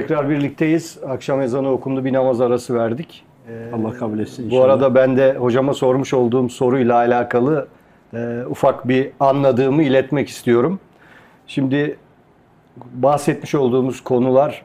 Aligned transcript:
Tekrar 0.00 0.30
birlikteyiz. 0.30 0.98
Akşam 1.08 1.42
ezanı 1.42 1.70
okundu. 1.70 2.04
Bir 2.04 2.12
namaz 2.12 2.40
arası 2.40 2.74
verdik. 2.74 3.24
Ee, 3.48 3.70
Allah 3.74 3.94
kabul 3.94 4.18
etsin 4.18 4.44
inşallah. 4.44 4.60
Bu 4.60 4.64
arada 4.64 4.94
ben 4.94 5.16
de 5.16 5.34
hocama 5.34 5.74
sormuş 5.74 6.14
olduğum 6.14 6.48
soruyla 6.48 6.94
alakalı 6.94 7.68
e, 8.14 8.42
ufak 8.50 8.88
bir 8.88 9.10
anladığımı 9.20 9.82
iletmek 9.82 10.28
istiyorum. 10.28 10.80
Şimdi 11.46 11.96
bahsetmiş 12.76 13.54
olduğumuz 13.54 14.00
konular 14.00 14.62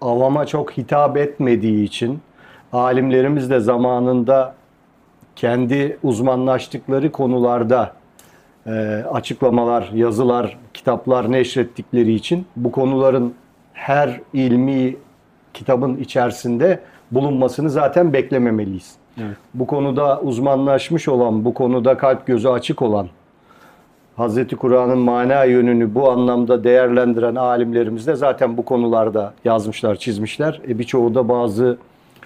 avama 0.00 0.46
çok 0.46 0.72
hitap 0.78 1.16
etmediği 1.16 1.84
için 1.84 2.20
alimlerimiz 2.72 3.50
de 3.50 3.60
zamanında 3.60 4.54
kendi 5.36 5.98
uzmanlaştıkları 6.02 7.12
konularda 7.12 7.92
e, 8.66 8.70
açıklamalar, 9.12 9.90
yazılar, 9.94 10.58
kitaplar 10.74 11.32
neşrettikleri 11.32 12.12
için 12.14 12.46
bu 12.56 12.72
konuların 12.72 13.34
her 13.80 14.20
ilmi 14.32 14.96
kitabın 15.54 15.96
içerisinde 15.96 16.80
bulunmasını 17.10 17.70
zaten 17.70 18.12
beklememeliyiz. 18.12 18.94
Evet. 19.18 19.36
Bu 19.54 19.66
konuda 19.66 20.20
uzmanlaşmış 20.20 21.08
olan, 21.08 21.44
bu 21.44 21.54
konuda 21.54 21.96
kalp 21.96 22.26
gözü 22.26 22.48
açık 22.48 22.82
olan, 22.82 23.08
Hazreti 24.16 24.56
Kur'an'ın 24.56 24.98
mana 24.98 25.44
yönünü 25.44 25.94
bu 25.94 26.10
anlamda 26.10 26.64
değerlendiren 26.64 27.34
alimlerimiz 27.34 28.06
de 28.06 28.14
zaten 28.14 28.56
bu 28.56 28.64
konularda 28.64 29.34
yazmışlar, 29.44 29.96
çizmişler. 29.96 30.60
E 30.68 30.78
birçoğu 30.78 31.14
da 31.14 31.28
bazı 31.28 31.78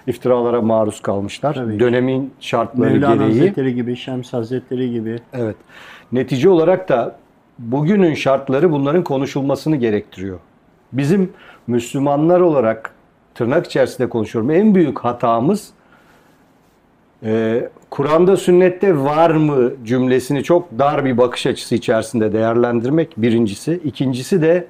iftiralara 0.07 0.61
maruz 0.61 1.01
kalmışlar. 1.01 1.53
Tabii. 1.53 1.79
Dönemin 1.79 2.33
şartları 2.39 2.91
Mevlana 2.91 3.15
gereği. 3.15 3.27
Hazretleri 3.27 3.75
gibi, 3.75 3.95
Şems 3.95 4.33
Hazretleri 4.33 4.91
gibi. 4.91 5.19
Evet. 5.33 5.55
Netice 6.11 6.49
olarak 6.49 6.89
da 6.89 7.15
bugünün 7.59 8.13
şartları 8.13 8.71
bunların 8.71 9.03
konuşulmasını 9.03 9.75
gerektiriyor. 9.75 10.39
Bizim 10.93 11.33
Müslümanlar 11.67 12.39
olarak 12.39 12.91
tırnak 13.35 13.65
içerisinde 13.65 14.09
konuşuyorum. 14.09 14.51
En 14.51 14.75
büyük 14.75 14.99
hatamız 14.99 15.69
e, 17.23 17.69
Kur'an'da 17.89 18.37
sünnette 18.37 18.97
var 18.97 19.29
mı 19.29 19.71
cümlesini 19.83 20.43
çok 20.43 20.79
dar 20.79 21.05
bir 21.05 21.17
bakış 21.17 21.47
açısı 21.47 21.75
içerisinde 21.75 22.33
değerlendirmek 22.33 23.13
birincisi. 23.17 23.81
İkincisi 23.83 24.41
de 24.41 24.67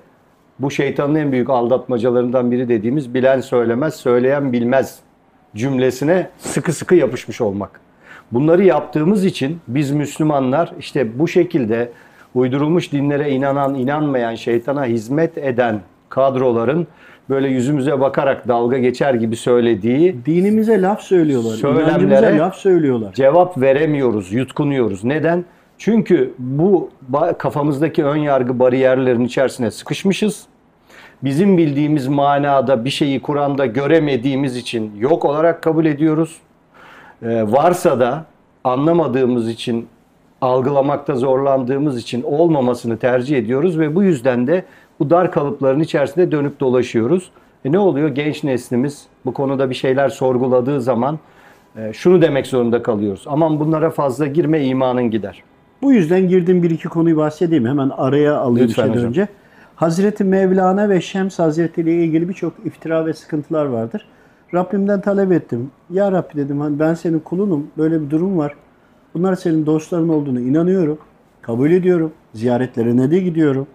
bu 0.60 0.72
şeytanın 0.72 1.16
en 1.16 1.32
büyük 1.32 1.50
aldatmacalarından 1.50 2.52
biri 2.52 2.70
dediğimiz 2.70 3.14
bilen 3.14 3.42
söylemez, 3.42 3.96
söyleyen 3.96 4.54
bilmez 4.54 5.00
cümlesine 5.56 6.30
sıkı 6.38 6.74
sıkı 6.74 6.96
yapışmış 6.96 7.42
olmak. 7.42 7.80
Bunları 8.32 8.64
yaptığımız 8.64 9.26
için 9.26 9.60
biz 9.68 9.92
Müslümanlar 9.92 10.74
işte 10.80 11.20
bu 11.20 11.28
şekilde 11.28 11.92
uydurulmuş 12.36 12.92
dinlere 12.92 13.30
inanan, 13.30 13.76
inanmayan, 13.76 14.36
şeytana 14.36 14.86
hizmet 14.86 15.38
eden 15.38 15.82
kadroların 16.10 16.88
böyle 17.30 17.48
yüzümüze 17.48 18.00
bakarak 18.00 18.48
dalga 18.48 18.78
geçer 18.78 19.14
gibi 19.14 19.36
söylediği 19.36 20.26
dinimize 20.26 20.82
laf 20.82 21.02
söylüyorlar. 21.02 21.56
Söylemlere 21.56 22.38
laf 22.38 22.56
söylüyorlar. 22.56 23.14
Cevap 23.14 23.62
veremiyoruz, 23.62 24.34
yutkunuyoruz. 24.34 25.04
Neden? 25.04 25.46
Çünkü 25.78 26.34
bu 26.40 26.90
kafamızdaki 27.38 28.06
ön 28.06 28.18
yargı 28.18 28.60
bariyerlerin 28.60 29.26
içerisine 29.26 29.72
sıkışmışız. 29.72 30.46
Bizim 31.24 31.58
bildiğimiz 31.58 32.08
manada 32.08 32.86
bir 32.86 32.90
şeyi 32.90 33.22
Kur'an'da 33.22 33.66
göremediğimiz 33.66 34.58
için 34.58 34.92
yok 35.00 35.26
olarak 35.26 35.62
kabul 35.62 35.86
ediyoruz. 35.86 36.38
Ee, 37.24 37.44
varsa 37.52 38.00
da 38.00 38.26
anlamadığımız 38.64 39.50
için, 39.50 39.88
algılamakta 40.42 41.16
zorlandığımız 41.16 41.98
için 41.98 42.24
olmamasını 42.24 42.98
tercih 42.98 43.38
ediyoruz 43.38 43.80
ve 43.80 43.96
bu 43.96 44.04
yüzden 44.04 44.48
de 44.48 44.66
bu 45.00 45.10
dar 45.10 45.32
kalıpların 45.32 45.80
içerisinde 45.80 46.32
dönüp 46.32 46.60
dolaşıyoruz. 46.60 47.30
E 47.66 47.72
ne 47.72 47.80
oluyor? 47.80 48.10
Genç 48.10 48.44
neslimiz 48.44 49.08
bu 49.26 49.34
konuda 49.34 49.70
bir 49.70 49.76
şeyler 49.76 50.10
sorguladığı 50.10 50.82
zaman 50.82 51.20
e, 51.78 51.94
şunu 51.94 52.22
demek 52.22 52.48
zorunda 52.48 52.84
kalıyoruz. 52.84 53.24
Aman 53.28 53.60
bunlara 53.60 53.90
fazla 53.90 54.28
girme 54.28 54.66
imanın 54.66 55.12
gider. 55.12 55.44
Bu 55.82 55.94
yüzden 55.94 56.28
girdim 56.28 56.64
bir 56.64 56.70
iki 56.70 56.90
konuyu 56.90 57.18
bahsedeyim. 57.18 57.66
Hemen 57.66 57.90
araya 57.90 58.38
alayım 58.38 58.68
Lütfen 58.70 58.86
şeyden 58.86 59.08
önce. 59.08 59.28
Hazreti 59.76 60.24
Mevlana 60.24 60.90
ve 60.90 61.02
Şems 61.02 61.40
Hazretleri 61.40 61.92
ile 61.92 62.04
ilgili 62.04 62.30
birçok 62.30 62.54
iftira 62.66 63.06
ve 63.06 63.14
sıkıntılar 63.14 63.66
vardır. 63.66 64.06
Rabbimden 64.54 65.02
talep 65.02 65.32
ettim. 65.32 65.72
Ya 65.90 66.12
Rabbi 66.12 66.36
dedim 66.36 66.62
hani 66.62 66.80
ben 66.80 66.94
senin 66.94 67.20
kulunum. 67.20 67.68
Böyle 67.78 68.02
bir 68.02 68.10
durum 68.10 68.38
var. 68.38 68.56
Bunlar 69.14 69.36
senin 69.36 69.66
dostların 69.66 70.10
olduğunu 70.10 70.40
inanıyorum. 70.40 70.98
Kabul 71.42 71.72
ediyorum. 71.72 72.12
Ziyaretlerine 72.34 73.12
de 73.12 73.20
gidiyorum. 73.20 73.68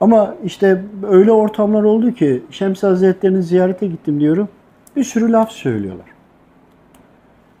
Ama 0.00 0.34
işte 0.44 0.82
öyle 1.08 1.32
ortamlar 1.32 1.82
oldu 1.82 2.12
ki 2.12 2.42
Şems 2.50 2.82
Hazretleri'ni 2.82 3.42
ziyarete 3.42 3.86
gittim 3.86 4.20
diyorum. 4.20 4.48
Bir 4.96 5.04
sürü 5.04 5.32
laf 5.32 5.50
söylüyorlar. 5.50 6.06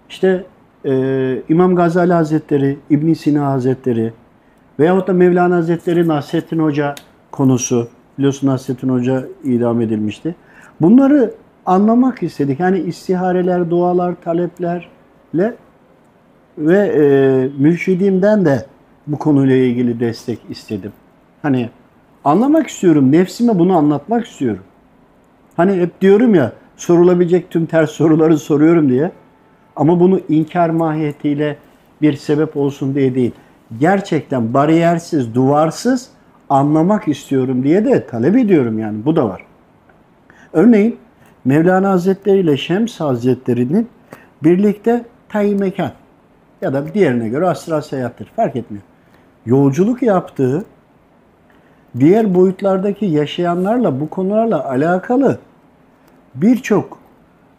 İşte 0.08 0.44
e, 0.84 1.42
İmam 1.48 1.76
Gazali 1.76 2.12
Hazretleri, 2.12 2.78
İbn 2.90 3.12
Sina 3.12 3.46
Hazretleri 3.46 4.12
veyahut 4.78 5.08
da 5.08 5.12
Mevlana 5.12 5.56
Hazretleri 5.56 6.08
Nasrettin 6.08 6.58
Hoca 6.58 6.94
konusu. 7.30 7.88
Biliyorsun 8.18 8.46
Nasrettin 8.46 8.88
Hoca 8.88 9.24
idam 9.44 9.80
edilmişti. 9.80 10.34
Bunları 10.80 11.34
anlamak 11.66 12.22
istedik. 12.22 12.60
Yani 12.60 12.78
istihareler, 12.78 13.70
dualar, 13.70 14.14
taleplerle 14.24 15.54
ve 16.58 16.78
e, 16.78 17.02
mürşidimden 17.58 18.44
de 18.44 18.66
bu 19.06 19.18
konuyla 19.18 19.56
ilgili 19.56 20.00
destek 20.00 20.38
istedim. 20.50 20.92
Hani 21.42 21.70
Anlamak 22.24 22.66
istiyorum. 22.66 23.12
Nefsime 23.12 23.58
bunu 23.58 23.76
anlatmak 23.76 24.26
istiyorum. 24.26 24.62
Hani 25.56 25.72
hep 25.72 26.00
diyorum 26.00 26.34
ya 26.34 26.52
sorulabilecek 26.76 27.50
tüm 27.50 27.66
ters 27.66 27.90
soruları 27.90 28.38
soruyorum 28.38 28.88
diye. 28.88 29.12
Ama 29.76 30.00
bunu 30.00 30.20
inkar 30.28 30.70
mahiyetiyle 30.70 31.56
bir 32.02 32.16
sebep 32.16 32.56
olsun 32.56 32.94
diye 32.94 33.14
değil. 33.14 33.32
Gerçekten 33.78 34.54
bariyersiz, 34.54 35.34
duvarsız 35.34 36.08
anlamak 36.48 37.08
istiyorum 37.08 37.62
diye 37.62 37.84
de 37.84 38.06
talep 38.06 38.36
ediyorum 38.36 38.78
yani. 38.78 39.04
Bu 39.04 39.16
da 39.16 39.28
var. 39.28 39.46
Örneğin 40.52 40.96
Mevlana 41.44 41.90
Hazretleri 41.90 42.38
ile 42.38 42.56
Şems 42.56 43.00
Hazretleri'nin 43.00 43.88
birlikte 44.42 45.04
tayi 45.28 45.54
mekan 45.54 45.92
ya 46.62 46.72
da 46.72 46.94
diğerine 46.94 47.28
göre 47.28 47.48
astral 47.48 47.80
seyahattir. 47.80 48.32
Fark 48.36 48.56
etmiyor. 48.56 48.84
Yolculuk 49.46 50.02
yaptığı 50.02 50.64
diğer 51.98 52.34
boyutlardaki 52.34 53.06
yaşayanlarla 53.06 54.00
bu 54.00 54.10
konularla 54.10 54.70
alakalı 54.70 55.38
birçok 56.34 56.98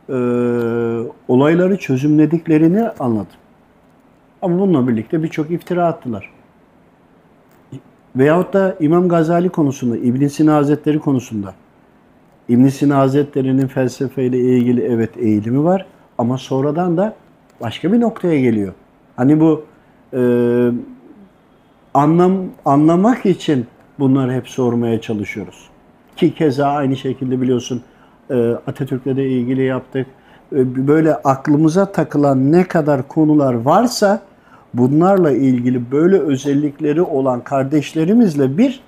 e, 0.10 0.14
olayları 1.28 1.78
çözümlediklerini 1.78 2.90
anladım. 3.00 3.28
Ama 4.42 4.60
bununla 4.60 4.88
birlikte 4.88 5.24
birçok 5.24 5.52
iftira 5.52 5.88
attılar. 5.88 6.30
Veyahut 8.16 8.54
da 8.54 8.76
İmam 8.80 9.10
Gazali 9.10 9.50
konusunda, 9.50 9.98
İbn 9.98 10.28
Sina 10.28 10.56
Hazretleri 10.56 11.00
konusunda. 11.00 11.54
İbn 12.50 12.68
Sina 12.68 12.98
Hazretleri'nin 12.98 13.68
felsefeyle 13.68 14.40
ilgili 14.40 14.82
evet 14.82 15.18
eğilimi 15.18 15.64
var 15.64 15.86
ama 16.18 16.38
sonradan 16.38 16.98
da 16.98 17.16
başka 17.62 17.94
bir 17.94 18.02
noktaya 18.02 18.42
geliyor. 18.42 18.74
Hani 19.16 19.40
bu 19.40 19.66
e, 20.14 20.22
anlam 21.94 22.38
anlamak 22.66 23.26
için 23.26 23.66
Bunları 24.02 24.34
hep 24.34 24.50
sormaya 24.50 25.02
çalışıyoruz. 25.02 25.70
Ki 26.16 26.36
keza 26.36 26.68
aynı 26.68 26.98
şekilde 26.98 27.42
biliyorsun 27.42 27.82
e, 28.30 28.50
Atatürk'le 28.68 29.06
de 29.06 29.30
ilgili 29.30 29.64
yaptık. 29.64 30.08
E, 30.54 30.88
böyle 30.88 31.16
aklımıza 31.16 31.92
takılan 31.92 32.52
ne 32.52 32.64
kadar 32.64 33.08
konular 33.08 33.54
varsa 33.54 34.22
bunlarla 34.74 35.32
ilgili 35.32 35.92
böyle 35.92 36.20
özellikleri 36.20 37.02
olan 37.02 37.44
kardeşlerimizle 37.44 38.58
bir 38.58 38.80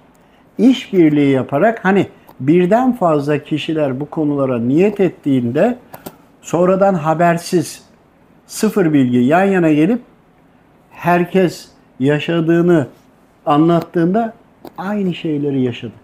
işbirliği 0.57 1.31
yaparak 1.31 1.85
hani 1.85 2.07
birden 2.39 2.93
fazla 2.93 3.37
kişiler 3.37 3.99
bu 3.99 4.05
konulara 4.05 4.59
niyet 4.59 4.99
ettiğinde 4.99 5.77
sonradan 6.41 6.93
habersiz 6.93 7.83
sıfır 8.47 8.93
bilgi 8.93 9.17
yan 9.17 9.43
yana 9.43 9.71
gelip 9.71 10.01
herkes 10.91 11.67
yaşadığını 11.99 12.87
anlattığında 13.45 14.33
aynı 14.77 15.13
şeyleri 15.13 15.61
yaşadık. 15.61 16.03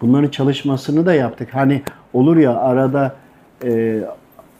Bunların 0.00 0.28
çalışmasını 0.28 1.06
da 1.06 1.14
yaptık. 1.14 1.54
Hani 1.54 1.82
olur 2.12 2.36
ya 2.36 2.56
arada 2.56 3.16
e, 3.64 4.00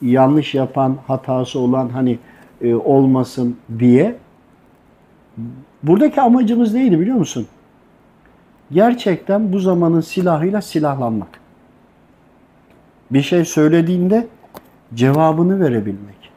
yanlış 0.01 0.55
yapan, 0.55 0.97
hatası 1.07 1.59
olan 1.59 1.89
hani 1.89 2.19
e, 2.61 2.75
olmasın 2.75 3.57
diye. 3.79 4.15
Buradaki 5.83 6.21
amacımız 6.21 6.73
neydi 6.73 6.99
biliyor 6.99 7.17
musun? 7.17 7.47
Gerçekten 8.71 9.53
bu 9.53 9.59
zamanın 9.59 10.01
silahıyla 10.01 10.61
silahlanmak. 10.61 11.39
Bir 13.11 13.21
şey 13.21 13.45
söylediğinde 13.45 14.27
cevabını 14.93 15.59
verebilmek. 15.59 16.31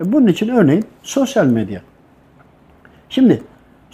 E, 0.00 0.12
bunun 0.12 0.26
için 0.26 0.48
örneğin 0.48 0.84
sosyal 1.02 1.46
medya. 1.46 1.80
Şimdi 3.08 3.42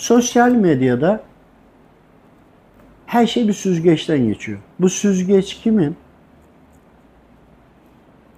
Sosyal 0.00 0.50
medyada 0.50 1.20
Her 3.06 3.26
şey 3.26 3.49
bir 3.49 3.52
süzgeçten 3.52 4.26
geçiyor. 4.26 4.58
Bu 4.81 4.88
süzgeç 4.88 5.55
kimin? 5.55 5.97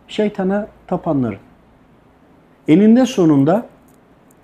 Şeytana 0.08 0.68
tapanların. 0.86 1.38
Eninde 2.68 3.06
sonunda 3.06 3.66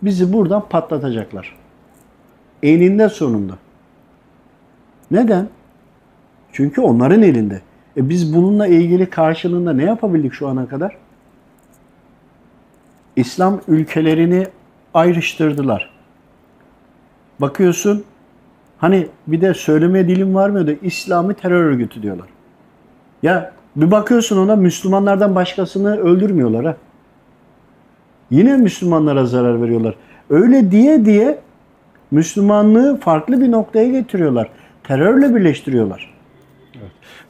bizi 0.03 0.33
buradan 0.33 0.69
patlatacaklar. 0.69 1.57
Eninde 2.63 3.09
sonunda. 3.09 3.59
Neden? 5.11 5.49
Çünkü 6.53 6.81
onların 6.81 7.23
elinde. 7.23 7.61
E 7.97 8.09
biz 8.09 8.35
bununla 8.35 8.67
ilgili 8.67 9.11
karşılığında 9.11 9.73
ne 9.73 9.85
yapabildik 9.85 10.33
şu 10.33 10.49
ana 10.49 10.69
kadar? 10.69 10.97
İslam 13.17 13.61
ülkelerini 13.69 14.47
ayrıştırdılar. 14.95 15.98
Bakıyorsun 17.41 18.05
hani 18.79 19.09
bir 19.27 19.41
de 19.41 19.55
söyleme 19.55 20.09
dilim 20.09 20.35
varmıyor 20.35 20.67
da 20.67 20.73
İslami 20.83 21.35
terör 21.35 21.65
örgütü 21.65 22.03
diyorlar. 22.03 22.27
Ya 23.23 23.53
bir 23.77 23.91
bakıyorsun 23.91 24.39
ona 24.39 24.57
Müslümanlardan 24.57 25.35
başkasını 25.35 25.99
öldürmüyorlar 25.99 26.65
ha. 26.65 26.77
Yine 28.31 28.57
Müslümanlara 28.57 29.27
zarar 29.27 29.63
veriyorlar. 29.63 29.95
Öyle 30.31 30.71
diye 30.71 31.05
diye 31.05 31.39
Müslümanlığı 32.11 33.01
farklı 33.01 33.41
bir 33.41 33.51
noktaya 33.51 33.89
getiriyorlar. 33.89 34.49
Terörle 34.85 35.35
birleştiriyorlar. 35.35 36.15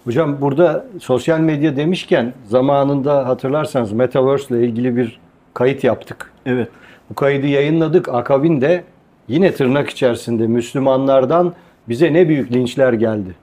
Hocam 0.04 0.40
burada 0.40 0.84
sosyal 1.00 1.40
medya 1.40 1.76
demişken 1.76 2.32
zamanında 2.44 3.28
hatırlarsanız 3.28 3.92
Metaverse 3.92 4.58
ile 4.58 4.66
ilgili 4.66 4.96
bir 4.96 5.20
kayıt 5.54 5.84
yaptık. 5.84 6.32
Evet. 6.46 6.68
Bu 7.10 7.14
kaydı 7.14 7.46
yayınladık. 7.46 8.08
Akabinde 8.08 8.84
yine 9.28 9.54
tırnak 9.54 9.90
içerisinde 9.90 10.46
Müslümanlardan 10.46 11.54
bize 11.88 12.12
ne 12.12 12.28
büyük 12.28 12.52
linçler 12.52 12.92
geldi. 12.92 13.34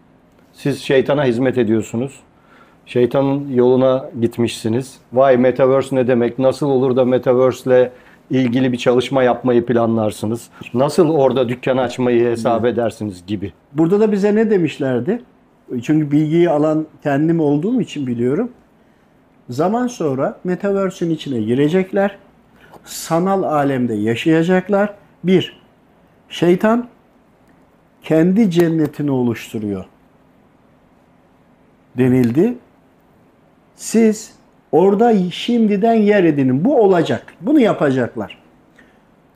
Siz 0.53 0.81
şeytana 0.81 1.25
hizmet 1.25 1.57
ediyorsunuz. 1.57 2.19
Şeytanın 2.85 3.53
yoluna 3.53 4.09
gitmişsiniz. 4.21 4.97
Vay 5.13 5.37
Metaverse 5.37 5.95
ne 5.95 6.07
demek? 6.07 6.39
Nasıl 6.39 6.67
olur 6.69 6.95
da 6.95 7.05
Metaverse 7.05 7.69
ile 7.69 7.91
ilgili 8.29 8.71
bir 8.71 8.77
çalışma 8.77 9.23
yapmayı 9.23 9.65
planlarsınız? 9.65 10.49
Nasıl 10.73 11.09
orada 11.09 11.49
dükkan 11.49 11.77
açmayı 11.77 12.25
hesap 12.25 12.65
edersiniz 12.65 13.25
gibi. 13.27 13.53
Burada 13.73 13.99
da 13.99 14.11
bize 14.11 14.35
ne 14.35 14.49
demişlerdi? 14.49 15.21
Çünkü 15.81 16.11
bilgiyi 16.11 16.49
alan 16.49 16.85
kendim 17.03 17.39
olduğum 17.39 17.81
için 17.81 18.07
biliyorum. 18.07 18.51
Zaman 19.49 19.87
sonra 19.87 20.39
Metaverse'ün 20.43 21.09
içine 21.09 21.41
girecekler. 21.41 22.17
Sanal 22.85 23.43
alemde 23.43 23.93
yaşayacaklar. 23.93 24.93
Bir, 25.23 25.61
şeytan 26.35 26.87
kendi 28.03 28.51
cennetini 28.51 29.11
oluşturuyor 29.11 29.85
denildi. 31.97 32.53
Siz 33.75 34.35
orada 34.71 35.13
şimdiden 35.31 35.93
yer 35.93 36.23
edinin. 36.23 36.65
Bu 36.65 36.81
olacak. 36.81 37.33
Bunu 37.41 37.59
yapacaklar. 37.59 38.37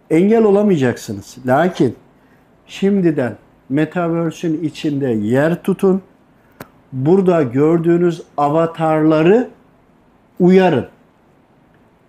Engel 0.10 0.44
olamayacaksınız. 0.44 1.38
Lakin 1.46 1.96
şimdiden 2.68 3.36
Metaverse'ün 3.70 4.64
içinde 4.64 5.08
yer 5.08 5.64
tutun. 5.64 6.02
Burada 6.92 7.44
gördüğünüz 7.44 8.22
avatarları 8.38 9.50
uyarın. 10.40 10.88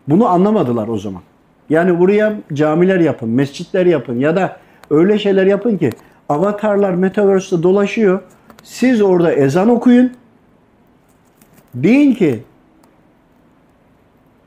Bunu 0.08 0.28
anlamadılar 0.28 0.88
o 0.88 0.98
zaman. 0.98 1.22
Yani 1.68 1.98
buraya 1.98 2.34
camiler 2.52 3.00
yapın, 3.00 3.28
mescitler 3.28 3.86
yapın 3.86 4.18
ya 4.18 4.36
da 4.36 4.60
öyle 4.90 5.18
şeyler 5.18 5.46
yapın 5.46 5.76
ki 5.76 5.90
avatarlar 6.28 6.94
Metaverse'de 6.94 7.62
dolaşıyor. 7.62 8.20
Siz 8.62 9.02
orada 9.02 9.32
ezan 9.32 9.68
okuyun. 9.68 10.12
Deyin 11.74 12.14
ki 12.14 12.42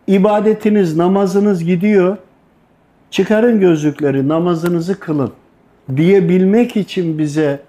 ibadetiniz, 0.07 0.97
namazınız 0.97 1.63
gidiyor. 1.63 2.17
Çıkarın 3.11 3.59
gözlükleri, 3.59 4.27
namazınızı 4.27 4.99
kılın 4.99 5.31
diyebilmek 5.95 6.77
için 6.77 7.17
bize 7.17 7.61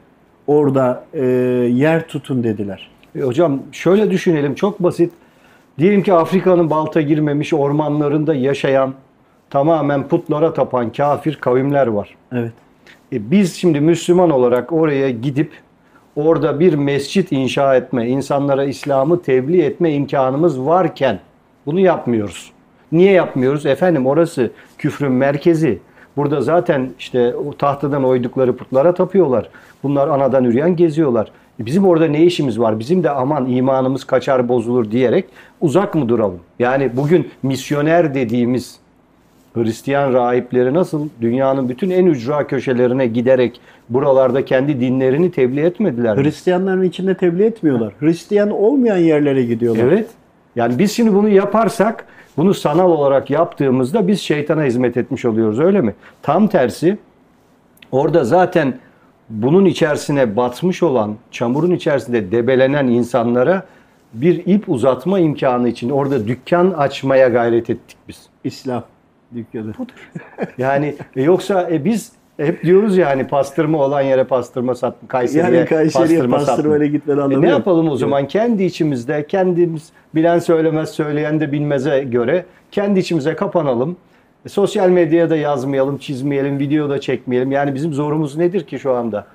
orada 0.47 1.05
e, 1.13 1.25
yer 1.73 2.09
tutun 2.09 2.45
dediler. 2.45 2.91
E, 3.17 3.21
hocam 3.21 3.63
şöyle 3.73 4.11
düşünelim 4.11 4.55
çok 4.55 4.83
basit. 4.83 5.13
Diyelim 5.79 6.03
ki 6.03 6.13
Afrika'nın 6.13 6.71
balta 6.71 7.01
girmemiş 7.01 7.53
ormanlarında 7.53 8.35
yaşayan 8.35 8.95
tamamen 9.51 10.09
putlara 10.09 10.55
tapan 10.55 10.93
kafir 10.93 11.35
kavimler 11.35 11.87
var. 11.87 12.17
Evet. 12.33 12.53
E 13.15 13.31
biz 13.31 13.55
şimdi 13.55 13.81
Müslüman 13.81 14.31
olarak 14.31 14.73
oraya 14.73 15.11
gidip 15.11 15.53
orada 16.17 16.61
bir 16.61 16.75
mescit 16.75 17.33
inşa 17.33 17.77
etme, 17.77 18.09
insanlara 18.09 18.65
İslam'ı 18.65 19.23
tebliğ 19.23 19.63
etme 19.63 19.93
imkanımız 19.93 20.61
varken 20.61 21.21
bunu 21.67 21.81
yapmıyoruz. 21.81 22.53
Niye 22.93 23.13
yapmıyoruz? 23.13 23.67
Efendim 23.67 24.07
orası 24.07 24.51
küfrün 24.79 25.13
merkezi. 25.13 25.79
Burada 26.17 26.41
zaten 26.41 26.91
işte 26.99 27.35
o 27.35 27.53
tahtadan 27.53 28.05
oydukları 28.05 28.57
putlara 28.57 28.95
tapıyorlar. 28.95 29.49
Bunlar 29.83 30.09
anadan 30.09 30.45
üreyen 30.45 30.77
geziyorlar. 30.77 31.31
E 31.61 31.67
bizim 31.67 31.87
orada 31.87 32.07
ne 32.07 32.25
işimiz 32.25 32.61
var? 32.61 32.79
Bizim 32.79 33.03
de 33.03 33.11
aman 33.11 33.47
imanımız 33.47 34.05
kaçar 34.05 34.49
bozulur 34.49 34.91
diyerek 34.91 35.25
uzak 35.61 35.95
mı 35.95 36.09
duralım? 36.09 36.41
Yani 36.59 36.97
bugün 36.97 37.31
misyoner 37.43 38.15
dediğimiz 38.15 38.84
Hristiyan 39.55 40.13
rahipleri 40.13 40.75
nasıl 40.75 41.09
dünyanın 41.21 41.69
bütün 41.69 41.91
en 41.91 42.07
ücra 42.07 42.47
köşelerine 42.47 43.07
giderek 43.07 43.61
buralarda 43.89 44.45
kendi 44.45 44.81
dinlerini 44.81 45.31
tebliğ 45.31 45.61
etmediler 45.61 46.17
mi? 46.17 46.23
Hristiyanların 46.23 46.83
içinde 46.83 47.15
tebliğ 47.15 47.45
etmiyorlar. 47.45 47.93
Hristiyan 48.01 48.51
olmayan 48.51 48.97
yerlere 48.97 49.43
gidiyorlar. 49.43 49.85
Evet. 49.85 50.11
Yani 50.57 50.79
biz 50.79 50.93
şimdi 50.93 51.15
bunu 51.15 51.29
yaparsak, 51.29 52.07
bunu 52.37 52.55
sanal 52.55 52.91
olarak 52.91 53.31
yaptığımızda 53.31 54.09
biz 54.09 54.21
şeytana 54.21 54.65
hizmet 54.65 54.97
etmiş 54.97 55.25
oluyoruz 55.25 55.61
öyle 55.61 55.81
mi? 55.81 55.95
Tam 56.23 56.49
tersi 56.49 56.99
orada 57.93 58.25
zaten 58.25 58.75
bunun 59.31 59.65
içerisine 59.65 60.37
batmış 60.37 60.83
olan, 60.83 61.15
çamurun 61.31 61.71
içerisinde 61.71 62.33
debelenen 62.33 62.87
insanlara 62.87 63.63
bir 64.15 64.47
ip 64.47 64.69
uzatma 64.69 65.19
imkanı 65.19 65.69
için 65.69 65.91
orada 65.91 66.27
dükkan 66.29 66.71
açmaya 66.71 67.29
gayret 67.29 67.71
ettik 67.71 67.97
biz. 68.09 68.29
İslam 68.45 68.85
dükkanı. 69.35 69.73
Yani 70.59 70.95
e, 71.17 71.23
yoksa 71.23 71.69
e, 71.71 71.85
biz 71.85 72.13
hep 72.37 72.63
diyoruz 72.65 72.97
ya 72.97 73.09
hani 73.09 73.27
pastırma 73.27 73.79
olan 73.79 74.01
yere 74.03 74.25
pastırma 74.25 74.75
sat, 74.75 74.95
Kayseri'ye, 75.09 75.59
Yani 75.59 75.69
Kayseri'ye 75.69 76.09
pastırma 76.19 76.39
satma. 76.39 76.55
pastırmayla 76.55 76.87
gitmeden 76.87 77.19
E 77.19 77.23
anlamı 77.23 77.43
ne 77.43 77.49
yok. 77.49 77.59
yapalım 77.59 77.89
o 77.89 77.97
zaman? 77.97 78.29
Kendi 78.29 78.65
içimizde, 78.65 79.27
kendimiz 79.27 79.89
bilen 80.15 80.39
söylemez, 80.39 80.91
söyleyen 80.91 81.41
de 81.41 81.53
bilmeze 81.53 82.01
göre 82.05 82.45
kendi 82.71 83.01
içimize 83.01 83.35
kapanalım. 83.37 83.97
E, 84.47 84.49
sosyal 84.49 84.89
medyaya 84.89 85.31
da 85.31 85.37
yazmayalım, 85.37 85.99
çizmeyelim, 85.99 86.59
video 86.59 86.91
da 86.91 87.01
çekmeyelim. 87.01 87.53
Yani 87.53 87.75
bizim 87.75 87.93
zorumuz 87.93 88.37
nedir 88.37 88.65
ki 88.67 88.79
şu 88.79 88.93
anda? 88.93 89.27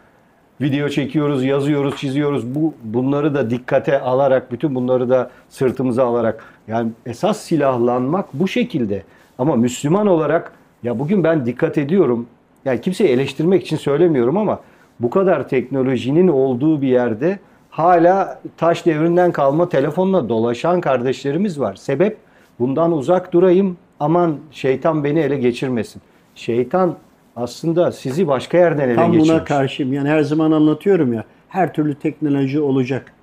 Video 0.61 0.89
çekiyoruz, 0.89 1.43
yazıyoruz, 1.43 1.97
çiziyoruz. 1.97 2.55
Bu 2.55 2.73
bunları 2.83 3.35
da 3.35 3.49
dikkate 3.49 3.99
alarak, 4.01 4.51
bütün 4.51 4.75
bunları 4.75 5.09
da 5.09 5.29
sırtımıza 5.49 6.05
alarak 6.05 6.43
yani 6.67 6.89
esas 7.05 7.39
silahlanmak 7.39 8.25
bu 8.33 8.47
şekilde. 8.47 9.03
Ama 9.39 9.55
Müslüman 9.55 10.07
olarak 10.07 10.51
ya 10.83 10.99
bugün 10.99 11.23
ben 11.23 11.45
dikkat 11.45 11.77
ediyorum. 11.77 12.27
Yani 12.65 12.81
kimseyi 12.81 13.09
eleştirmek 13.09 13.61
için 13.63 13.77
söylemiyorum 13.77 14.37
ama 14.37 14.59
bu 14.99 15.09
kadar 15.09 15.49
teknolojinin 15.49 16.27
olduğu 16.27 16.81
bir 16.81 16.87
yerde 16.87 17.39
hala 17.69 18.41
taş 18.57 18.85
devrinden 18.85 19.31
kalma 19.31 19.69
telefonla 19.69 20.29
dolaşan 20.29 20.81
kardeşlerimiz 20.81 21.59
var. 21.59 21.75
Sebep 21.75 22.17
bundan 22.59 22.91
uzak 22.91 23.33
durayım 23.33 23.77
aman 23.99 24.37
şeytan 24.51 25.03
beni 25.03 25.19
ele 25.19 25.37
geçirmesin. 25.37 26.01
Şeytan 26.35 26.95
aslında 27.35 27.91
sizi 27.91 28.27
başka 28.27 28.57
yerden 28.57 28.89
ele 28.89 28.95
Tam 28.95 29.11
geçirmiş. 29.11 29.29
buna 29.29 29.43
karşıyım. 29.43 29.93
Yani 29.93 30.09
her 30.09 30.21
zaman 30.21 30.51
anlatıyorum 30.51 31.13
ya. 31.13 31.23
Her 31.49 31.73
türlü 31.73 31.95
teknoloji 31.95 32.59
olacak. 32.61 33.13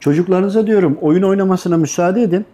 Çocuklarınıza 0.00 0.66
diyorum 0.66 0.98
oyun 1.00 1.22
oynamasına 1.22 1.76
müsaade 1.76 2.22
edin. 2.22 2.46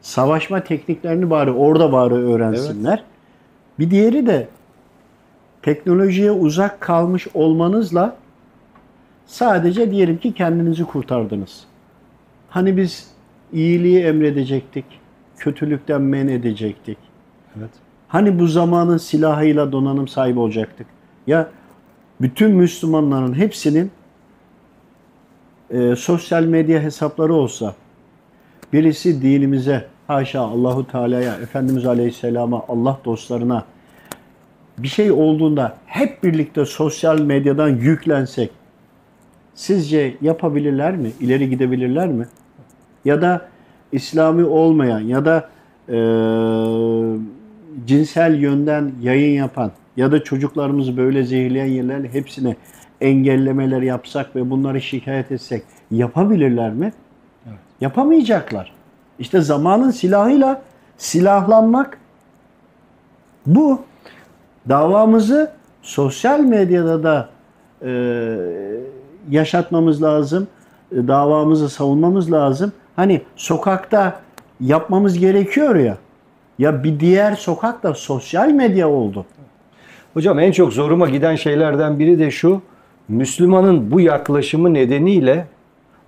Savaşma 0.00 0.64
tekniklerini 0.64 1.30
bari 1.30 1.50
orada 1.50 1.92
bari 1.92 2.14
öğrensinler. 2.14 3.04
Bir 3.78 3.90
diğeri 3.90 4.26
de 4.26 4.48
teknolojiye 5.62 6.30
uzak 6.30 6.80
kalmış 6.80 7.26
olmanızla 7.34 8.16
sadece 9.26 9.90
diyelim 9.90 10.18
ki 10.18 10.32
kendinizi 10.32 10.84
kurtardınız. 10.84 11.64
Hani 12.48 12.76
biz 12.76 13.10
iyiliği 13.52 14.00
emredecektik, 14.00 14.84
kötülükten 15.38 16.02
men 16.02 16.28
edecektik. 16.28 16.98
Evet. 17.58 17.70
Hani 18.08 18.38
bu 18.38 18.46
zamanın 18.46 18.96
silahıyla 18.96 19.72
donanım 19.72 20.08
sahibi 20.08 20.38
olacaktık. 20.38 20.86
Ya 21.26 21.50
bütün 22.20 22.50
Müslümanların 22.50 23.34
hepsinin 23.34 23.90
e, 25.70 25.96
sosyal 25.96 26.44
medya 26.44 26.80
hesapları 26.80 27.34
olsa 27.34 27.74
birisi 28.72 29.22
dinimize 29.22 29.86
haşa 30.06 30.40
Allahu 30.40 30.86
Teala'ya, 30.86 31.34
Efendimiz 31.34 31.86
Aleyhisselam'a, 31.86 32.64
Allah 32.68 32.98
dostlarına 33.04 33.64
bir 34.78 34.88
şey 34.88 35.12
olduğunda 35.12 35.76
hep 35.86 36.22
birlikte 36.24 36.64
sosyal 36.64 37.20
medyadan 37.20 37.68
yüklensek 37.68 38.50
sizce 39.54 40.16
yapabilirler 40.20 40.96
mi? 40.96 41.12
İleri 41.20 41.50
gidebilirler 41.50 42.08
mi? 42.08 42.26
Ya 43.04 43.22
da 43.22 43.48
İslami 43.92 44.44
olmayan 44.44 45.00
ya 45.00 45.24
da 45.24 45.48
e, 45.88 45.96
cinsel 47.86 48.40
yönden 48.40 48.92
yayın 49.02 49.38
yapan 49.38 49.72
ya 49.96 50.12
da 50.12 50.24
çocuklarımızı 50.24 50.96
böyle 50.96 51.22
zehirleyen 51.22 51.66
yerlerin 51.66 52.04
hepsine 52.04 52.56
engellemeler 53.00 53.82
yapsak 53.82 54.36
ve 54.36 54.50
bunları 54.50 54.80
şikayet 54.80 55.32
etsek 55.32 55.62
yapabilirler 55.90 56.72
mi? 56.72 56.92
Yapamayacaklar. 57.80 58.72
İşte 59.18 59.40
zamanın 59.40 59.90
silahıyla 59.90 60.62
silahlanmak 60.98 61.98
bu. 63.46 63.82
Davamızı 64.68 65.52
sosyal 65.82 66.40
medyada 66.40 67.02
da 67.02 67.28
e, 67.82 67.90
yaşatmamız 69.30 70.02
lazım. 70.02 70.48
E, 70.92 71.08
davamızı 71.08 71.68
savunmamız 71.68 72.32
lazım. 72.32 72.72
Hani 72.96 73.22
sokakta 73.36 74.20
yapmamız 74.60 75.18
gerekiyor 75.18 75.76
ya. 75.76 75.96
Ya 76.58 76.84
bir 76.84 77.00
diğer 77.00 77.34
sokak 77.34 77.82
da 77.82 77.94
sosyal 77.94 78.50
medya 78.50 78.88
oldu. 78.88 79.26
Hocam 80.14 80.38
en 80.38 80.52
çok 80.52 80.72
zoruma 80.72 81.08
giden 81.08 81.36
şeylerden 81.36 81.98
biri 81.98 82.18
de 82.18 82.30
şu. 82.30 82.62
Müslümanın 83.08 83.90
bu 83.90 84.00
yaklaşımı 84.00 84.74
nedeniyle 84.74 85.46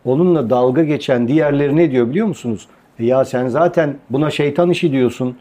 onunla 0.04 0.50
dalga 0.50 0.84
geçen 0.84 1.28
diğerleri 1.28 1.76
ne 1.76 1.90
diyor 1.90 2.10
biliyor 2.10 2.26
musunuz? 2.26 2.66
E 2.98 3.06
ya 3.06 3.24
sen 3.24 3.48
zaten 3.48 3.96
buna 4.10 4.30
şeytan 4.30 4.70
işi 4.70 4.92
diyorsun. 4.92 5.36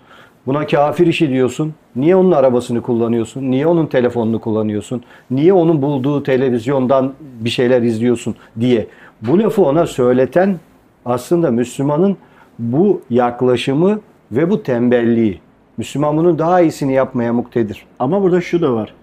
Buna 0.46 0.68
kafir 0.68 1.08
işi 1.08 1.30
diyorsun. 1.30 1.74
Niye 1.96 2.16
onun 2.16 2.32
arabasını 2.32 2.82
kullanıyorsun? 2.82 3.52
Niye 3.52 3.68
onun 3.68 3.86
telefonunu 3.86 4.40
kullanıyorsun? 4.42 5.04
Niye 5.32 5.54
onun 5.54 5.82
bulduğu 5.82 6.24
televizyondan 6.24 7.14
bir 7.40 7.50
şeyler 7.50 7.82
izliyorsun 7.82 8.36
diye. 8.60 8.88
Bu 9.22 9.40
lafı 9.40 9.62
ona 9.62 9.88
söyleten 9.88 10.60
aslında 11.06 11.52
Müslümanın 11.52 12.18
bu 12.60 13.02
yaklaşımı 13.10 14.00
ve 14.32 14.50
bu 14.50 14.64
tembelliği. 14.64 15.40
Müslüman 15.78 16.18
bunun 16.18 16.40
daha 16.40 16.62
iyisini 16.62 16.94
yapmaya 16.94 17.34
muktedir. 17.34 17.86
Ama 18.00 18.22
burada 18.22 18.42
şu 18.42 18.62
da 18.62 18.74
var. 18.74 18.94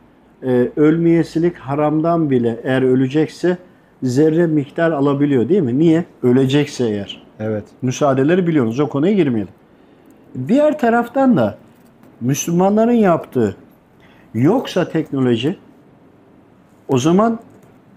Ee, 0.43 0.69
ölmeyesilik 0.77 1.57
haramdan 1.57 2.31
bile 2.31 2.61
eğer 2.65 2.83
ölecekse 2.83 3.59
zerre 4.03 4.47
miktar 4.47 4.91
alabiliyor 4.91 5.49
değil 5.49 5.63
mi? 5.63 5.79
Niye? 5.79 6.05
Ölecekse 6.23 6.85
eğer. 6.85 7.23
Evet. 7.41 7.65
Müsaadeleri 7.83 8.47
biliyorsunuz. 8.47 8.81
O 8.81 8.89
konuya 8.89 9.13
girmeyelim. 9.13 9.53
Diğer 10.49 10.79
taraftan 10.79 11.37
da 11.37 11.59
Müslümanların 12.21 12.93
yaptığı 12.93 13.57
yoksa 14.35 14.89
teknoloji 14.89 15.57
o 16.89 16.99
zaman 16.99 17.39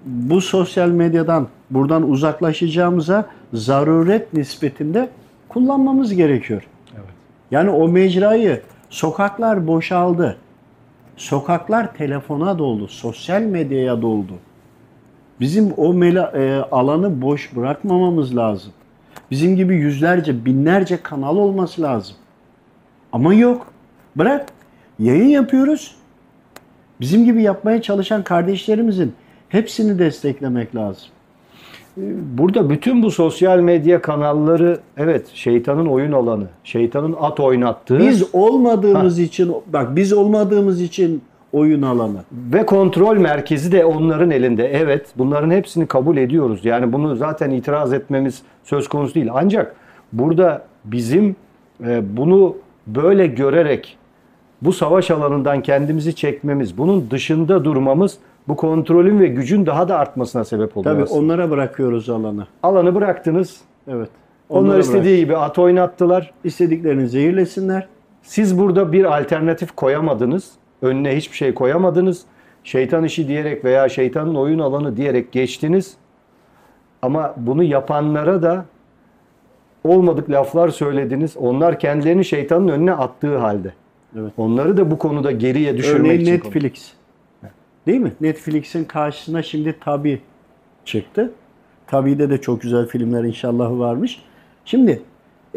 bu 0.05 0.41
sosyal 0.41 0.89
medyadan 0.89 1.47
buradan 1.69 2.09
uzaklaşacağımıza 2.09 3.25
zaruret 3.53 4.33
nispetinde 4.33 5.09
kullanmamız 5.49 6.13
gerekiyor. 6.13 6.67
Evet. 6.95 7.05
Yani 7.51 7.69
o 7.69 7.87
mecrayı 7.87 8.61
sokaklar 8.89 9.67
boşaldı. 9.67 10.37
Sokaklar 11.17 11.93
telefona 11.93 12.59
doldu, 12.59 12.87
sosyal 12.87 13.41
medyaya 13.41 14.01
doldu. 14.01 14.33
Bizim 15.41 15.73
o 15.77 15.93
mela, 15.93 16.31
e, 16.35 16.55
alanı 16.71 17.21
boş 17.21 17.55
bırakmamamız 17.55 18.35
lazım. 18.35 18.71
Bizim 19.31 19.55
gibi 19.55 19.75
yüzlerce, 19.75 20.45
binlerce 20.45 20.97
kanal 21.03 21.37
olması 21.37 21.81
lazım. 21.81 22.15
Ama 23.11 23.33
yok. 23.33 23.67
Bırak. 24.15 24.45
Yayın 24.99 25.27
yapıyoruz. 25.27 25.95
Bizim 26.99 27.25
gibi 27.25 27.43
yapmaya 27.43 27.81
çalışan 27.81 28.23
kardeşlerimizin 28.23 29.13
hepsini 29.49 29.99
desteklemek 29.99 30.75
lazım. 30.75 31.07
Burada 32.37 32.69
bütün 32.69 33.03
bu 33.03 33.11
sosyal 33.11 33.59
medya 33.59 34.01
kanalları 34.01 34.79
evet 34.97 35.27
şeytanın 35.33 35.85
oyun 35.85 36.11
alanı, 36.11 36.47
şeytanın 36.63 37.15
at 37.19 37.39
oynattığı 37.39 37.99
Biz 37.99 38.35
olmadığımız 38.35 39.19
için, 39.19 39.55
bak 39.73 39.95
biz 39.95 40.13
olmadığımız 40.13 40.81
için 40.81 41.21
oyun 41.53 41.81
alanı. 41.81 42.23
ve 42.31 42.65
kontrol 42.65 43.17
merkezi 43.17 43.71
de 43.71 43.85
onların 43.85 44.31
elinde. 44.31 44.67
Evet 44.67 45.07
bunların 45.17 45.51
hepsini 45.51 45.85
kabul 45.85 46.17
ediyoruz. 46.17 46.65
Yani 46.65 46.93
bunu 46.93 47.15
zaten 47.15 47.49
itiraz 47.51 47.93
etmemiz 47.93 48.41
söz 48.63 48.87
konusu 48.87 49.15
değil. 49.15 49.29
Ancak 49.33 49.75
burada 50.13 50.65
bizim 50.85 51.35
e, 51.85 52.17
bunu 52.17 52.57
böyle 52.87 53.27
görerek 53.27 53.97
bu 54.61 54.73
savaş 54.73 55.11
alanından 55.11 55.61
kendimizi 55.61 56.15
çekmemiz, 56.15 56.77
bunun 56.77 57.11
dışında 57.11 57.65
durmamız 57.65 58.17
bu 58.47 58.55
kontrolün 58.55 59.19
ve 59.19 59.27
gücün 59.27 59.65
daha 59.65 59.89
da 59.89 59.97
artmasına 59.99 60.43
sebep 60.43 60.77
oluyor. 60.77 60.95
Tabii 60.95 61.03
aslında. 61.03 61.19
onlara 61.19 61.49
bırakıyoruz 61.49 62.09
alanı. 62.09 62.47
Alanı 62.63 62.95
bıraktınız. 62.95 63.61
Evet. 63.87 64.09
Onlar 64.49 64.63
Onlara 64.67 64.79
istediği 64.79 65.17
gibi 65.19 65.37
at 65.37 65.59
oynattılar. 65.59 66.33
İstediklerini 66.43 67.07
zehirlesinler. 67.07 67.87
Siz 68.21 68.59
burada 68.59 68.91
bir 68.91 69.17
alternatif 69.17 69.71
koyamadınız. 69.71 70.51
Önüne 70.81 71.17
hiçbir 71.17 71.35
şey 71.37 71.53
koyamadınız. 71.53 72.25
Şeytan 72.63 73.03
işi 73.03 73.27
diyerek 73.27 73.65
veya 73.65 73.89
şeytanın 73.89 74.35
oyun 74.35 74.59
alanı 74.59 74.97
diyerek 74.97 75.31
geçtiniz. 75.31 75.97
Ama 77.01 77.33
bunu 77.37 77.63
yapanlara 77.63 78.41
da 78.41 78.65
olmadık 79.83 80.29
laflar 80.29 80.69
söylediniz. 80.69 81.37
Onlar 81.37 81.79
kendilerini 81.79 82.25
şeytanın 82.25 82.67
önüne 82.67 82.93
attığı 82.93 83.37
halde. 83.37 83.73
Evet. 84.19 84.33
Onları 84.37 84.77
da 84.77 84.91
bu 84.91 84.97
konuda 84.97 85.31
geriye 85.31 85.77
düşürmek 85.77 86.11
Örneğin 86.11 86.21
için. 86.21 86.33
Netflix. 86.33 86.93
Değil 87.87 87.99
mi? 87.99 88.11
Netflix'in 88.21 88.83
karşısına 88.83 89.43
şimdi 89.43 89.79
Tabi 89.79 90.21
çıktı. 90.85 91.31
Tabi'de 91.87 92.29
de 92.29 92.41
çok 92.41 92.61
güzel 92.61 92.87
filmler 92.87 93.23
inşallah 93.23 93.79
varmış. 93.79 94.21
Şimdi 94.65 95.01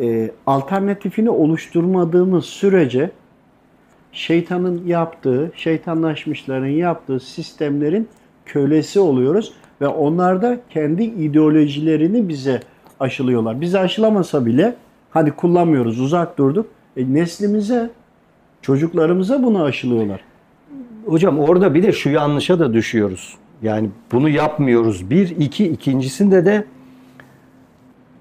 e, 0.00 0.31
alternatifini 0.47 1.31
oluşturmadığımız 1.31 2.45
sürece 2.45 3.11
şeytanın 4.14 4.87
yaptığı, 4.87 5.52
şeytanlaşmışların 5.56 6.66
yaptığı 6.66 7.21
sistemlerin 7.21 8.09
kölesi 8.47 9.00
oluyoruz 9.00 9.52
ve 9.80 9.87
onlar 9.87 10.42
da 10.42 10.61
kendi 10.71 11.02
ideolojilerini 11.02 12.28
bize 12.28 12.61
aşılıyorlar. 13.00 13.61
Bize 13.61 13.78
aşılamasa 13.78 14.47
bile 14.47 14.75
hadi 15.11 15.30
kullanmıyoruz, 15.30 16.00
uzak 16.00 16.38
durduk. 16.38 16.66
E, 16.97 17.14
neslimize, 17.14 17.90
çocuklarımıza 18.62 19.42
bunu 19.42 19.62
aşılıyorlar. 19.62 20.21
Hocam 21.06 21.38
orada 21.38 21.75
bir 21.75 21.83
de 21.83 21.92
şu 21.92 22.11
yanlışa 22.11 22.59
da 22.59 22.75
düşüyoruz. 22.75 23.35
Yani 23.62 23.90
bunu 24.12 24.28
yapmıyoruz. 24.28 25.11
Bir, 25.11 25.30
iki, 25.30 25.68
ikincisinde 25.68 26.44
de 26.47 26.64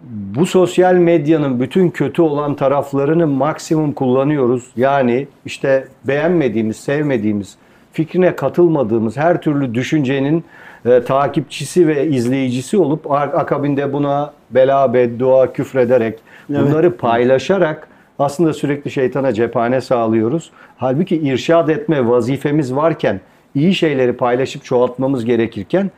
bu 0.03 0.45
sosyal 0.45 0.93
medyanın 0.95 1.59
bütün 1.59 1.89
kötü 1.89 2.21
olan 2.21 2.55
taraflarını 2.55 3.27
maksimum 3.27 3.93
kullanıyoruz. 3.93 4.63
Yani 4.75 5.27
işte 5.45 5.87
beğenmediğimiz, 6.07 6.77
sevmediğimiz, 6.77 7.55
fikrine 7.91 8.35
katılmadığımız 8.35 9.17
her 9.17 9.41
türlü 9.41 9.73
düşüncenin 9.73 10.43
e, 10.85 11.01
takipçisi 11.01 11.87
ve 11.87 12.07
izleyicisi 12.07 12.77
olup 12.77 13.11
ak- 13.11 13.35
akabinde 13.35 13.93
buna 13.93 14.33
bela, 14.51 14.93
beddua, 14.93 15.53
küfrederek, 15.53 16.19
Evet. 16.49 16.61
bunları 16.61 16.97
paylaşarak 16.97 17.87
aslında 18.19 18.53
sürekli 18.53 18.91
şeytana 18.91 19.33
cephane 19.33 19.81
sağlıyoruz. 19.81 20.51
Halbuki 20.77 21.15
irşad 21.17 21.69
etme 21.69 22.09
vazifemiz 22.09 22.75
varken, 22.75 23.19
iyi 23.55 23.75
şeyleri 23.75 24.13
paylaşıp 24.13 24.65
çoğaltmamız 24.65 25.25
gerekirken 25.25 25.91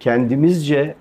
kendimizce 0.00 0.94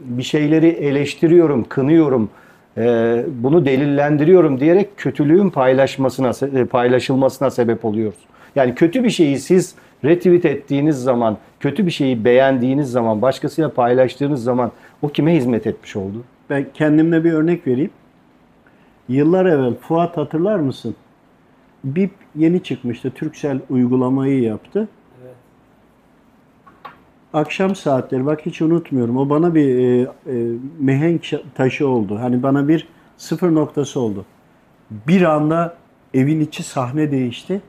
bir 0.00 0.22
şeyleri 0.22 0.66
eleştiriyorum, 0.68 1.64
kınıyorum, 1.64 2.30
e, 2.76 3.24
bunu 3.28 3.66
delillendiriyorum 3.66 4.60
diyerek 4.60 4.96
kötülüğün 4.96 5.50
paylaşmasına, 5.50 6.58
e, 6.58 6.64
paylaşılmasına 6.64 7.50
sebep 7.50 7.84
oluyoruz. 7.84 8.18
Yani 8.56 8.74
kötü 8.74 9.04
bir 9.04 9.10
şeyi 9.10 9.38
siz 9.38 9.74
retweet 10.04 10.44
ettiğiniz 10.44 10.96
zaman, 10.96 11.38
kötü 11.60 11.86
bir 11.86 11.90
şeyi 11.90 12.24
beğendiğiniz 12.24 12.90
zaman, 12.90 13.22
başkasıyla 13.22 13.70
paylaştığınız 13.70 14.44
zaman 14.44 14.72
o 15.02 15.08
kime 15.08 15.36
hizmet 15.36 15.66
etmiş 15.66 15.96
oldu? 15.96 16.24
Ben 16.50 16.66
kendimle 16.74 17.24
bir 17.24 17.32
örnek 17.32 17.66
vereyim. 17.66 17.90
Yıllar 19.08 19.46
evvel 19.46 19.74
Fuat 19.74 20.16
hatırlar 20.16 20.58
mısın? 20.58 20.94
BIP 21.84 22.10
yeni 22.36 22.62
çıkmıştı. 22.62 23.10
Türksel 23.10 23.58
uygulamayı 23.70 24.42
yaptı. 24.42 24.88
Akşam 27.34 27.74
saatleri 27.74 28.26
bak 28.26 28.46
hiç 28.46 28.62
unutmuyorum. 28.62 29.16
O 29.16 29.30
bana 29.30 29.54
bir 29.54 29.78
e, 29.78 30.02
e, 30.02 30.08
mihenk 30.78 31.24
şa- 31.24 31.42
taşı 31.54 31.88
oldu. 31.88 32.18
Hani 32.20 32.42
bana 32.42 32.68
bir 32.68 32.88
sıfır 33.16 33.54
noktası 33.54 34.00
oldu. 34.00 34.24
Bir 34.90 35.22
anda 35.22 35.76
evin 36.14 36.40
içi 36.40 36.62
sahne 36.62 37.10
değişti. 37.10 37.60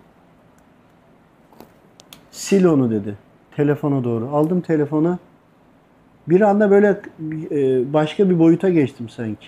Sil 2.43 2.63
onu 2.65 2.91
dedi. 2.91 3.15
Telefona 3.55 4.03
doğru. 4.03 4.29
Aldım 4.29 4.61
telefona. 4.61 5.19
Bir 6.27 6.41
anda 6.41 6.71
böyle 6.71 7.01
e, 7.51 7.93
başka 7.93 8.29
bir 8.29 8.39
boyuta 8.39 8.69
geçtim 8.69 9.09
sanki. 9.09 9.47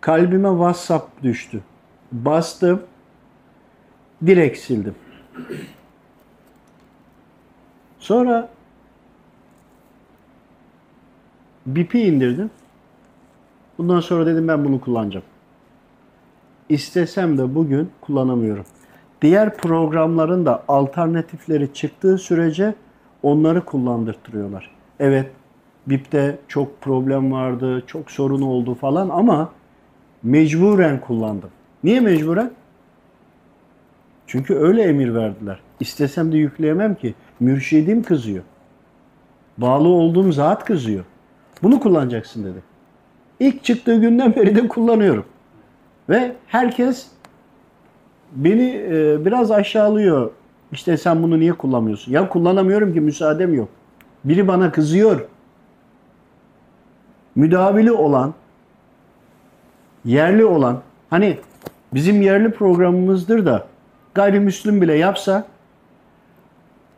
Kalbime 0.00 0.48
WhatsApp 0.48 1.22
düştü. 1.22 1.60
Bastım. 2.12 2.82
Direkt 4.26 4.58
sildim. 4.58 4.94
Sonra 7.98 8.53
BIP'i 11.66 12.00
indirdim. 12.00 12.50
Bundan 13.78 14.00
sonra 14.00 14.26
dedim 14.26 14.48
ben 14.48 14.64
bunu 14.64 14.80
kullanacağım. 14.80 15.24
İstesem 16.68 17.38
de 17.38 17.54
bugün 17.54 17.90
kullanamıyorum. 18.00 18.64
Diğer 19.22 19.56
programların 19.56 20.46
da 20.46 20.64
alternatifleri 20.68 21.74
çıktığı 21.74 22.18
sürece 22.18 22.74
onları 23.22 23.64
kullandırtırıyorlar. 23.64 24.70
Evet 25.00 25.30
BIP'te 25.86 26.38
çok 26.48 26.80
problem 26.80 27.32
vardı, 27.32 27.82
çok 27.86 28.10
sorun 28.10 28.42
oldu 28.42 28.74
falan 28.74 29.08
ama 29.08 29.52
mecburen 30.22 31.00
kullandım. 31.00 31.50
Niye 31.84 32.00
mecburen? 32.00 32.50
Çünkü 34.26 34.54
öyle 34.54 34.82
emir 34.82 35.14
verdiler. 35.14 35.58
İstesem 35.80 36.32
de 36.32 36.38
yükleyemem 36.38 36.94
ki. 36.94 37.14
Mürşidim 37.40 38.02
kızıyor. 38.02 38.44
Bağlı 39.58 39.88
olduğum 39.88 40.32
zat 40.32 40.64
kızıyor. 40.64 41.04
Bunu 41.64 41.80
kullanacaksın 41.80 42.44
dedi. 42.44 42.62
İlk 43.40 43.64
çıktığı 43.64 43.96
günden 43.96 44.36
beri 44.36 44.56
de 44.56 44.68
kullanıyorum. 44.68 45.24
Ve 46.08 46.36
herkes 46.46 47.06
beni 48.32 48.70
e, 48.88 49.24
biraz 49.24 49.50
aşağılıyor. 49.50 50.30
İşte 50.72 50.96
sen 50.96 51.22
bunu 51.22 51.40
niye 51.40 51.52
kullanmıyorsun? 51.52 52.12
Ya 52.12 52.28
kullanamıyorum 52.28 52.94
ki 52.94 53.00
müsaadem 53.00 53.54
yok. 53.54 53.68
Biri 54.24 54.48
bana 54.48 54.72
kızıyor. 54.72 55.26
Müdavili 57.34 57.92
olan, 57.92 58.34
yerli 60.04 60.44
olan, 60.44 60.80
hani 61.10 61.38
bizim 61.94 62.22
yerli 62.22 62.50
programımızdır 62.50 63.46
da 63.46 63.66
gayrimüslim 64.14 64.82
bile 64.82 64.94
yapsa 64.94 65.46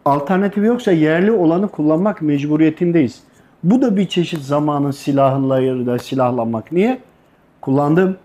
alternatifi 0.04 0.66
yoksa 0.66 0.92
yerli 0.92 1.32
olanı 1.32 1.68
kullanmak 1.68 2.23
mecburiyetindeyiz. 2.23 3.23
Bu 3.66 3.82
da 3.82 3.96
bir 3.96 4.08
çeşit 4.08 4.40
zamanın 4.40 4.90
silahla 4.90 5.99
silahlanmak. 5.99 6.73
Niye? 6.73 6.99
Kullandım. 7.61 8.16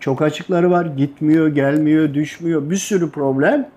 Çok 0.00 0.22
açıkları 0.22 0.70
var. 0.70 0.86
Gitmiyor, 0.86 1.48
gelmiyor, 1.48 2.14
düşmüyor. 2.14 2.70
Bir 2.70 2.76
sürü 2.76 3.10
problem. 3.10 3.68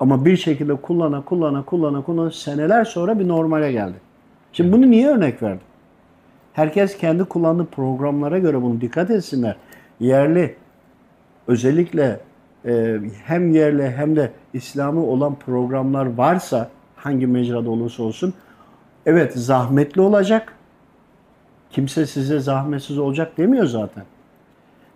Ama 0.00 0.24
bir 0.24 0.36
şekilde 0.36 0.74
kullana 0.74 1.24
kullana 1.24 1.62
kullana 1.62 2.02
kullana 2.02 2.30
seneler 2.30 2.84
sonra 2.84 3.18
bir 3.18 3.28
normale 3.28 3.72
geldi. 3.72 3.94
Şimdi 4.52 4.72
bunu 4.72 4.90
niye 4.90 5.08
örnek 5.08 5.42
verdim? 5.42 5.60
Herkes 6.52 6.98
kendi 6.98 7.24
kullandığı 7.24 7.66
programlara 7.66 8.38
göre 8.38 8.62
bunu 8.62 8.80
dikkat 8.80 9.10
etsinler. 9.10 9.56
Yerli 10.00 10.54
özellikle 11.46 12.20
e, 12.64 12.96
hem 13.24 13.52
yerli 13.52 13.90
hem 13.90 14.16
de 14.16 14.32
İslami 14.54 14.98
olan 14.98 15.34
programlar 15.34 16.16
varsa 16.16 16.70
hangi 16.96 17.26
mecrada 17.26 17.70
olursa 17.70 18.02
olsun 18.02 18.34
evet 19.06 19.32
zahmetli 19.34 20.00
olacak. 20.00 20.52
Kimse 21.70 22.06
size 22.06 22.40
zahmetsiz 22.40 22.98
olacak 22.98 23.38
demiyor 23.38 23.66
zaten. 23.66 24.04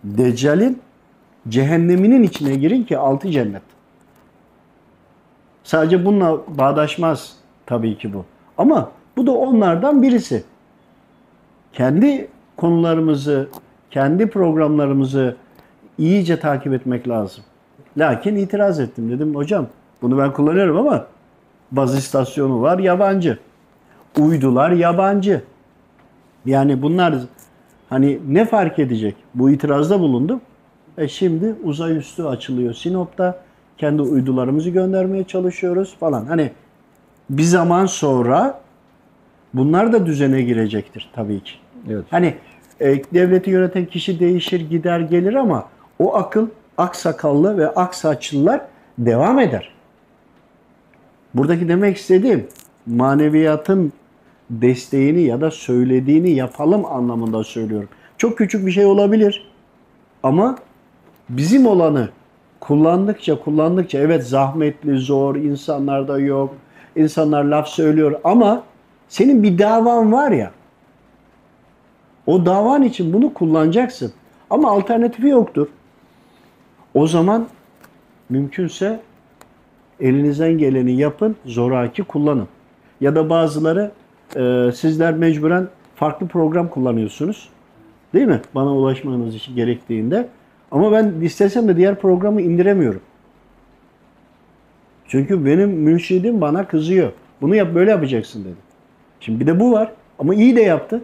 Deccal'in 0.03 0.81
cehenneminin 1.49 2.23
içine 2.23 2.55
girin 2.55 2.83
ki 2.83 2.97
altı 2.97 3.31
cennet. 3.31 3.61
Sadece 5.63 6.05
bununla 6.05 6.37
bağdaşmaz 6.47 7.35
tabii 7.65 7.97
ki 7.97 8.13
bu. 8.13 8.25
Ama 8.57 8.91
bu 9.17 9.27
da 9.27 9.31
onlardan 9.31 10.01
birisi. 10.01 10.43
Kendi 11.73 12.27
konularımızı, 12.57 13.49
kendi 13.91 14.29
programlarımızı 14.29 15.35
iyice 15.97 16.39
takip 16.39 16.73
etmek 16.73 17.07
lazım. 17.07 17.43
Lakin 17.97 18.35
itiraz 18.35 18.79
ettim. 18.79 19.11
Dedim 19.11 19.35
hocam 19.35 19.67
bunu 20.01 20.17
ben 20.17 20.33
kullanıyorum 20.33 20.77
ama 20.77 21.05
baz 21.71 21.97
istasyonu 21.97 22.61
var 22.61 22.79
yabancı. 22.79 23.39
Uydular 24.19 24.71
yabancı. 24.71 25.41
Yani 26.45 26.81
bunlar 26.81 27.15
hani 27.89 28.19
ne 28.27 28.45
fark 28.45 28.79
edecek? 28.79 29.15
Bu 29.35 29.49
itirazda 29.49 29.99
bulundum. 29.99 30.41
E 30.97 31.07
şimdi 31.07 31.55
uzay 31.63 31.97
üstü 31.97 32.23
açılıyor 32.23 32.73
Sinop'ta. 32.73 33.39
Kendi 33.77 34.01
uydularımızı 34.01 34.69
göndermeye 34.69 35.23
çalışıyoruz 35.23 35.95
falan. 35.99 36.25
Hani 36.25 36.51
bir 37.29 37.43
zaman 37.43 37.85
sonra 37.85 38.61
bunlar 39.53 39.93
da 39.93 40.05
düzene 40.05 40.41
girecektir 40.41 41.09
tabii 41.15 41.43
ki. 41.43 41.53
Evet. 41.89 42.05
Hani 42.09 42.35
e, 42.79 43.03
devleti 43.13 43.49
yöneten 43.49 43.85
kişi 43.85 44.19
değişir, 44.19 44.69
gider, 44.69 44.99
gelir 44.99 45.33
ama 45.33 45.69
o 45.99 46.15
akıl 46.15 46.47
aksakallı 46.77 47.57
ve 47.57 47.69
aksaçlılar 47.69 48.61
devam 48.97 49.39
eder. 49.39 49.71
Buradaki 51.33 51.69
demek 51.69 51.97
istediğim 51.97 52.47
maneviyatın 52.85 53.93
desteğini 54.51 55.21
ya 55.21 55.41
da 55.41 55.51
söylediğini 55.51 56.31
yapalım 56.31 56.85
anlamında 56.85 57.43
söylüyorum. 57.43 57.89
Çok 58.17 58.37
küçük 58.37 58.65
bir 58.65 58.71
şey 58.71 58.85
olabilir 58.85 59.51
ama 60.23 60.57
bizim 61.29 61.67
olanı 61.67 62.09
kullandıkça 62.59 63.39
kullandıkça 63.39 63.99
evet 63.99 64.27
zahmetli, 64.27 64.97
zor, 64.97 65.35
insanlarda 65.35 66.19
yok. 66.19 66.55
İnsanlar 66.95 67.43
laf 67.43 67.67
söylüyor 67.67 68.19
ama 68.23 68.63
senin 69.09 69.43
bir 69.43 69.57
davan 69.57 70.11
var 70.11 70.31
ya 70.31 70.51
o 72.27 72.45
davan 72.45 72.83
için 72.83 73.13
bunu 73.13 73.33
kullanacaksın. 73.33 74.13
Ama 74.49 74.71
alternatifi 74.71 75.27
yoktur. 75.27 75.67
O 76.93 77.07
zaman 77.07 77.47
mümkünse 78.29 78.99
elinizden 79.99 80.57
geleni 80.57 80.91
yapın, 80.91 81.35
zoraki 81.45 82.03
kullanın. 82.03 82.47
Ya 83.01 83.15
da 83.15 83.29
bazıları 83.29 83.91
e, 84.35 84.71
sizler 84.71 85.13
mecburen 85.13 85.67
farklı 85.95 86.27
program 86.27 86.69
kullanıyorsunuz. 86.69 87.49
Değil 88.13 88.27
mi? 88.27 88.41
Bana 88.55 88.75
ulaşmanız 88.75 89.35
için 89.35 89.55
gerektiğinde. 89.55 90.27
Ama 90.71 90.91
ben 90.91 91.13
istesem 91.21 91.67
de 91.67 91.77
diğer 91.77 91.95
programı 91.95 92.41
indiremiyorum. 92.41 93.01
Çünkü 95.07 95.45
benim 95.45 95.69
mürşidim 95.69 96.41
bana 96.41 96.67
kızıyor. 96.67 97.11
Bunu 97.41 97.55
yap 97.55 97.75
böyle 97.75 97.91
yapacaksın 97.91 98.43
dedi. 98.43 98.55
Şimdi 99.19 99.39
bir 99.39 99.47
de 99.47 99.59
bu 99.59 99.71
var. 99.71 99.91
Ama 100.19 100.35
iyi 100.35 100.55
de 100.55 100.61
yaptı. 100.61 101.01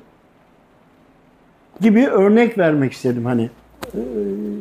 Gibi 1.82 2.08
örnek 2.08 2.58
vermek 2.58 2.92
istedim 2.92 3.26
hani. 3.26 3.50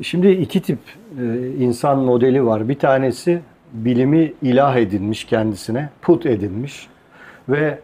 Şimdi 0.02 0.28
iki 0.28 0.62
tip 0.62 0.78
e, 1.20 1.48
insan 1.58 1.98
modeli 1.98 2.46
var. 2.46 2.68
Bir 2.68 2.78
tanesi 2.78 3.40
bilimi 3.72 4.32
ilah 4.42 4.76
edinmiş 4.76 5.24
kendisine, 5.24 5.88
put 6.02 6.26
edinmiş 6.26 6.88
ve 7.48 7.78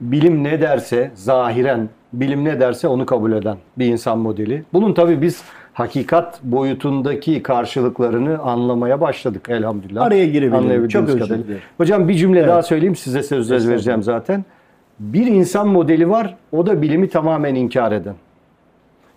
bilim 0.00 0.44
ne 0.44 0.60
derse 0.60 1.10
zahiren 1.14 1.88
bilim 2.12 2.44
ne 2.44 2.60
derse 2.60 2.88
onu 2.88 3.06
kabul 3.06 3.32
eden 3.32 3.56
bir 3.78 3.86
insan 3.86 4.18
modeli. 4.18 4.62
Bunun 4.72 4.92
tabii 4.94 5.22
biz 5.22 5.42
hakikat 5.72 6.42
boyutundaki 6.42 7.42
karşılıklarını 7.42 8.38
anlamaya 8.38 9.00
başladık 9.00 9.46
elhamdülillah. 9.50 10.02
Araya 10.02 10.26
girebilirim. 10.26 10.88
Çok 10.88 11.08
özür 11.08 11.20
dilerim. 11.20 11.58
Hocam 11.76 12.08
bir 12.08 12.14
cümle 12.14 12.38
Evet. 12.38 12.48
daha 12.48 12.62
söyleyeyim 12.62 12.96
size 12.96 13.22
söz 13.22 13.68
vereceğim 13.68 14.02
zaten. 14.02 14.44
Bir 15.00 15.26
insan 15.26 15.68
modeli 15.68 16.10
var 16.10 16.36
o 16.52 16.66
da 16.66 16.82
bilimi 16.82 17.08
tamamen 17.08 17.54
inkar 17.54 17.92
eden. 17.92 18.14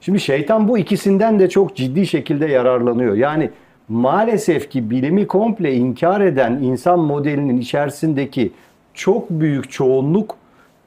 Şimdi 0.02 0.20
şeytan 0.20 0.68
bu 0.68 0.78
ikisinden 0.78 1.40
de 1.40 1.50
çok 1.50 1.76
ciddi 1.76 2.08
şekilde 2.08 2.46
yararlanıyor. 2.46 3.16
Yani 3.16 3.50
maalesef 3.90 4.70
ki 4.70 4.90
bilimi 4.90 5.28
komple 5.28 5.74
inkar 5.74 6.22
eden 6.22 6.52
insan 6.52 7.00
modelinin 7.00 7.58
içerisindeki 7.58 8.52
çok 8.94 9.30
büyük 9.30 9.72
çoğunluk 9.72 10.36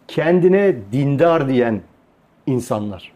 kendine 0.08 0.74
dindar 0.92 1.48
diyen 1.48 1.80
insanlar. 2.46 3.12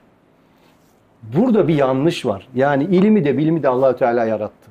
Burada 1.22 1.68
bir 1.68 1.74
yanlış 1.74 2.26
var. 2.26 2.48
Yani 2.54 2.84
ilimi 2.84 3.24
de 3.24 3.38
bilimi 3.38 3.62
de 3.62 3.68
Allahü 3.68 3.96
Teala 3.96 4.24
yarattı. 4.24 4.70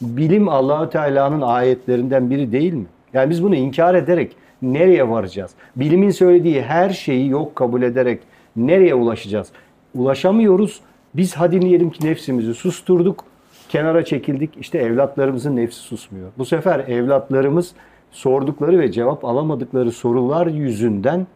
Bilim 0.00 0.48
Allahü 0.48 0.90
Teala'nın 0.90 1.40
ayetlerinden 1.40 2.30
biri 2.30 2.52
değil 2.52 2.72
mi? 2.72 2.86
Yani 3.12 3.30
biz 3.30 3.42
bunu 3.42 3.54
inkar 3.54 3.94
ederek 3.94 4.36
nereye 4.62 5.08
varacağız? 5.08 5.50
Bilimin 5.76 6.10
söylediği 6.10 6.62
her 6.62 6.90
şeyi 6.90 7.28
yok 7.28 7.56
kabul 7.56 7.82
ederek 7.82 8.22
nereye 8.56 8.94
ulaşacağız? 8.94 9.48
Ulaşamıyoruz. 9.94 10.80
Biz 11.14 11.34
hadi 11.34 11.62
diyelim 11.62 11.90
ki 11.90 12.06
nefsimizi 12.06 12.54
susturduk, 12.54 13.24
kenara 13.68 14.04
çekildik. 14.04 14.50
İşte 14.60 14.78
evlatlarımızın 14.78 15.56
nefsi 15.56 15.80
susmuyor. 15.80 16.28
Bu 16.38 16.44
sefer 16.44 16.78
evlatlarımız 16.78 17.72
sordukları 18.10 18.78
ve 18.78 18.92
cevap 18.92 19.24
alamadıkları 19.24 19.92
sorular 19.92 20.46
yüzünden 20.46 21.26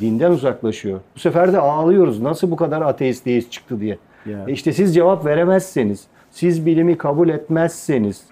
dinden 0.00 0.30
uzaklaşıyor. 0.30 1.00
Bu 1.16 1.20
sefer 1.20 1.52
de 1.52 1.58
ağlıyoruz. 1.58 2.20
Nasıl 2.20 2.50
bu 2.50 2.56
kadar 2.56 2.82
ateist 2.82 3.26
deist 3.26 3.52
çıktı 3.52 3.80
diye. 3.80 3.98
Ya. 4.26 4.44
E 4.48 4.52
işte 4.52 4.72
siz 4.72 4.94
cevap 4.94 5.26
veremezseniz, 5.26 6.04
siz 6.30 6.66
bilimi 6.66 6.98
kabul 6.98 7.28
etmezseniz, 7.28 8.24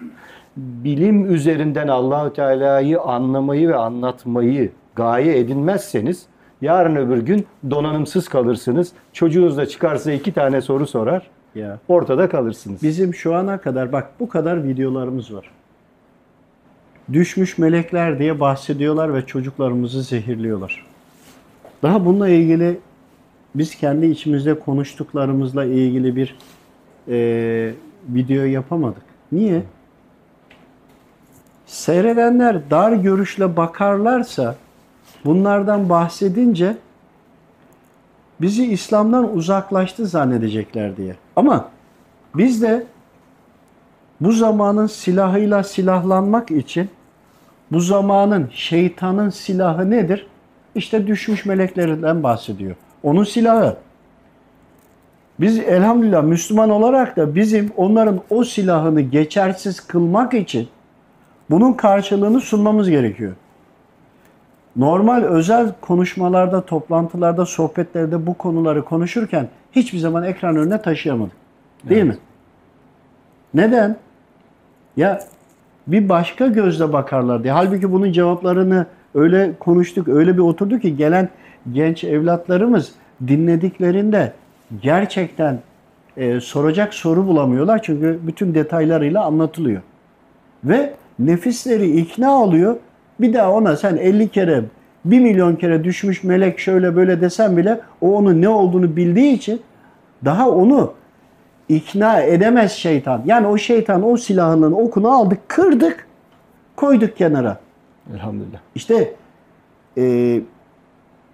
bilim 0.57 1.33
üzerinden 1.33 1.87
Allahü 1.87 2.33
Teala'yı 2.33 3.01
anlamayı 3.01 3.69
ve 3.69 3.75
anlatmayı 3.75 4.71
gaye 4.95 5.39
edinmezseniz 5.39 6.25
yarın 6.61 6.95
öbür 6.95 7.17
gün 7.17 7.45
donanımsız 7.69 8.27
kalırsınız. 8.27 8.91
Çocuğunuz 9.13 9.57
da 9.57 9.65
çıkarsa 9.65 10.11
iki 10.11 10.33
tane 10.33 10.61
soru 10.61 10.87
sorar. 10.87 11.27
Ya. 11.55 11.79
Ortada 11.87 12.29
kalırsınız. 12.29 12.83
Bizim 12.83 13.13
şu 13.13 13.35
ana 13.35 13.57
kadar 13.57 13.91
bak 13.91 14.09
bu 14.19 14.29
kadar 14.29 14.63
videolarımız 14.63 15.33
var. 15.33 15.51
Düşmüş 17.13 17.57
melekler 17.57 18.19
diye 18.19 18.39
bahsediyorlar 18.39 19.13
ve 19.13 19.25
çocuklarımızı 19.25 20.01
zehirliyorlar. 20.01 20.85
Daha 21.85 22.05
bununla 22.05 22.29
ilgili 22.29 22.79
biz 23.55 23.75
kendi 23.75 24.05
içimizde 24.05 24.59
konuştuklarımızla 24.59 25.65
ilgili 25.65 26.15
bir 26.15 26.37
e, 27.07 27.73
video 28.09 28.43
yapamadık. 28.43 29.01
Niye? 29.31 29.63
Seyredenler 31.65 32.69
dar 32.69 32.91
görüşle 32.91 33.57
bakarlarsa 33.57 34.55
bunlardan 35.25 35.89
bahsedince 35.89 36.77
bizi 38.41 38.65
İslam'dan 38.65 39.35
uzaklaştı 39.35 40.05
zannedecekler 40.05 40.97
diye. 40.97 41.15
Ama 41.35 41.69
biz 42.35 42.61
de 42.61 42.85
bu 44.21 44.31
zamanın 44.31 44.87
silahıyla 44.87 45.63
silahlanmak 45.63 46.51
için 46.51 46.89
bu 47.71 47.79
zamanın 47.79 48.49
şeytanın 48.53 49.29
silahı 49.29 49.91
nedir? 49.91 50.27
İşte 50.75 51.07
düşmüş 51.07 51.45
meleklerinden 51.45 52.23
bahsediyor. 52.23 52.75
Onun 53.03 53.23
silahı. 53.23 53.77
Biz 55.39 55.59
elhamdülillah 55.59 56.23
Müslüman 56.23 56.69
olarak 56.69 57.17
da 57.17 57.35
bizim 57.35 57.71
onların 57.77 58.21
o 58.29 58.43
silahını 58.43 59.01
geçersiz 59.01 59.79
kılmak 59.79 60.33
için 60.33 60.67
bunun 61.49 61.73
karşılığını 61.73 62.41
sunmamız 62.41 62.89
gerekiyor. 62.89 63.33
Normal 64.75 65.23
özel 65.23 65.73
konuşmalarda, 65.81 66.65
toplantılarda, 66.65 67.45
sohbetlerde 67.45 68.27
bu 68.27 68.33
konuları 68.33 68.85
konuşurken 68.85 69.47
hiçbir 69.71 69.97
zaman 69.97 70.23
ekran 70.23 70.55
önüne 70.55 70.81
taşıyamadık. 70.81 71.35
Değil 71.89 72.03
mi? 72.03 72.17
Neden? 73.53 73.97
Ya 74.97 75.19
bir 75.87 76.09
başka 76.09 76.47
gözle 76.47 76.93
bakarlar 76.93 77.43
diye. 77.43 77.53
Halbuki 77.53 77.91
bunun 77.91 78.11
cevaplarını 78.11 78.85
öyle 79.15 79.51
konuştuk, 79.59 80.07
öyle 80.07 80.33
bir 80.33 80.41
oturduk 80.41 80.81
ki 80.81 80.97
gelen 80.97 81.29
genç 81.71 82.03
evlatlarımız 82.03 82.91
dinlediklerinde 83.27 84.33
gerçekten 84.81 85.59
e, 86.17 86.39
soracak 86.39 86.93
soru 86.93 87.27
bulamıyorlar. 87.27 87.81
Çünkü 87.83 88.19
bütün 88.27 88.55
detaylarıyla 88.55 89.25
anlatılıyor. 89.25 89.81
Ve 90.63 90.93
nefisleri 91.19 91.99
ikna 91.99 92.41
oluyor. 92.43 92.75
Bir 93.19 93.33
daha 93.33 93.51
ona 93.51 93.75
sen 93.75 93.97
50 93.97 94.29
kere, 94.29 94.63
1 95.05 95.19
milyon 95.19 95.55
kere 95.55 95.83
düşmüş 95.83 96.23
melek 96.23 96.59
şöyle 96.59 96.95
böyle 96.95 97.21
desen 97.21 97.57
bile 97.57 97.79
o 98.01 98.17
onun 98.17 98.41
ne 98.41 98.49
olduğunu 98.49 98.95
bildiği 98.95 99.33
için 99.33 99.61
daha 100.25 100.49
onu 100.49 100.93
ikna 101.69 102.21
edemez 102.21 102.71
şeytan. 102.71 103.21
Yani 103.25 103.47
o 103.47 103.57
şeytan 103.57 104.09
o 104.09 104.17
silahının 104.17 104.71
okunu 104.71 105.09
aldık, 105.09 105.49
kırdık, 105.49 106.07
koyduk 106.75 107.17
kenara. 107.17 107.64
Elhamdülillah. 108.13 108.59
İşte 108.75 109.15
e, 109.97 110.41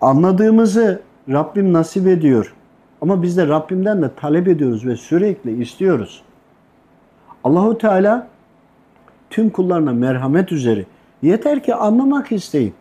anladığımızı 0.01 1.01
Rabbim 1.29 1.73
nasip 1.73 2.07
ediyor. 2.07 2.53
Ama 3.01 3.23
biz 3.23 3.38
de 3.38 3.47
Rabbimden 3.47 4.01
de 4.01 4.10
talep 4.15 4.47
ediyoruz 4.47 4.86
ve 4.86 4.95
sürekli 4.95 5.62
istiyoruz. 5.62 6.23
Allahu 7.43 7.77
Teala 7.77 8.27
tüm 9.29 9.49
kullarına 9.49 9.93
merhamet 9.93 10.51
üzeri. 10.51 10.86
Yeter 11.21 11.63
ki 11.63 11.75
anlamak 11.75 12.31
isteyin. 12.31 12.73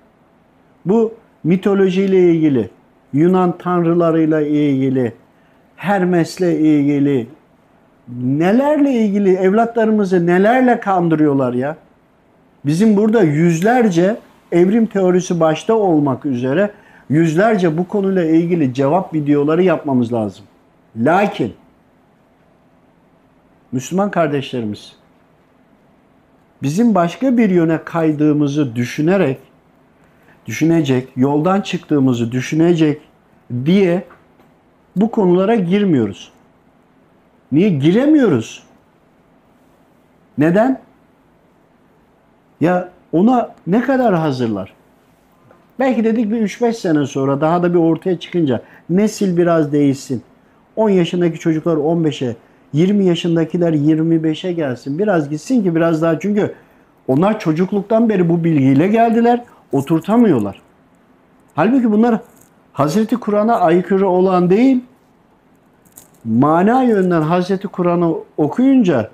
Bu 0.84 1.14
mitolojiyle 1.44 2.32
ilgili, 2.32 2.70
Yunan 3.12 3.58
tanrılarıyla 3.58 4.40
ilgili, 4.40 5.12
Hermes'le 5.76 6.40
ilgili, 6.40 7.26
nelerle 8.22 8.92
ilgili 8.92 9.34
evlatlarımızı 9.34 10.26
nelerle 10.26 10.80
kandırıyorlar 10.80 11.52
ya. 11.52 11.76
Bizim 12.64 12.96
burada 12.96 13.22
yüzlerce 13.22 14.16
evrim 14.52 14.86
teorisi 14.86 15.40
başta 15.40 15.74
olmak 15.74 16.26
üzere 16.26 16.70
yüzlerce 17.08 17.78
bu 17.78 17.88
konuyla 17.88 18.24
ilgili 18.24 18.74
cevap 18.74 19.14
videoları 19.14 19.62
yapmamız 19.62 20.12
lazım. 20.12 20.44
Lakin 20.96 21.54
Müslüman 23.72 24.10
kardeşlerimiz 24.10 24.92
bizim 26.62 26.94
başka 26.94 27.36
bir 27.36 27.50
yöne 27.50 27.84
kaydığımızı 27.84 28.76
düşünerek 28.76 29.38
düşünecek, 30.46 31.08
yoldan 31.16 31.60
çıktığımızı 31.60 32.32
düşünecek 32.32 33.02
diye 33.64 34.04
bu 34.96 35.10
konulara 35.10 35.54
girmiyoruz. 35.54 36.32
Niye 37.52 37.68
giremiyoruz? 37.68 38.62
Neden? 40.38 40.80
Ya 42.60 42.88
ona 43.12 43.54
ne 43.66 43.82
kadar 43.82 44.14
hazırlar? 44.14 44.72
Belki 45.78 46.04
dedik 46.04 46.30
bir 46.30 46.40
3-5 46.40 46.72
sene 46.72 47.06
sonra 47.06 47.40
daha 47.40 47.62
da 47.62 47.74
bir 47.74 47.78
ortaya 47.78 48.18
çıkınca 48.18 48.62
nesil 48.90 49.36
biraz 49.36 49.72
değişsin. 49.72 50.22
10 50.76 50.90
yaşındaki 50.90 51.38
çocuklar 51.38 51.76
15'e, 51.76 52.36
20 52.72 53.04
yaşındakiler 53.04 53.72
25'e 53.72 54.52
gelsin. 54.52 54.98
Biraz 54.98 55.30
gitsin 55.30 55.62
ki 55.62 55.74
biraz 55.74 56.02
daha 56.02 56.20
çünkü 56.20 56.54
onlar 57.08 57.40
çocukluktan 57.40 58.08
beri 58.08 58.28
bu 58.28 58.44
bilgiyle 58.44 58.88
geldiler. 58.88 59.44
Oturtamıyorlar. 59.72 60.60
Halbuki 61.54 61.92
bunlar 61.92 62.20
Hazreti 62.72 63.16
Kur'an'a 63.16 63.60
aykırı 63.60 64.08
olan 64.08 64.50
değil, 64.50 64.84
mana 66.24 66.82
yönden 66.82 67.22
Hazreti 67.22 67.68
Kur'an'ı 67.68 68.14
okuyunca 68.36 69.10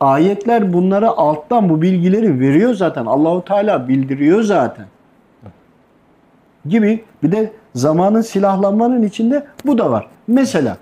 ayetler 0.00 0.72
bunlara 0.72 1.08
alttan 1.08 1.68
bu 1.68 1.82
bilgileri 1.82 2.40
veriyor 2.40 2.74
zaten. 2.74 3.06
Allahu 3.06 3.44
Teala 3.44 3.88
bildiriyor 3.88 4.42
zaten. 4.42 4.86
Gibi 6.68 7.04
bir 7.22 7.32
de 7.32 7.52
zamanın 7.74 8.20
silahlanmanın 8.20 9.02
içinde 9.02 9.46
bu 9.66 9.78
da 9.78 9.90
var. 9.90 10.08
Mesela 10.26 10.76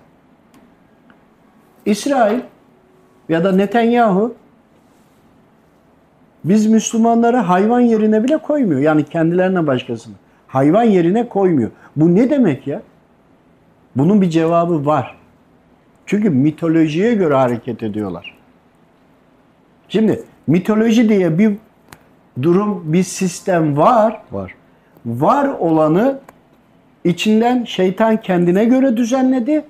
İsrail 1.86 2.40
ya 3.28 3.44
da 3.44 3.52
Netanyahu 3.52 4.34
biz 6.44 6.66
Müslümanları 6.66 7.36
hayvan 7.36 7.80
yerine 7.80 8.24
bile 8.24 8.36
koymuyor. 8.36 8.80
Yani 8.80 9.04
kendilerine 9.04 9.66
başkasını. 9.66 10.14
Hayvan 10.46 10.82
yerine 10.82 11.28
koymuyor. 11.28 11.70
Bu 11.96 12.14
ne 12.14 12.30
demek 12.30 12.66
ya? 12.66 12.82
Bunun 13.96 14.22
bir 14.22 14.30
cevabı 14.30 14.86
var. 14.86 15.16
Çünkü 16.06 16.30
mitolojiye 16.30 17.14
göre 17.14 17.34
hareket 17.34 17.82
ediyorlar. 17.82 18.33
Şimdi 19.88 20.22
mitoloji 20.46 21.08
diye 21.08 21.38
bir 21.38 21.52
durum, 22.42 22.92
bir 22.92 23.02
sistem 23.02 23.76
var. 23.76 24.20
Var. 24.32 24.54
Var 25.06 25.48
olanı 25.48 26.18
içinden 27.04 27.64
şeytan 27.64 28.16
kendine 28.16 28.64
göre 28.64 28.96
düzenledi 28.96 29.64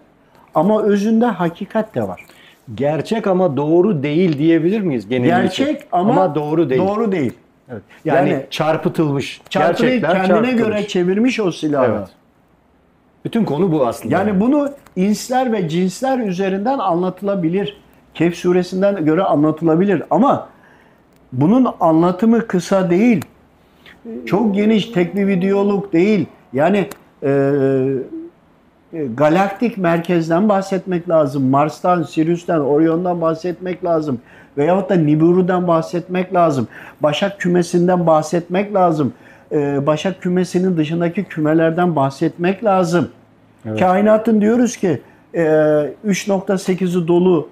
ama 0.54 0.82
özünde 0.82 1.26
hakikat 1.26 1.94
de 1.94 2.02
var. 2.08 2.26
Gerçek 2.74 3.26
ama 3.26 3.56
doğru 3.56 4.02
değil 4.02 4.38
diyebilir 4.38 4.80
miyiz 4.80 5.08
genel 5.08 5.26
Gerçek 5.28 5.76
için? 5.76 5.88
ama, 5.92 6.34
doğru 6.34 6.70
değil. 6.70 6.80
Doğru 6.80 7.12
değil. 7.12 7.32
Evet. 7.70 7.82
Yani, 8.04 8.30
Yani 8.30 8.46
çarpıtılmış. 8.50 9.40
Gerçekler 9.50 10.12
kendine 10.12 10.26
çarpıtılmış. 10.28 10.56
göre 10.64 10.88
çevirmiş 10.88 11.40
o 11.40 11.52
silahı. 11.52 11.92
Evet. 11.98 12.08
Bütün 13.24 13.44
konu 13.44 13.72
bu 13.72 13.86
aslında. 13.86 14.14
Yani 14.14 14.40
bunu 14.40 14.70
insler 14.96 15.52
ve 15.52 15.68
cinsler 15.68 16.18
üzerinden 16.18 16.78
anlatılabilir. 16.78 17.83
Kehf 18.14 18.34
suresinden 18.34 19.04
göre 19.04 19.22
anlatılabilir 19.22 20.02
ama 20.10 20.48
bunun 21.32 21.68
anlatımı 21.80 22.46
kısa 22.46 22.90
değil. 22.90 23.24
Çok 24.26 24.54
geniş 24.54 24.86
tek 24.86 25.16
bir 25.16 25.26
videoluk 25.26 25.92
değil. 25.92 26.26
Yani 26.52 26.88
e, 27.22 27.30
e, 28.92 29.06
galaktik 29.16 29.78
merkezden 29.78 30.48
bahsetmek 30.48 31.08
lazım. 31.08 31.50
Mars'tan, 31.50 32.02
Sirius'tan, 32.02 32.66
Orion'dan 32.66 33.20
bahsetmek 33.20 33.84
lazım. 33.84 34.20
Veyahut 34.58 34.90
da 34.90 34.94
Nibiru'dan 34.94 35.68
bahsetmek 35.68 36.34
lazım. 36.34 36.68
Başak 37.00 37.40
kümesinden 37.40 38.06
bahsetmek 38.06 38.74
lazım. 38.74 39.12
E, 39.52 39.86
Başak 39.86 40.22
kümesinin 40.22 40.76
dışındaki 40.76 41.24
kümelerden 41.24 41.96
bahsetmek 41.96 42.64
lazım. 42.64 43.08
Kainatın 43.78 44.40
diyoruz 44.40 44.76
ki 44.76 45.00
e, 45.34 45.40
3.8'i 45.40 47.08
dolu 47.08 47.48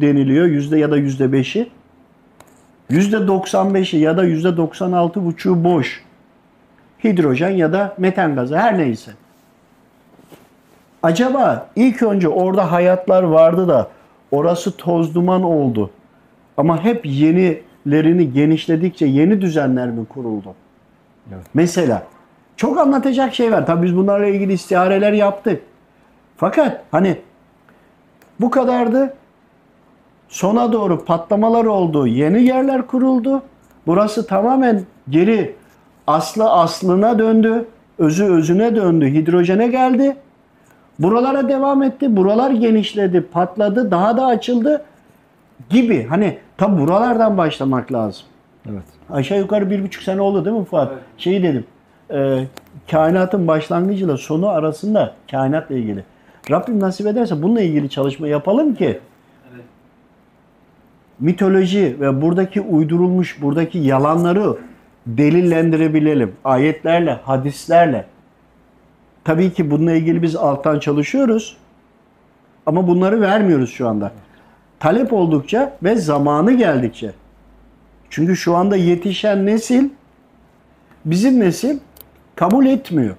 deniliyor. 0.00 0.46
Yüzde 0.46 0.78
ya 0.78 0.90
da 0.90 0.96
yüzde 0.96 1.32
beşi. 1.32 1.70
Yüzde 2.90 3.16
95'i 3.16 3.98
ya 3.98 4.16
da 4.16 4.24
yüzde 4.24 4.56
96 4.56 5.24
buçuğu 5.24 5.64
boş. 5.64 6.04
Hidrojen 7.04 7.50
ya 7.50 7.72
da 7.72 7.94
metan 7.98 8.34
gazı 8.34 8.56
her 8.58 8.78
neyse. 8.78 9.10
Acaba 11.02 11.66
ilk 11.76 12.02
önce 12.02 12.28
orada 12.28 12.72
hayatlar 12.72 13.22
vardı 13.22 13.68
da 13.68 13.88
orası 14.30 14.76
toz 14.76 15.14
duman 15.14 15.42
oldu. 15.42 15.90
Ama 16.56 16.84
hep 16.84 17.06
yenilerini 17.06 18.32
genişledikçe 18.32 19.06
yeni 19.06 19.40
düzenler 19.40 19.88
mi 19.88 20.06
kuruldu? 20.06 20.54
Evet. 21.32 21.46
Mesela 21.54 22.02
çok 22.56 22.78
anlatacak 22.78 23.34
şey 23.34 23.52
var. 23.52 23.66
Tabii 23.66 23.86
biz 23.86 23.96
bunlarla 23.96 24.26
ilgili 24.26 24.52
istihareler 24.52 25.12
yaptık. 25.12 25.62
Fakat 26.36 26.84
hani 26.90 27.16
bu 28.40 28.50
kadardı. 28.50 29.14
Sona 30.34 30.72
doğru 30.72 31.04
patlamalar 31.04 31.64
oldu. 31.64 32.06
Yeni 32.06 32.42
yerler 32.42 32.86
kuruldu. 32.86 33.42
Burası 33.86 34.26
tamamen 34.26 34.82
geri 35.10 35.54
aslı 36.06 36.50
aslına 36.50 37.18
döndü. 37.18 37.64
Özü 37.98 38.24
özüne 38.24 38.76
döndü. 38.76 39.06
Hidrojene 39.06 39.68
geldi. 39.68 40.16
Buralara 40.98 41.48
devam 41.48 41.82
etti. 41.82 42.16
Buralar 42.16 42.50
genişledi, 42.50 43.20
patladı, 43.20 43.90
daha 43.90 44.16
da 44.16 44.26
açıldı 44.26 44.84
gibi. 45.70 46.06
Hani 46.06 46.38
tam 46.56 46.78
buralardan 46.80 47.38
başlamak 47.38 47.92
lazım. 47.92 48.22
Evet. 48.70 48.84
Aşağı 49.10 49.38
yukarı 49.38 49.70
bir 49.70 49.84
buçuk 49.84 50.02
sene 50.02 50.20
oldu 50.20 50.44
değil 50.44 50.56
mi 50.56 50.64
Fuat? 50.64 50.92
Şeyi 51.18 51.42
dedim. 51.42 51.64
E, 52.10 52.44
kainatın 52.90 53.48
başlangıcıyla 53.48 54.16
sonu 54.16 54.48
arasında 54.48 55.14
kainatla 55.30 55.74
ilgili. 55.74 56.04
Rabbim 56.50 56.80
nasip 56.80 57.06
ederse 57.06 57.42
bununla 57.42 57.60
ilgili 57.60 57.90
çalışma 57.90 58.28
yapalım 58.28 58.74
ki 58.74 59.00
mitoloji 61.20 61.96
ve 62.00 62.22
buradaki 62.22 62.60
uydurulmuş, 62.60 63.42
buradaki 63.42 63.78
yalanları 63.78 64.56
delillendirebilelim. 65.06 66.32
Ayetlerle, 66.44 67.12
hadislerle. 67.12 68.06
Tabii 69.24 69.52
ki 69.52 69.70
bununla 69.70 69.92
ilgili 69.92 70.22
biz 70.22 70.36
alttan 70.36 70.78
çalışıyoruz. 70.78 71.56
Ama 72.66 72.88
bunları 72.88 73.20
vermiyoruz 73.20 73.70
şu 73.70 73.88
anda. 73.88 74.12
Talep 74.80 75.12
oldukça 75.12 75.76
ve 75.82 75.96
zamanı 75.96 76.52
geldikçe. 76.52 77.12
Çünkü 78.10 78.36
şu 78.36 78.56
anda 78.56 78.76
yetişen 78.76 79.46
nesil 79.46 79.88
bizim 81.04 81.40
nesil 81.40 81.78
kabul 82.36 82.66
etmiyor. 82.66 83.16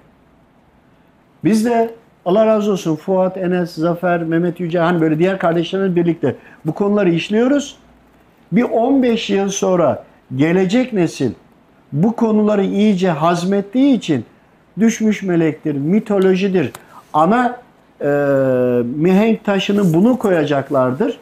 Biz 1.44 1.64
de 1.64 1.94
Allah 2.24 2.46
razı 2.46 2.72
olsun 2.72 2.96
Fuat, 2.96 3.36
Enes, 3.36 3.74
Zafer, 3.74 4.22
Mehmet 4.22 4.60
Yüce 4.60 4.78
hani 4.78 5.00
böyle 5.00 5.18
diğer 5.18 5.38
kardeşlerimizle 5.38 5.96
birlikte 5.96 6.36
bu 6.66 6.74
konuları 6.74 7.10
işliyoruz. 7.10 7.76
Bir 8.52 8.62
15 8.62 9.30
yıl 9.30 9.48
sonra 9.48 10.04
gelecek 10.36 10.92
nesil 10.92 11.32
bu 11.92 12.16
konuları 12.16 12.64
iyice 12.64 13.10
hazmettiği 13.10 13.96
için 13.96 14.24
düşmüş 14.78 15.22
melektir, 15.22 15.74
mitolojidir. 15.74 16.72
Ana 17.12 17.56
e, 18.00 18.06
mihenk 18.96 19.44
taşını 19.44 19.94
bunu 19.94 20.18
koyacaklardır. 20.18 21.18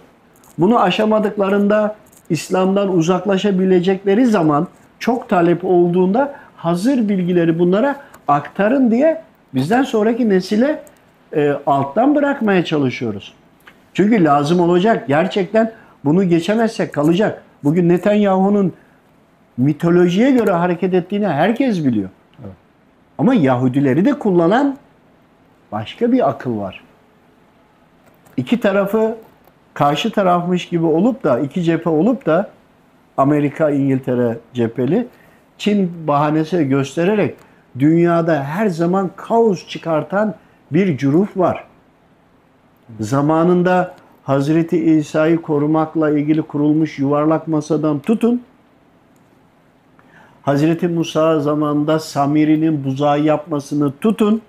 Bunu 0.59 0.81
aşamadıklarında 0.81 1.97
İslam'dan 2.31 2.97
uzaklaşabilecekleri 2.97 4.27
zaman 4.27 4.69
çok 4.99 5.29
talep 5.29 5.65
olduğunda 5.65 6.35
hazır 6.57 7.09
bilgileri 7.09 7.59
bunlara 7.59 7.97
aktarın 8.29 8.91
diye 8.91 9.23
bizden 9.55 9.83
sonraki 9.83 10.29
nesile 10.29 10.83
e, 11.37 11.53
alttan 11.67 12.15
bırakmaya 12.15 12.65
çalışıyoruz. 12.65 13.35
Çünkü 13.95 14.25
lazım 14.25 14.61
olacak. 14.61 15.09
Gerçekten 15.09 15.73
bunu 16.05 16.29
geçemezsek 16.29 16.95
kalacak. 16.95 17.43
Bugün 17.65 17.89
Netanyahu'nun 17.89 18.73
mitolojiye 19.57 20.31
göre 20.31 20.51
hareket 20.51 20.95
ettiğini 20.95 21.27
herkes 21.27 21.85
biliyor. 21.85 22.09
Evet. 22.45 22.55
Ama 23.19 23.35
Yahudileri 23.35 24.05
de 24.05 24.19
kullanan 24.19 24.77
başka 25.73 26.13
bir 26.13 26.29
akıl 26.29 26.59
var. 26.59 26.85
İki 28.37 28.61
tarafı 28.61 29.17
karşı 29.75 30.11
tarafmış 30.11 30.69
gibi 30.69 30.87
olup 30.87 31.25
da 31.25 31.41
iki 31.41 31.63
cephe 31.63 31.91
olup 31.91 32.27
da 32.27 32.51
Amerika, 33.17 33.71
İngiltere 33.71 34.39
cepheli 34.55 35.07
Çin 35.59 36.07
bahanesi 36.07 36.69
göstererek 36.69 37.37
dünyada 37.79 38.45
her 38.45 38.67
zaman 38.67 39.11
kaos 39.17 39.69
çıkartan 39.69 40.35
bir 40.71 40.99
cüruf 40.99 41.37
var. 41.37 41.65
Zamanında 43.01 43.95
Hazreti 44.25 44.79
İsa'yı 44.79 45.43
korumakla 45.43 46.11
ilgili 46.11 46.43
kurulmuş 46.43 46.99
yuvarlak 46.99 47.49
masadan 47.49 47.99
tutun. 47.99 48.43
Hazreti 50.43 50.89
Musa 50.89 51.41
zamanında 51.41 51.99
Samiri'nin 51.99 52.85
buzağı 52.85 53.21
yapmasını 53.21 53.93
tutun. 54.01 54.43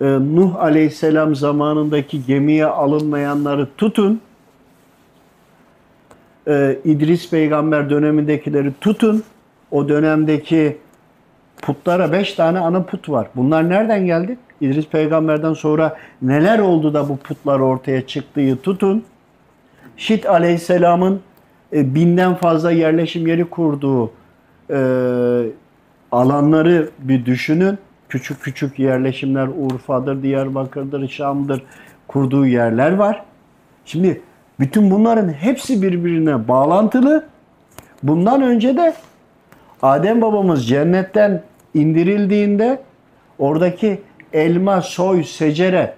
Ee, 0.00 0.04
Nuh 0.06 0.56
Aleyhisselam 0.56 1.34
zamanındaki 1.34 2.26
gemiye 2.26 2.66
alınmayanları 2.66 3.68
tutun. 3.78 4.20
Ee, 6.48 6.78
İdris 6.84 7.30
peygamber 7.30 7.90
dönemindekileri 7.90 8.72
tutun. 8.80 9.22
O 9.70 9.88
dönemdeki 9.88 10.78
putlara 11.62 12.12
beş 12.12 12.34
tane 12.34 12.58
ana 12.58 12.82
put 12.82 13.08
var. 13.08 13.28
Bunlar 13.36 13.68
nereden 13.68 14.06
geldi? 14.06 14.38
İdris 14.60 14.86
peygamberden 14.86 15.52
sonra 15.52 15.96
neler 16.22 16.58
oldu 16.58 16.94
da 16.94 17.08
bu 17.08 17.16
putlar 17.16 17.60
ortaya 17.60 18.06
çıktığı 18.06 18.56
tutun. 18.62 19.04
Şit 19.96 20.26
aleyhisselamın 20.26 21.20
e, 21.72 21.94
binden 21.94 22.34
fazla 22.34 22.72
yerleşim 22.72 23.26
yeri 23.26 23.44
kurduğu 23.44 24.12
e, 24.70 24.78
alanları 26.12 26.90
bir 26.98 27.26
düşünün. 27.26 27.78
Küçük 28.08 28.42
küçük 28.42 28.78
yerleşimler 28.78 29.48
Urfa'dır, 29.58 30.22
Diyarbakır'dır, 30.22 31.08
Şam'dır 31.08 31.62
kurduğu 32.08 32.46
yerler 32.46 32.92
var. 32.92 33.24
Şimdi 33.84 34.20
bütün 34.60 34.90
bunların 34.90 35.28
hepsi 35.28 35.82
birbirine 35.82 36.48
bağlantılı. 36.48 37.26
Bundan 38.02 38.42
önce 38.42 38.76
de 38.76 38.94
Adem 39.82 40.22
babamız 40.22 40.68
cennetten 40.68 41.42
indirildiğinde 41.74 42.82
oradaki 43.38 44.00
elma, 44.32 44.82
soy, 44.82 45.24
secere 45.24 45.94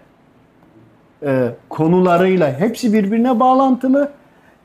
e, 1.23 1.49
konularıyla 1.69 2.61
hepsi 2.61 2.93
birbirine 2.93 3.41
bağlantılı. 3.41 4.13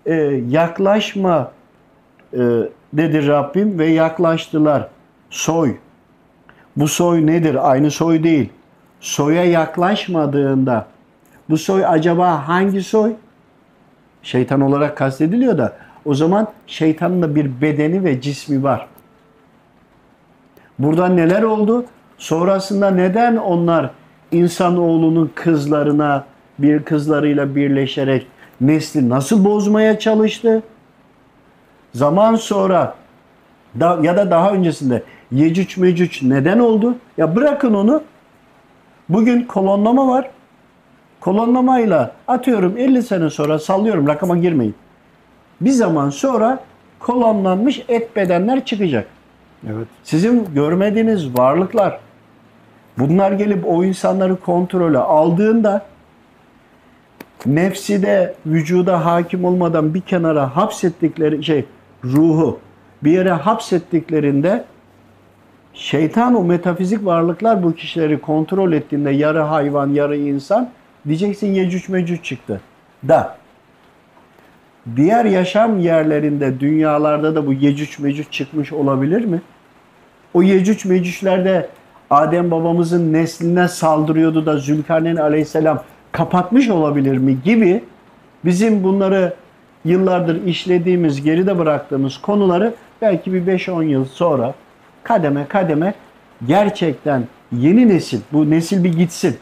E, 0.06 0.14
yaklaşma 0.50 1.52
e, 2.34 2.40
dedi 2.94 3.28
Rabbim 3.28 3.80
ve 3.80 3.86
yaklaştılar. 3.86 4.88
Soy. 5.30 5.76
Bu 6.78 6.88
soy 6.88 7.26
nedir? 7.26 7.72
Aynı 7.72 7.92
soy 7.92 8.24
değil. 8.24 8.50
Soya 9.00 9.46
yaklaşmadığında 9.46 10.86
bu 11.50 11.58
soy 11.58 11.86
acaba 11.86 12.48
hangi 12.48 12.84
soy? 12.84 13.14
Şeytan 14.24 14.62
olarak 14.62 14.98
kastediliyor 14.98 15.58
da 15.58 15.78
o 16.06 16.14
zaman 16.14 16.48
şeytanın 16.68 17.22
da 17.22 17.36
bir 17.36 17.62
bedeni 17.62 18.04
ve 18.04 18.22
cismi 18.22 18.64
var. 18.64 18.88
Burada 20.80 21.08
neler 21.08 21.44
oldu? 21.44 21.86
Sonrasında 22.18 22.90
neden 22.90 23.36
onlar 23.36 23.90
insanoğlunun 24.32 25.32
kızlarına 25.36 26.26
bir 26.60 26.84
kızlarıyla 26.84 27.56
birleşerek 27.56 28.28
nesli 28.62 29.10
nasıl 29.10 29.46
bozmaya 29.46 30.00
çalıştı? 30.00 30.64
Zaman 31.94 32.36
sonra 32.36 32.96
da, 33.80 34.00
ya 34.02 34.18
da 34.18 34.32
daha 34.32 34.52
öncesinde 34.52 35.04
Yecüc 35.32 35.82
Mecüc 35.82 36.30
neden 36.30 36.60
oldu? 36.60 36.96
Ya 37.18 37.36
bırakın 37.36 37.74
onu. 37.74 38.04
Bugün 39.10 39.44
kolonlama 39.44 40.08
var. 40.08 40.30
Kolonlamayla 41.20 42.12
atıyorum 42.28 42.78
50 42.78 43.04
sene 43.04 43.30
sonra 43.30 43.60
sallıyorum 43.60 44.08
rakama 44.08 44.38
girmeyin. 44.38 44.76
Bir 45.62 45.70
zaman 45.70 46.10
sonra 46.10 46.60
kolonlanmış 47.00 47.86
et 47.88 48.16
bedenler 48.16 48.66
çıkacak. 48.66 49.08
Evet. 49.66 49.88
Sizin 50.04 50.48
görmediğiniz 50.56 51.38
varlıklar 51.38 52.00
bunlar 53.00 53.32
gelip 53.32 53.68
o 53.68 53.84
insanları 53.84 54.36
kontrole 54.36 54.98
aldığında 54.98 55.86
nefsi 57.46 58.02
de 58.02 58.36
vücuda 58.46 59.06
hakim 59.06 59.46
olmadan 59.46 59.94
bir 59.94 60.02
kenara 60.02 60.56
hapsettikleri 60.56 61.44
şey 61.44 61.66
ruhu 62.04 62.60
bir 63.04 63.12
yere 63.12 63.32
hapsettiklerinde 63.32 64.66
şeytan 65.74 66.36
o 66.36 66.44
metafizik 66.44 67.06
varlıklar 67.06 67.64
bu 67.64 67.76
kişileri 67.76 68.22
kontrol 68.22 68.72
ettiğinde 68.72 69.12
yarı 69.12 69.40
hayvan 69.40 69.90
yarı 69.90 70.18
insan 70.18 70.70
diyeceksin 71.08 71.48
Yecüc 71.48 71.92
Mecüc 71.92 72.24
çıktı. 72.24 72.62
Da 73.08 73.38
diğer 74.96 75.26
yaşam 75.26 75.80
yerlerinde 75.80 76.60
dünyalarda 76.60 77.36
da 77.36 77.48
bu 77.48 77.54
Yecüc 77.54 78.04
Mecüc 78.04 78.32
çıkmış 78.32 78.74
olabilir 78.74 79.26
mi? 79.26 79.42
O 80.34 80.42
Yecüc 80.42 80.90
Mecüclerde 80.90 81.70
Adem 82.10 82.52
babamızın 82.52 83.14
nesline 83.14 83.68
saldırıyordu 83.68 84.46
da 84.46 84.58
Zülkarneyn 84.58 85.16
aleyhisselam 85.16 85.84
kapatmış 86.12 86.70
olabilir 86.70 87.18
mi 87.18 87.38
gibi 87.46 87.84
bizim 88.46 88.84
bunları 88.84 89.34
yıllardır 89.86 90.46
işlediğimiz, 90.46 91.24
geride 91.24 91.60
bıraktığımız 91.60 92.18
konuları 92.18 92.74
belki 93.02 93.34
bir 93.34 93.42
5-10 93.42 93.84
yıl 93.84 94.06
sonra 94.06 94.54
kademe 95.04 95.46
kademe 95.48 95.94
gerçekten 96.48 97.24
yeni 97.52 97.88
nesil, 97.88 98.20
bu 98.34 98.50
nesil 98.50 98.84
bir 98.84 98.94
gitsin. 98.94 99.38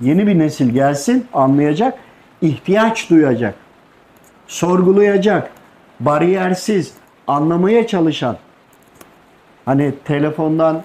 Yeni 0.00 0.26
bir 0.26 0.38
nesil 0.38 0.70
gelsin, 0.70 1.26
anlayacak, 1.32 1.94
ihtiyaç 2.42 3.10
duyacak, 3.10 3.54
sorgulayacak, 4.52 5.50
bariyersiz, 6.00 6.94
anlamaya 7.26 7.86
çalışan, 7.86 8.36
hani 9.64 9.92
telefondan 10.04 10.82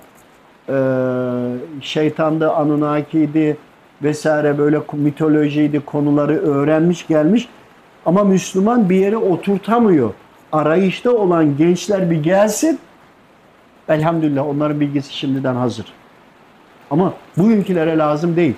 e, 0.69 0.75
şeytandı, 1.81 2.51
Anunnaki'ydi 2.51 3.57
vesaire 4.03 4.57
böyle 4.57 4.81
mitolojiydi 4.93 5.79
konuları 5.79 6.37
öğrenmiş 6.37 7.07
gelmiş 7.07 7.49
ama 8.05 8.23
Müslüman 8.23 8.89
bir 8.89 8.95
yere 8.95 9.17
oturtamıyor. 9.17 10.13
Arayışta 10.51 11.11
olan 11.11 11.57
gençler 11.57 12.11
bir 12.11 12.23
gelsin. 12.23 12.79
Elhamdülillah 13.89 14.47
onların 14.47 14.79
bilgisi 14.79 15.13
şimdiden 15.13 15.55
hazır. 15.55 15.85
Ama 16.91 17.13
bugünkülere 17.37 17.97
lazım 17.97 18.35
değil. 18.35 18.55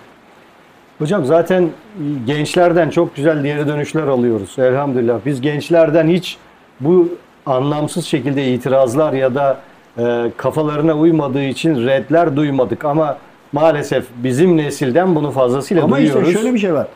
Hocam 1.00 1.26
zaten 1.26 1.70
gençlerden 2.26 2.90
çok 2.90 3.16
güzel 3.16 3.44
geri 3.44 3.68
dönüşler 3.68 4.04
alıyoruz. 4.04 4.60
Elhamdülillah. 4.60 5.20
Biz 5.26 5.42
gençlerden 5.42 6.08
hiç 6.08 6.38
bu 6.80 7.10
anlamsız 7.46 8.06
şekilde 8.06 8.54
itirazlar 8.54 9.14
ya 9.14 9.36
da 9.36 9.58
e, 9.98 10.32
kafalarına 10.38 10.94
uymadığı 10.94 11.44
için 11.44 11.88
redler 11.88 12.36
duymadık 12.36 12.86
ama 12.86 13.18
maalesef 13.52 14.06
bizim 14.18 14.58
nesilden 14.58 15.16
bunu 15.16 15.32
fazlasıyla 15.32 15.84
Ama 15.84 15.98
duyuyoruz. 15.98 16.28
işte 16.28 16.42
şöyle 16.42 16.54
bir 16.54 16.60
şey 16.60 16.74
var. 16.74 16.88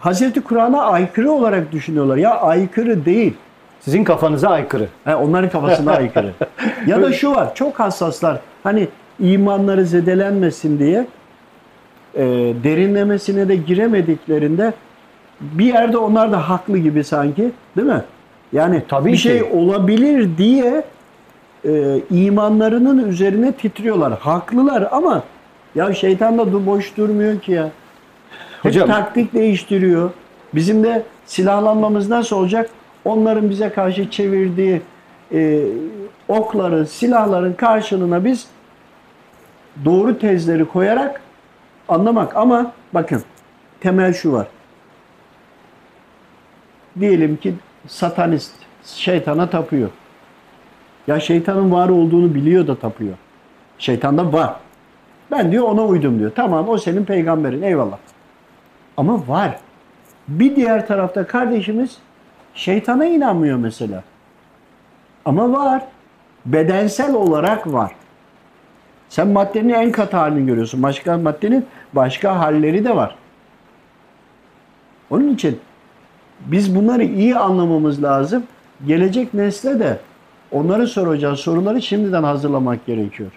Hazreti 0.00 0.40
Kur'an'a 0.40 0.82
aykırı 0.82 1.32
olarak 1.32 1.72
düşünüyorlar. 1.72 2.16
Ya 2.16 2.40
aykırı 2.40 3.04
değil. 3.04 3.34
Sizin 3.80 4.04
kafanıza 4.04 4.48
aykırı. 4.48 4.88
Ha, 5.04 5.16
onların 5.16 5.50
kafasına 5.50 5.92
aykırı. 5.92 6.32
ya 6.86 7.02
da 7.02 7.12
şu 7.12 7.30
var. 7.30 7.54
Çok 7.54 7.80
hassaslar. 7.80 8.40
Hani 8.62 8.88
imanları 9.20 9.84
zedelenmesin 9.84 10.78
diye 10.78 11.06
e, 12.16 12.22
derinlemesine 12.64 13.48
de 13.48 13.56
giremediklerinde 13.56 14.72
bir 15.40 15.64
yerde 15.64 15.98
onlar 15.98 16.32
da 16.32 16.48
haklı 16.48 16.78
gibi 16.78 17.04
sanki. 17.04 17.50
Değil 17.76 17.88
mi? 17.88 18.02
Yani 18.52 18.82
Tabii 18.88 19.08
bir 19.12 19.16
ki. 19.16 19.22
şey 19.22 19.42
olabilir 19.42 20.28
diye 20.38 20.84
e, 21.64 22.00
imanlarının 22.10 23.08
üzerine 23.08 23.52
titriyorlar. 23.52 24.18
Haklılar 24.18 24.88
ama 24.92 25.22
ya 25.74 25.94
şeytan 25.94 26.38
da 26.38 26.66
boş 26.66 26.96
durmuyor 26.96 27.40
ki 27.40 27.52
ya. 27.52 27.68
Hep 28.62 28.72
Hocam- 28.72 28.86
taktik 28.86 29.34
değiştiriyor. 29.34 30.10
Bizim 30.54 30.84
de 30.84 31.02
silahlanmamız 31.26 32.08
nasıl 32.08 32.36
olacak? 32.36 32.70
Onların 33.04 33.50
bize 33.50 33.68
karşı 33.68 34.10
çevirdiği 34.10 34.80
e, 35.32 35.60
okları, 36.28 36.86
silahların 36.86 37.52
karşılığına 37.52 38.24
biz 38.24 38.46
doğru 39.84 40.18
tezleri 40.18 40.64
koyarak 40.64 41.20
anlamak. 41.88 42.36
Ama 42.36 42.72
bakın 42.94 43.22
temel 43.80 44.12
şu 44.12 44.32
var. 44.32 44.46
Diyelim 47.00 47.36
ki 47.36 47.54
satanist 47.86 48.52
şeytana 48.84 49.50
tapıyor. 49.50 49.90
Ya 51.06 51.20
şeytanın 51.20 51.72
var 51.72 51.88
olduğunu 51.88 52.34
biliyor 52.34 52.66
da 52.66 52.78
tapıyor. 52.78 53.14
Şeytan 53.78 54.18
da 54.18 54.32
var. 54.32 54.56
Ben 55.30 55.52
diyor 55.52 55.64
ona 55.64 55.84
uydum 55.84 56.18
diyor. 56.18 56.32
Tamam 56.36 56.68
o 56.68 56.78
senin 56.78 57.04
peygamberin 57.04 57.62
eyvallah. 57.62 57.98
Ama 58.96 59.28
var. 59.28 59.58
Bir 60.28 60.56
diğer 60.56 60.86
tarafta 60.86 61.26
kardeşimiz 61.26 61.98
şeytana 62.54 63.04
inanmıyor 63.04 63.58
mesela. 63.58 64.02
Ama 65.24 65.52
var. 65.52 65.82
Bedensel 66.46 67.14
olarak 67.14 67.72
var. 67.72 67.92
Sen 69.08 69.28
maddenin 69.28 69.68
en 69.68 69.92
katı 69.92 70.16
halini 70.16 70.46
görüyorsun. 70.46 70.82
Başka 70.82 71.18
maddenin 71.18 71.66
başka 71.92 72.38
halleri 72.38 72.84
de 72.84 72.96
var. 72.96 73.14
Onun 75.10 75.34
için 75.34 75.58
biz 76.46 76.74
bunları 76.74 77.04
iyi 77.04 77.36
anlamamız 77.36 78.02
lazım. 78.02 78.44
Gelecek 78.86 79.34
nesle 79.34 79.80
de 79.80 79.98
onları 80.52 80.86
soracağı 80.86 81.36
soruları 81.36 81.82
şimdiden 81.82 82.22
hazırlamak 82.22 82.86
gerekiyor. 82.86 83.30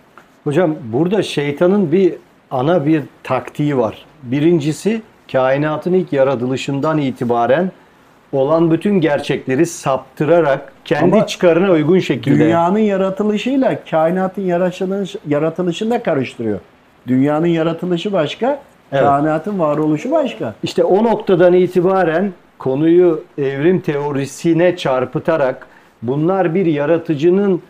Hocam 0.43 0.75
burada 0.83 1.23
şeytanın 1.23 1.91
bir 1.91 2.13
ana 2.51 2.85
bir 2.85 3.03
taktiği 3.23 3.77
var. 3.77 4.05
Birincisi 4.23 5.01
kainatın 5.31 5.93
ilk 5.93 6.13
yaratılışından 6.13 6.97
itibaren 6.97 7.71
olan 8.31 8.71
bütün 8.71 9.01
gerçekleri 9.01 9.65
saptırarak 9.65 10.73
kendi 10.89 11.15
Ama 11.15 11.27
çıkarına 11.27 11.71
uygun 11.71 11.99
şekilde 11.99 12.45
Dünyanın 12.45 12.79
yaratılışıyla 12.79 13.79
kainatın 13.89 14.41
yaratılış, 14.41 15.15
yaratılışını 15.27 15.91
da 15.91 16.03
karıştırıyor. 16.03 16.59
Dünyanın 17.07 17.47
yaratılışı 17.47 18.13
başka, 18.13 18.59
Evet. 18.91 19.03
kainatın 19.03 19.59
varoluşu 19.59 20.11
başka. 20.11 20.53
İşte 20.63 20.83
o 20.83 21.03
noktadan 21.03 21.53
itibaren 21.53 22.31
konuyu 22.57 23.23
evrim 23.37 23.79
teorisine 23.79 24.77
çarpıtarak 24.77 25.67
bunlar 26.01 26.55
bir 26.55 26.65
yaratıcının 26.65 27.61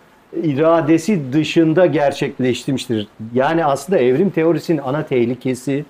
iradesi 0.43 1.33
dışında 1.33 1.85
gerçekleştirmiştir. 1.85 3.07
Yani 3.33 3.65
aslında 3.65 3.99
evrim 3.99 4.29
teorisinin 4.29 4.81
ana 4.85 5.03
tehlikesi 5.03 5.85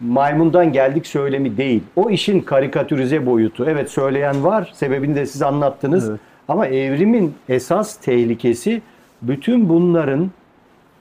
maymundan 0.00 0.72
geldik 0.72 1.06
söylemi 1.06 1.56
değil. 1.56 1.82
O 1.96 2.10
işin 2.10 2.40
karikatürize 2.40 3.26
boyutu. 3.26 3.66
Evet 3.68 3.90
söyleyen 3.90 4.44
var. 4.44 4.70
Sebebini 4.74 5.14
de 5.14 5.26
siz 5.26 5.42
anlattınız. 5.42 6.10
Evet. 6.10 6.20
Ama 6.48 6.66
evrimin 6.66 7.34
esas 7.48 7.96
tehlikesi 7.96 8.82
bütün 9.22 9.68
bunların 9.68 10.30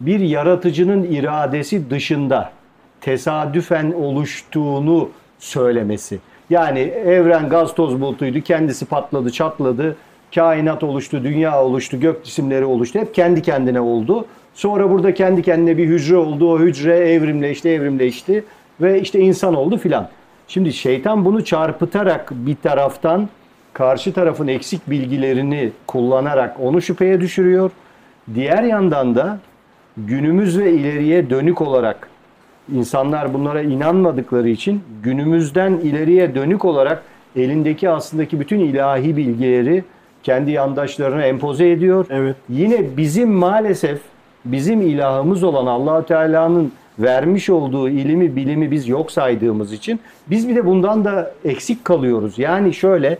bir 0.01 0.19
yaratıcının 0.19 1.04
iradesi 1.04 1.89
dışında 1.89 2.51
tesadüfen 3.01 3.91
oluştuğunu 3.91 5.10
söylemesi. 5.39 6.19
Yani 6.49 6.80
evren 6.80 7.49
gaz 7.49 7.75
toz 7.75 8.01
bulutuydu, 8.01 8.41
kendisi 8.41 8.86
patladı, 8.86 9.32
çatladı, 9.32 9.95
kainat 10.36 10.84
oluştu, 10.84 11.23
dünya 11.23 11.63
oluştu, 11.63 11.99
gök 11.99 12.25
cisimleri 12.25 12.65
oluştu. 12.65 12.99
Hep 12.99 13.15
kendi 13.15 13.41
kendine 13.41 13.82
oldu. 13.82 14.25
Sonra 14.54 14.89
burada 14.89 15.13
kendi 15.13 15.41
kendine 15.41 15.77
bir 15.77 15.88
hücre 15.88 16.17
oldu. 16.17 16.51
O 16.51 16.60
hücre 16.60 16.97
evrimleşti, 16.97 17.69
evrimleşti 17.69 18.43
ve 18.82 19.01
işte 19.01 19.19
insan 19.19 19.56
oldu 19.56 19.77
filan. 19.77 20.10
Şimdi 20.47 20.73
şeytan 20.73 21.25
bunu 21.25 21.45
çarpıtarak 21.45 22.32
bir 22.32 22.56
taraftan 22.56 23.30
karşı 23.73 24.13
tarafın 24.13 24.47
eksik 24.47 24.89
bilgilerini 24.89 25.71
kullanarak 25.88 26.60
onu 26.60 26.81
şüpheye 26.81 27.21
düşürüyor. 27.21 27.71
Diğer 28.36 28.63
yandan 28.63 29.15
da 29.15 29.39
günümüz 29.97 30.60
ve 30.60 30.71
ileriye 30.71 31.29
dönük 31.29 31.62
olarak 31.62 32.10
insanlar 32.75 33.34
bunlara 33.34 33.62
inanmadıkları 33.62 34.49
için 34.49 34.84
günümüzden 35.03 35.73
ileriye 35.73 36.36
dönük 36.36 36.65
olarak 36.65 37.03
elindeki 37.36 37.89
aslındaki 37.89 38.39
bütün 38.39 38.60
ilahi 38.60 39.17
bilgileri 39.17 39.84
kendi 40.23 40.51
yandaşlarına 40.51 41.25
empoze 41.25 41.69
ediyor. 41.69 42.05
Evet. 42.10 42.36
Yine 42.49 42.97
bizim 42.97 43.31
maalesef 43.31 44.01
bizim 44.45 44.81
ilahımız 44.81 45.43
olan 45.43 45.65
Allahu 45.65 46.05
Teala'nın 46.05 46.71
vermiş 46.99 47.49
olduğu 47.49 47.89
ilimi, 47.89 48.36
bilimi 48.36 48.71
biz 48.71 48.88
yok 48.88 49.12
saydığımız 49.12 49.73
için 49.73 49.99
biz 50.27 50.49
bir 50.49 50.55
de 50.55 50.65
bundan 50.65 51.05
da 51.05 51.31
eksik 51.45 51.86
kalıyoruz. 51.86 52.39
Yani 52.39 52.73
şöyle 52.73 53.17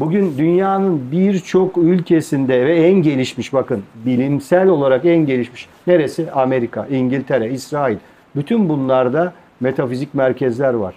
bugün 0.00 0.38
dünyanın 0.38 1.00
birçok 1.12 1.76
ülkesinde 1.76 2.66
ve 2.66 2.74
en 2.74 2.94
gelişmiş 2.94 3.52
bakın 3.52 3.82
bilimsel 4.06 4.68
olarak 4.68 5.04
en 5.04 5.26
gelişmiş 5.26 5.68
neresi? 5.86 6.32
Amerika, 6.32 6.86
İngiltere, 6.86 7.50
İsrail. 7.50 7.96
Bütün 8.36 8.68
bunlarda 8.68 9.32
metafizik 9.60 10.14
merkezler 10.14 10.74
var. 10.74 10.94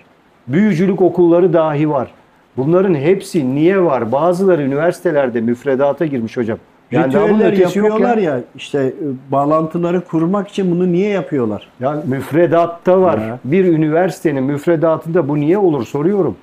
Büyücülük 0.47 1.01
okulları 1.01 1.53
dahi 1.53 1.89
var. 1.89 2.11
Bunların 2.57 2.95
hepsi 2.95 3.55
niye 3.55 3.81
var? 3.81 4.11
Bazıları 4.11 4.63
üniversitelerde 4.63 5.41
müfredata 5.41 6.05
girmiş 6.05 6.37
hocam. 6.37 6.57
bunun 6.91 7.03
Ritüeller 7.03 7.53
yapıyorlar 7.53 8.17
ya. 8.17 8.39
işte 8.55 8.79
e, 8.79 9.31
bağlantıları 9.31 10.01
kurmak 10.01 10.47
için 10.47 10.71
bunu 10.71 10.91
niye 10.91 11.09
yapıyorlar? 11.09 11.69
Ya 11.79 12.03
müfredatta 12.07 13.01
var. 13.01 13.17
Ya. 13.17 13.39
Bir 13.45 13.65
üniversitenin 13.65 14.43
müfredatında 14.43 15.29
bu 15.29 15.39
niye 15.39 15.57
olur 15.57 15.85
soruyorum. 15.85 16.35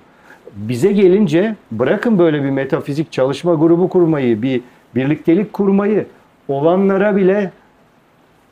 Bize 0.56 0.92
gelince 0.92 1.54
bırakın 1.72 2.18
böyle 2.18 2.44
bir 2.44 2.50
metafizik 2.50 3.12
çalışma 3.12 3.54
grubu 3.54 3.88
kurmayı, 3.88 4.42
bir 4.42 4.60
birliktelik 4.94 5.52
kurmayı 5.52 6.06
olanlara 6.48 7.16
bile 7.16 7.50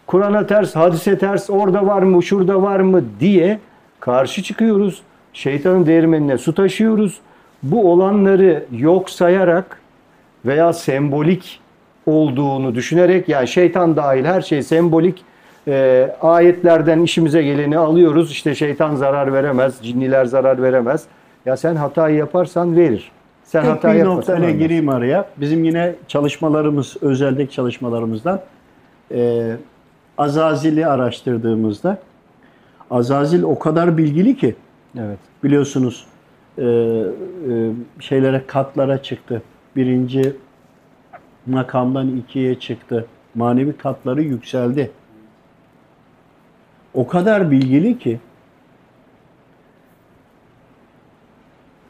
Kur'an'a 0.07 0.47
ters, 0.47 0.77
hadise 0.77 1.19
ters, 1.19 1.51
orada 1.51 1.87
var 1.87 2.03
mı, 2.03 2.23
şurada 2.23 2.63
var 2.63 2.81
mı 2.81 3.05
diye 3.21 3.59
karşı 4.01 4.43
çıkıyoruz. 4.43 5.03
Şeytanın 5.33 5.87
değirmenine 5.87 6.39
su 6.39 6.55
taşıyoruz. 6.55 7.21
Bu 7.63 7.93
olanları 7.93 8.65
yok 8.73 9.11
sayarak 9.11 9.81
veya 10.45 10.73
sembolik 10.73 11.61
olduğunu 12.07 12.75
düşünerek 12.75 13.29
yani 13.29 13.49
şeytan 13.49 13.97
dahil 13.97 14.25
her 14.25 14.41
şey 14.41 14.63
sembolik 14.63 15.23
e, 15.69 16.09
ayetlerden 16.23 17.03
işimize 17.03 17.43
geleni 17.43 17.79
alıyoruz. 17.79 18.31
İşte 18.31 18.55
şeytan 18.55 18.95
zarar 18.95 19.33
veremez, 19.33 19.75
cinniler 19.83 20.25
zarar 20.25 20.63
veremez. 20.63 21.05
Ya 21.49 21.57
sen 21.57 21.77
hatayı 21.77 22.17
yaparsan 22.17 22.77
verir. 22.77 23.11
Sen 23.45 23.63
Tek 23.63 23.71
hata 23.71 23.95
bir 23.95 24.05
noktayla 24.05 24.51
gireyim 24.51 24.89
araya. 24.89 25.29
Bizim 25.37 25.65
yine 25.65 25.95
çalışmalarımız, 26.09 26.97
özeldeki 27.01 27.55
çalışmalarımızdan 27.55 28.41
e, 29.15 29.53
Azazil'i 30.19 30.87
araştırdığımızda 30.87 31.99
Azazil 32.91 33.43
o 33.43 33.59
kadar 33.59 33.99
bilgili 33.99 34.37
ki 34.37 34.55
Evet. 34.99 35.19
biliyorsunuz 35.45 36.07
e, 36.59 36.63
e, 36.65 36.65
şeylere 38.01 38.43
katlara 38.47 39.03
çıktı. 39.03 39.43
Birinci 39.77 40.33
makamdan 41.47 42.17
ikiye 42.17 42.55
çıktı. 42.55 43.07
Manevi 43.35 43.73
katları 43.73 44.23
yükseldi. 44.23 44.91
O 46.95 47.07
kadar 47.07 47.51
bilgili 47.51 47.99
ki 47.99 48.19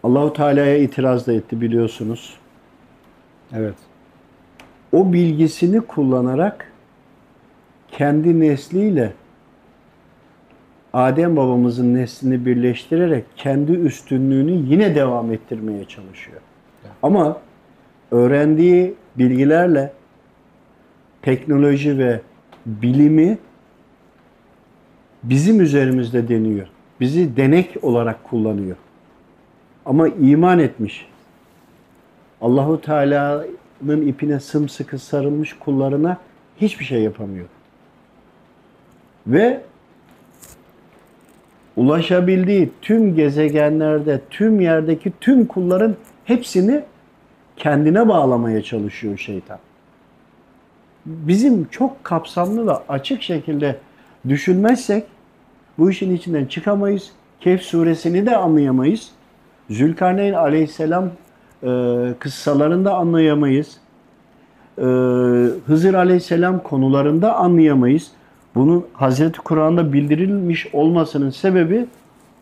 Allahu 0.09 0.33
Teala'ya 0.33 0.77
itiraz 0.77 1.27
da 1.27 1.33
etti 1.33 1.61
biliyorsunuz. 1.61 2.35
Evet. 3.57 3.75
O 4.93 5.13
bilgisini 5.13 5.81
kullanarak 5.81 6.73
kendi 7.91 8.41
nesliyle 8.41 9.13
Adem 10.93 11.37
babamızın 11.37 11.95
neslini 11.95 12.47
birleştirerek 12.47 13.25
kendi 13.37 13.73
üstünlüğünü 13.73 14.51
yine 14.51 14.95
devam 14.95 15.33
ettirmeye 15.33 15.85
çalışıyor. 15.85 16.41
Ama 17.03 17.39
öğrendiği 18.11 18.95
bilgilerle 19.19 19.93
teknoloji 21.23 21.99
ve 21.99 22.21
bilimi 22.67 23.39
bizim 25.23 25.61
üzerimizde 25.61 26.29
deniyor. 26.29 26.67
Bizi 27.01 27.37
denek 27.37 27.85
olarak 27.85 28.25
kullanıyor. 28.25 28.77
Ama 29.89 30.09
iman 30.09 30.59
etmiş. 30.59 31.09
Allahu 32.41 32.81
Teala'nın 32.81 34.07
ipine 34.07 34.41
sımsıkı 34.41 34.99
sarılmış 34.99 35.53
kullarına 35.53 36.17
hiçbir 36.61 36.85
şey 36.85 37.03
yapamıyor. 37.03 37.47
Ve 39.27 39.61
ulaşabildiği 41.77 42.71
tüm 42.83 43.17
gezegenlerde, 43.17 44.21
tüm 44.31 44.61
yerdeki 44.61 45.13
tüm 45.21 45.47
kulların 45.47 45.97
hepsini 46.25 46.83
kendine 47.57 48.09
bağlamaya 48.09 48.63
çalışıyor 48.63 49.19
şeytan. 49.19 49.59
Bizim 51.07 51.65
çok 51.65 52.05
kapsamlı 52.05 52.67
ve 52.67 52.73
açık 52.89 53.23
şekilde 53.23 53.79
düşünmezsek 54.29 55.05
bu 55.79 55.91
işin 55.91 56.17
içinden 56.17 56.47
çıkamayız. 56.47 57.13
Kehf 57.41 57.63
suresini 57.63 58.27
de 58.27 58.37
anlayamayız. 58.37 59.18
Zülkarneyn 59.71 60.33
aleyhisselam 60.33 61.11
e, 61.63 61.69
kıssalarında 62.19 62.95
anlayamayız. 62.95 63.77
E, 64.79 64.83
Hızır 65.67 65.95
aleyhisselam 65.95 66.63
konularında 66.63 67.37
anlayamayız. 67.37 68.11
Bunun 68.55 68.87
Hazreti 68.93 69.39
Kur'an'da 69.39 69.93
bildirilmiş 69.93 70.75
olmasının 70.75 71.31
sebebi 71.31 71.87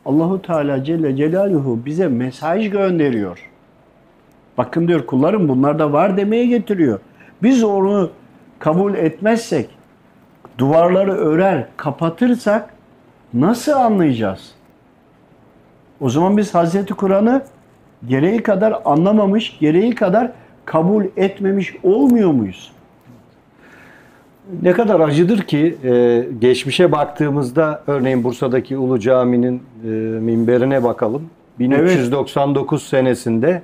Allahu 0.04 0.42
Teala 0.42 0.84
Celle 0.84 1.16
Celaluhu 1.16 1.80
bize 1.86 2.08
mesaj 2.08 2.70
gönderiyor. 2.70 3.50
Bakın 4.58 4.88
diyor 4.88 5.06
kullarım 5.06 5.48
bunlar 5.48 5.78
da 5.78 5.92
var 5.92 6.16
demeye 6.16 6.46
getiriyor. 6.46 7.00
Biz 7.42 7.64
onu 7.64 8.10
kabul 8.58 8.94
etmezsek, 8.94 9.70
duvarları 10.58 11.12
örer, 11.12 11.66
kapatırsak 11.76 12.74
nasıl 13.34 13.72
anlayacağız? 13.72 14.55
O 16.00 16.10
zaman 16.10 16.36
biz 16.36 16.54
Hazreti 16.54 16.94
Kur'an'ı 16.94 17.42
gereği 18.08 18.42
kadar 18.42 18.80
anlamamış, 18.84 19.58
gereği 19.58 19.94
kadar 19.94 20.32
kabul 20.64 21.04
etmemiş 21.16 21.74
olmuyor 21.82 22.30
muyuz? 22.30 22.72
Ne 24.62 24.72
kadar 24.72 25.00
acıdır 25.00 25.42
ki 25.42 25.76
e, 25.84 26.24
geçmişe 26.38 26.92
baktığımızda 26.92 27.82
örneğin 27.86 28.24
Bursa'daki 28.24 28.76
Ulu 28.76 29.00
Cami'nin 29.00 29.62
e, 29.84 29.88
minberine 30.20 30.84
bakalım. 30.84 31.30
1399 31.58 32.82
senesinde 32.82 33.62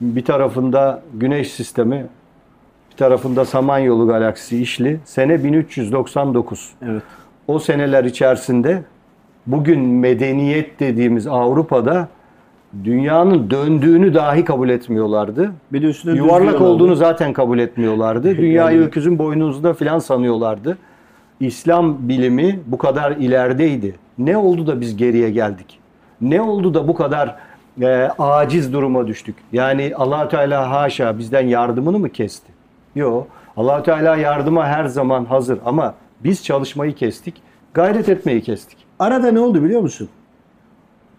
bir 0.00 0.24
tarafında 0.24 1.02
Güneş 1.14 1.50
sistemi, 1.52 2.06
bir 2.90 2.96
tarafında 2.96 3.44
Samanyolu 3.44 4.06
galaksisi 4.06 4.62
işli. 4.62 5.00
Sene 5.04 5.44
1399. 5.44 6.72
Evet. 6.82 7.02
O 7.48 7.58
seneler 7.58 8.04
içerisinde 8.04 8.82
bugün 9.46 9.80
medeniyet 9.80 10.80
dediğimiz 10.80 11.26
Avrupa'da 11.26 12.08
dünyanın 12.84 13.50
döndüğünü 13.50 14.14
dahi 14.14 14.44
kabul 14.44 14.68
etmiyorlardı. 14.68 15.52
Bir 15.72 15.82
de 15.82 15.86
üstüne 15.86 16.16
Yuvarlak 16.16 16.60
olduğunu 16.60 16.96
zaten 16.96 17.32
kabul 17.32 17.58
etmiyorlardı. 17.58 18.36
Dünyayı 18.36 18.80
öküzün 18.80 19.18
boynuzunda 19.18 19.74
filan 19.74 19.98
sanıyorlardı. 19.98 20.78
İslam 21.40 22.08
bilimi 22.08 22.60
bu 22.66 22.78
kadar 22.78 23.10
ilerideydi. 23.10 23.94
Ne 24.18 24.36
oldu 24.36 24.66
da 24.66 24.80
biz 24.80 24.96
geriye 24.96 25.30
geldik? 25.30 25.78
Ne 26.20 26.42
oldu 26.42 26.74
da 26.74 26.88
bu 26.88 26.94
kadar 26.94 27.36
e, 27.82 28.08
aciz 28.18 28.72
duruma 28.72 29.06
düştük? 29.06 29.36
Yani 29.52 29.92
allah 29.96 30.28
Teala 30.28 30.70
haşa 30.70 31.18
bizden 31.18 31.46
yardımını 31.46 31.98
mı 31.98 32.08
kesti? 32.08 32.52
Yok. 32.94 33.26
allah 33.56 33.82
Teala 33.82 34.16
yardıma 34.16 34.66
her 34.66 34.84
zaman 34.84 35.24
hazır 35.24 35.58
ama 35.64 35.94
biz 36.24 36.44
çalışmayı 36.44 36.94
kestik. 36.94 37.34
Gayret 37.74 38.08
etmeyi 38.08 38.42
kestik. 38.42 38.85
Arada 38.98 39.32
ne 39.32 39.40
oldu 39.40 39.64
biliyor 39.64 39.80
musun? 39.80 40.08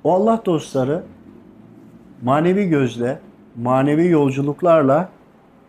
O 0.04 0.14
Allah 0.14 0.42
dostları 0.46 1.04
manevi 2.24 2.70
gözle, 2.70 3.20
manevi 3.56 4.08
yolculuklarla 4.08 5.10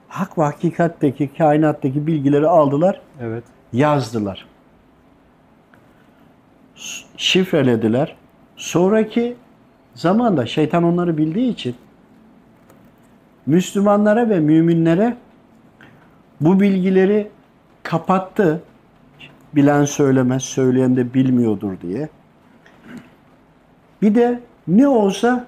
hak 0.09 0.38
ve 0.38 0.42
hakikatteki, 0.42 1.30
kainattaki 1.38 2.06
bilgileri 2.06 2.48
aldılar, 2.48 3.00
Evet. 3.20 3.44
yazdılar. 3.72 4.46
Şifrelediler. 7.16 8.16
Sonraki 8.56 9.36
zamanda 9.94 10.46
şeytan 10.46 10.84
onları 10.84 11.18
bildiği 11.18 11.52
için 11.52 11.74
Müslümanlara 13.46 14.30
ve 14.30 14.40
müminlere 14.40 15.16
bu 16.40 16.61
bilgileri 16.61 17.30
kapattı. 17.82 18.62
Bilen 19.55 19.84
söylemez, 19.84 20.42
söyleyen 20.42 20.96
de 20.96 21.14
bilmiyordur 21.14 21.72
diye. 21.82 22.09
Bir 24.03 24.14
de 24.14 24.40
ne 24.68 24.88
olsa 24.88 25.46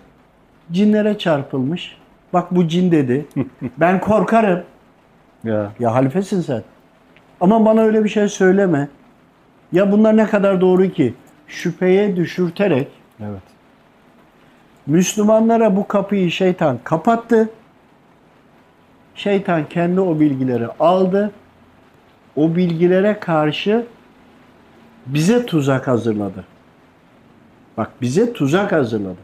cinlere 0.73 1.19
çarpılmış. 1.19 1.97
Bak 2.33 2.55
bu 2.55 2.69
cin 2.69 2.91
dedi. 2.91 3.27
Ben 3.79 4.01
korkarım. 4.01 4.63
Ya. 5.45 5.73
Ya 5.81 5.95
halifesin 5.95 6.41
sen. 6.41 6.63
Ama 7.41 7.65
bana 7.65 7.81
öyle 7.81 8.05
bir 8.05 8.09
şey 8.09 8.29
söyleme. 8.29 8.89
Ya 9.73 9.93
bunlar 9.93 10.17
ne 10.17 10.27
kadar 10.27 10.61
doğru 10.61 10.89
ki? 10.89 11.15
Şüpheye 11.47 12.17
düşürterek 12.17 12.89
Evet. 13.21 13.43
Müslümanlara 14.87 15.77
bu 15.77 15.89
kapıyı 15.89 16.31
şeytan 16.31 16.79
kapattı. 16.85 17.51
Şeytan 19.15 19.69
kendi 19.69 20.01
o 20.01 20.21
bilgileri 20.21 20.67
aldı. 20.67 21.33
O 22.37 22.57
bilgilere 22.57 23.17
karşı 23.21 23.87
bize 25.07 25.47
tuzak 25.47 25.89
hazırladı. 25.89 26.45
Bak 27.77 27.91
bize 28.03 28.33
tuzak 28.33 28.73
hazırladı. 28.73 29.19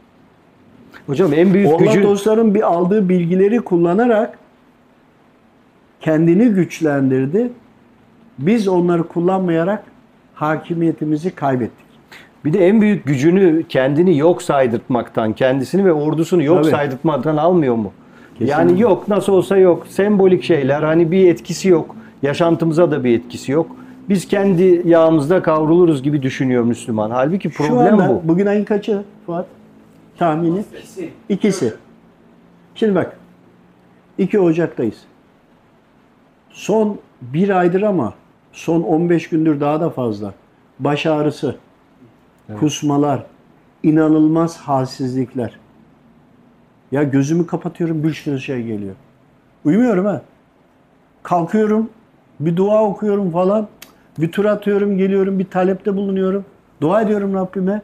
Hocam 1.06 1.34
en 1.34 1.54
büyük 1.54 1.68
Allah 1.68 1.76
gücü 1.78 2.02
dostların 2.02 2.54
bir 2.54 2.62
aldığı 2.62 3.08
bilgileri 3.08 3.60
kullanarak 3.60 4.38
kendini 6.00 6.48
güçlendirdi. 6.48 7.50
Biz 8.38 8.68
onları 8.68 9.02
kullanmayarak 9.02 9.84
hakimiyetimizi 10.34 11.30
kaybettik. 11.30 11.86
Bir 12.44 12.52
de 12.52 12.66
en 12.68 12.80
büyük 12.80 13.04
gücünü 13.06 13.64
kendini 13.68 14.18
yok 14.18 14.42
saydırtmaktan, 14.42 15.32
kendisini 15.32 15.84
ve 15.84 15.92
ordusunu 15.92 16.42
yok 16.42 16.62
Tabii. 16.62 16.70
saydırtmaktan 16.70 17.36
almıyor 17.36 17.74
mu? 17.74 17.92
Kesinlikle. 18.32 18.52
Yani 18.52 18.80
yok 18.80 19.08
nasıl 19.08 19.32
olsa 19.32 19.56
yok. 19.56 19.86
Sembolik 19.88 20.42
şeyler 20.42 20.82
hani 20.82 21.10
bir 21.10 21.28
etkisi 21.28 21.68
yok. 21.68 21.96
Yaşantımıza 22.26 22.90
da 22.90 23.04
bir 23.04 23.18
etkisi 23.18 23.52
yok. 23.52 23.76
Biz 24.08 24.28
kendi 24.28 24.82
yağımızda 24.84 25.42
kavruluruz 25.42 26.02
gibi 26.02 26.22
düşünüyor 26.22 26.62
Müslüman. 26.64 27.10
Halbuki 27.10 27.50
Şu 27.50 27.56
problem 27.56 28.00
anda, 28.00 28.08
bu. 28.08 28.28
bugün 28.28 28.46
ayın 28.46 28.64
kaçı 28.64 29.02
Fuat? 29.26 29.46
Tahmini? 30.18 30.64
İkisi. 31.28 31.74
Şimdi 32.74 32.94
bak. 32.94 33.16
2 34.18 34.40
Ocak'tayız. 34.40 34.96
Son 36.50 36.98
bir 37.22 37.48
aydır 37.48 37.82
ama 37.82 38.14
son 38.52 38.82
15 38.82 39.28
gündür 39.28 39.60
daha 39.60 39.80
da 39.80 39.90
fazla. 39.90 40.34
Baş 40.78 41.06
ağrısı, 41.06 41.56
kusmalar, 42.60 43.26
inanılmaz 43.82 44.56
halsizlikler. 44.58 45.58
Ya 46.92 47.02
gözümü 47.02 47.46
kapatıyorum 47.46 48.02
bir 48.02 48.14
sürü 48.14 48.40
şey 48.40 48.62
geliyor. 48.62 48.94
Uyumuyorum 49.64 50.04
ha. 50.04 50.22
Kalkıyorum, 51.22 51.90
bir 52.40 52.56
dua 52.56 52.82
okuyorum 52.84 53.30
falan. 53.30 53.68
Bir 54.18 54.32
tur 54.32 54.44
atıyorum, 54.44 54.98
geliyorum, 54.98 55.38
bir 55.38 55.44
talepte 55.44 55.96
bulunuyorum. 55.96 56.44
Dua 56.80 57.02
ediyorum 57.02 57.34
Rabbime. 57.34 57.82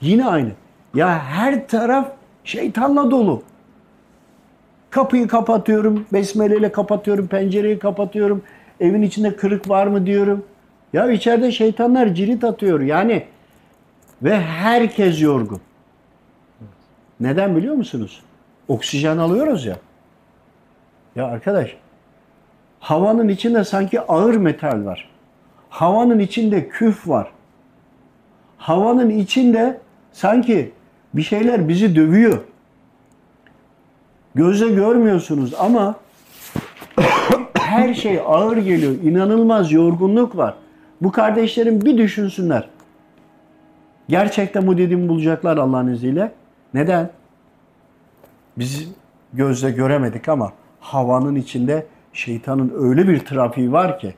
Yine 0.00 0.26
aynı. 0.26 0.50
Ya 0.94 1.18
her 1.18 1.68
taraf 1.68 2.08
şeytanla 2.44 3.10
dolu. 3.10 3.42
Kapıyı 4.90 5.28
kapatıyorum, 5.28 6.06
besmeleyle 6.12 6.72
kapatıyorum, 6.72 7.26
pencereyi 7.26 7.78
kapatıyorum. 7.78 8.42
Evin 8.80 9.02
içinde 9.02 9.36
kırık 9.36 9.68
var 9.68 9.86
mı 9.86 10.06
diyorum. 10.06 10.44
Ya 10.92 11.10
içeride 11.10 11.52
şeytanlar 11.52 12.14
cirit 12.14 12.44
atıyor. 12.44 12.80
Yani 12.80 13.24
ve 14.22 14.40
herkes 14.40 15.22
yorgun. 15.22 15.60
Neden 17.20 17.56
biliyor 17.56 17.74
musunuz? 17.74 18.22
Oksijen 18.68 19.18
alıyoruz 19.18 19.66
ya. 19.66 19.76
Ya 21.16 21.26
arkadaş, 21.26 21.76
havanın 22.80 23.28
içinde 23.28 23.64
sanki 23.64 24.00
ağır 24.00 24.34
metal 24.34 24.84
var. 24.84 25.10
Havanın 25.70 26.18
içinde 26.18 26.68
küf 26.68 27.08
var. 27.08 27.30
Havanın 28.58 29.10
içinde 29.10 29.80
sanki 30.12 30.72
bir 31.14 31.22
şeyler 31.22 31.68
bizi 31.68 31.96
dövüyor. 31.96 32.38
Gözle 34.34 34.68
görmüyorsunuz 34.68 35.54
ama 35.58 35.94
her 37.54 37.94
şey 37.94 38.20
ağır 38.26 38.56
geliyor. 38.56 38.92
İnanılmaz 39.02 39.72
yorgunluk 39.72 40.36
var. 40.36 40.54
Bu 41.00 41.12
kardeşlerim 41.12 41.80
bir 41.80 41.98
düşünsünler. 41.98 42.68
Gerçekten 44.08 44.66
bu 44.66 44.78
dediğimi 44.78 45.08
bulacaklar 45.08 45.56
Allah'ın 45.56 45.92
izniyle. 45.92 46.32
Neden? 46.74 47.10
Biz 48.58 48.88
gözle 49.32 49.70
göremedik 49.70 50.28
ama 50.28 50.52
havanın 50.80 51.34
içinde 51.34 51.86
şeytanın 52.12 52.72
öyle 52.78 53.08
bir 53.08 53.20
trafiği 53.20 53.72
var 53.72 53.98
ki 53.98 54.14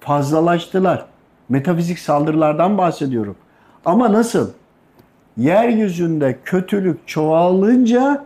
fazlalaştılar. 0.00 1.04
Metafizik 1.48 1.98
saldırılardan 1.98 2.78
bahsediyorum. 2.78 3.36
Ama 3.84 4.12
nasıl? 4.12 4.50
Yeryüzünde 5.36 6.38
kötülük 6.44 7.08
çoğalınca 7.08 8.24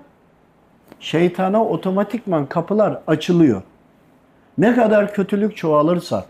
şeytana 1.01 1.65
otomatikman 1.65 2.47
kapılar 2.47 2.99
açılıyor. 3.07 3.63
Ne 4.59 4.75
kadar 4.75 5.15
kötülük 5.15 5.57
çoğalırsa, 5.57 6.25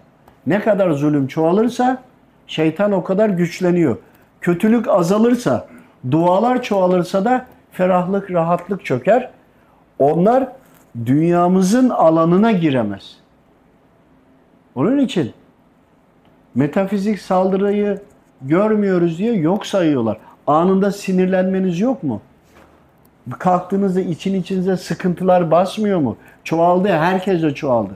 ne 0.47 0.61
kadar 0.61 0.91
zulüm 0.91 1.27
çoğalırsa 1.27 2.03
şeytan 2.47 2.93
o 2.93 3.05
kadar 3.05 3.29
güçleniyor. 3.29 3.97
Kötülük 4.41 4.89
azalırsa, 4.89 5.69
dualar 6.11 6.63
çoğalırsa 6.63 7.25
da 7.25 7.47
ferahlık, 7.73 8.31
rahatlık 8.31 8.85
çöker. 8.85 9.31
Onlar 9.99 10.49
dünyamızın 11.07 11.89
alanına 11.89 12.53
giremez. 12.53 13.17
Onun 14.75 14.99
için 14.99 15.33
metafizik 16.55 17.21
saldırıyı 17.21 18.03
görmüyoruz 18.43 19.19
diye 19.19 19.35
yok 19.35 19.67
sayıyorlar. 19.67 20.19
Anında 20.47 20.93
sinirlenmeniz 20.93 21.81
yok 21.81 22.03
mu? 22.03 22.21
Kalktığınızda 23.39 24.01
için 24.01 24.35
içinize 24.35 24.77
sıkıntılar 24.77 25.51
basmıyor 25.51 25.99
mu? 25.99 26.17
Çoğaldı 26.45 26.89
ya, 26.89 27.01
herkes 27.01 27.43
de 27.43 27.55
çoğaldı. 27.55 27.93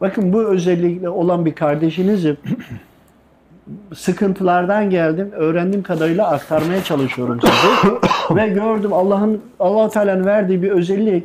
Bakın 0.00 0.32
bu 0.32 0.42
özellikle 0.42 1.08
olan 1.08 1.46
bir 1.46 1.54
kardeşinizim. 1.54 2.36
Sıkıntılardan 3.94 4.90
geldim. 4.90 5.30
Öğrendiğim 5.32 5.82
kadarıyla 5.82 6.30
aktarmaya 6.30 6.84
çalışıyorum 6.84 7.40
size. 7.40 7.94
Ve 8.36 8.48
gördüm 8.48 8.92
Allah'ın 8.92 9.42
Allah 9.60 9.88
Teala'nın 9.88 10.26
verdiği 10.26 10.62
bir 10.62 10.70
özellik. 10.70 11.24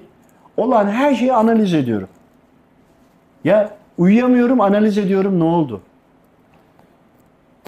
Olan 0.58 0.88
her 0.88 1.16
şeyi 1.16 1.34
analiz 1.34 1.74
ediyorum. 1.74 2.08
Ya 3.44 3.70
uyuyamıyorum, 3.98 4.62
analiz 4.62 4.98
ediyorum 4.98 5.40
ne 5.40 5.44
oldu? 5.44 5.82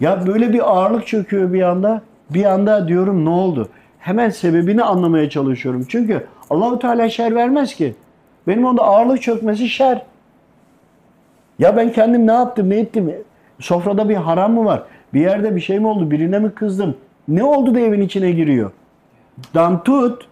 Ya 0.02 0.28
böyle 0.28 0.54
bir 0.54 0.72
ağırlık 0.72 1.08
çöküyor 1.08 1.54
bir 1.54 1.62
anda. 1.62 2.02
Bir 2.30 2.46
anda 2.46 2.88
diyorum 2.88 3.26
ne 3.26 3.30
oldu? 3.30 3.70
Hemen 4.00 4.30
sebebini 4.30 4.84
anlamaya 4.84 5.30
çalışıyorum. 5.30 5.86
Çünkü 5.90 6.28
Allahu 6.50 6.80
Teala 6.80 7.10
şer 7.10 7.36
vermez 7.36 7.76
ki. 7.76 7.96
Benim 8.48 8.66
onda 8.66 8.84
ağırlık 8.84 9.22
çökmesi 9.22 9.70
şer. 9.70 10.02
Ya 11.60 11.78
ben 11.78 11.92
kendim 11.92 12.28
ne 12.28 12.32
yaptım, 12.32 12.70
ne 12.70 12.76
ettim? 12.80 13.16
Sofrada 13.60 14.10
bir 14.10 14.16
haram 14.16 14.54
mı 14.54 14.66
var? 14.66 14.84
Bir 15.14 15.22
yerde 15.22 15.56
bir 15.56 15.62
şey 15.62 15.80
mi 15.80 15.88
oldu? 15.88 16.12
Birine 16.12 16.40
mi 16.40 16.52
kızdım? 16.52 16.98
Ne 17.28 17.44
oldu 17.44 17.76
da 17.76 17.80
evin 17.80 18.02
içine 18.02 18.32
giriyor? 18.32 18.72
Dan 19.54 19.84
tut. 19.84 20.28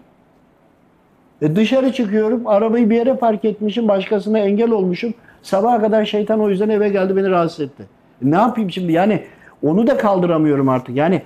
E 1.41 1.55
dışarı 1.55 1.93
çıkıyorum. 1.93 2.47
Arabayı 2.47 2.89
bir 2.89 2.95
yere 2.95 3.15
park 3.15 3.45
etmişim. 3.45 3.87
Başkasına 3.87 4.39
engel 4.39 4.71
olmuşum. 4.71 5.13
Sabaha 5.41 5.81
kadar 5.81 6.05
şeytan 6.05 6.39
o 6.39 6.49
yüzden 6.49 6.69
eve 6.69 6.89
geldi 6.89 7.15
beni 7.15 7.29
rahatsız 7.29 7.59
etti. 7.59 7.83
E 8.25 8.31
ne 8.31 8.35
yapayım 8.35 8.71
şimdi? 8.71 8.91
Yani 8.91 9.23
onu 9.63 9.87
da 9.87 9.97
kaldıramıyorum 9.97 10.69
artık. 10.69 10.95
Yani 10.95 11.21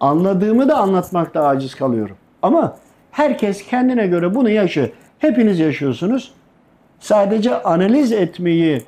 anladığımı 0.00 0.68
da 0.68 0.76
anlatmakta 0.76 1.46
aciz 1.46 1.74
kalıyorum. 1.74 2.16
Ama 2.42 2.76
herkes 3.10 3.66
kendine 3.66 4.06
göre 4.06 4.34
bunu 4.34 4.50
yaşıyor. 4.50 4.88
Hepiniz 5.18 5.58
yaşıyorsunuz. 5.58 6.32
Sadece 7.00 7.62
analiz 7.62 8.12
etmeyi 8.12 8.82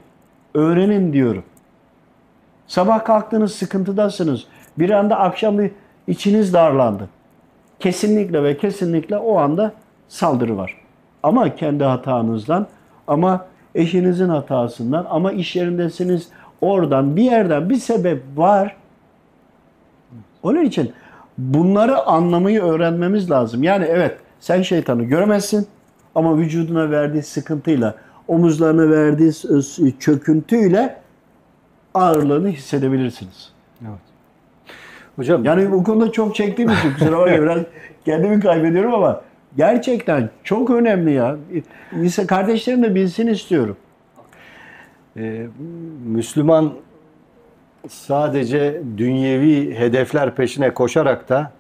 öğrenin 0.55 1.13
diyorum. 1.13 1.45
Sabah 2.67 3.05
kalktınız 3.05 3.55
sıkıntıdasınız. 3.55 4.45
Bir 4.79 4.91
anda 4.91 5.19
akşam 5.19 5.59
bir 5.59 5.71
içiniz 6.07 6.55
darlandı. 6.55 7.09
Kesinlikle 7.81 8.43
ve 8.43 8.57
kesinlikle 8.57 9.17
o 9.17 9.39
anda 9.39 9.73
saldırı 10.09 10.57
var. 10.57 10.77
Ama 11.23 11.55
kendi 11.55 11.85
hatanızdan 11.85 12.67
ama 13.07 13.47
eşinizin 13.75 14.29
hatasından 14.29 15.07
ama 15.11 15.33
iş 15.33 15.57
yerindesiniz 15.57 16.29
oradan 16.61 17.17
bir 17.17 17.23
yerden 17.23 17.71
bir 17.71 17.77
sebep 17.77 18.23
var. 18.37 18.77
Onun 20.43 20.65
için 20.65 20.93
bunları 21.39 22.03
anlamayı 22.03 22.63
öğrenmemiz 22.63 23.31
lazım. 23.31 23.63
Yani 23.63 23.85
evet 23.85 24.17
sen 24.41 24.63
şeytanı 24.63 25.03
göremezsin 25.03 25.67
ama 26.15 26.39
vücuduna 26.39 26.91
verdiği 26.91 27.23
sıkıntıyla, 27.23 27.95
omuzlarına 28.29 28.91
verdiği 28.91 29.33
çöküntüyle 29.99 30.97
ağırlığını 31.95 32.49
hissedebilirsiniz. 32.49 33.53
Evet. 33.83 34.01
Hocam 35.17 35.45
Yani 35.45 35.73
bu 35.73 35.85
konuda 35.85 36.13
çok 36.13 36.35
çektiğim 36.35 36.71
için 36.71 36.93
kusura 36.93 37.19
bakmayın 37.19 37.43
biraz 37.43 37.59
kendimi 38.05 38.41
kaybediyorum 38.41 38.95
ama 38.95 39.21
gerçekten 39.57 40.31
çok 40.45 40.71
önemli 40.71 41.13
ya. 41.13 41.37
İnsan 42.03 42.27
kardeşlerim 42.27 42.83
de 42.83 42.95
bilsin 42.95 43.27
istiyorum. 43.27 43.77
e, 45.17 45.47
Müslüman 46.07 46.73
sadece 47.89 48.81
dünyevi 48.97 49.75
hedefler 49.75 50.35
peşine 50.35 50.75
koşarak 50.75 51.29
da 51.29 51.53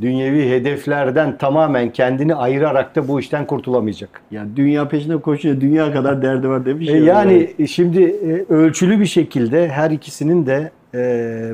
dünyevi 0.00 0.50
hedeflerden 0.50 1.38
tamamen 1.38 1.90
kendini 1.90 2.34
ayırarak 2.34 2.96
da 2.96 3.08
bu 3.08 3.20
işten 3.20 3.46
kurtulamayacak. 3.46 4.22
Yani 4.30 4.56
dünya 4.56 4.88
peşinde 4.88 5.16
koşuyor, 5.16 5.60
dünya 5.60 5.92
kadar 5.92 6.22
derdi 6.22 6.48
var 6.48 6.66
demiş. 6.66 6.88
E, 6.88 6.92
ya. 6.92 7.04
yani 7.04 7.68
şimdi 7.68 8.02
e, 8.02 8.54
ölçülü 8.54 9.00
bir 9.00 9.06
şekilde 9.06 9.68
her 9.68 9.90
ikisinin 9.90 10.46
de 10.46 10.70
e, 10.94 11.52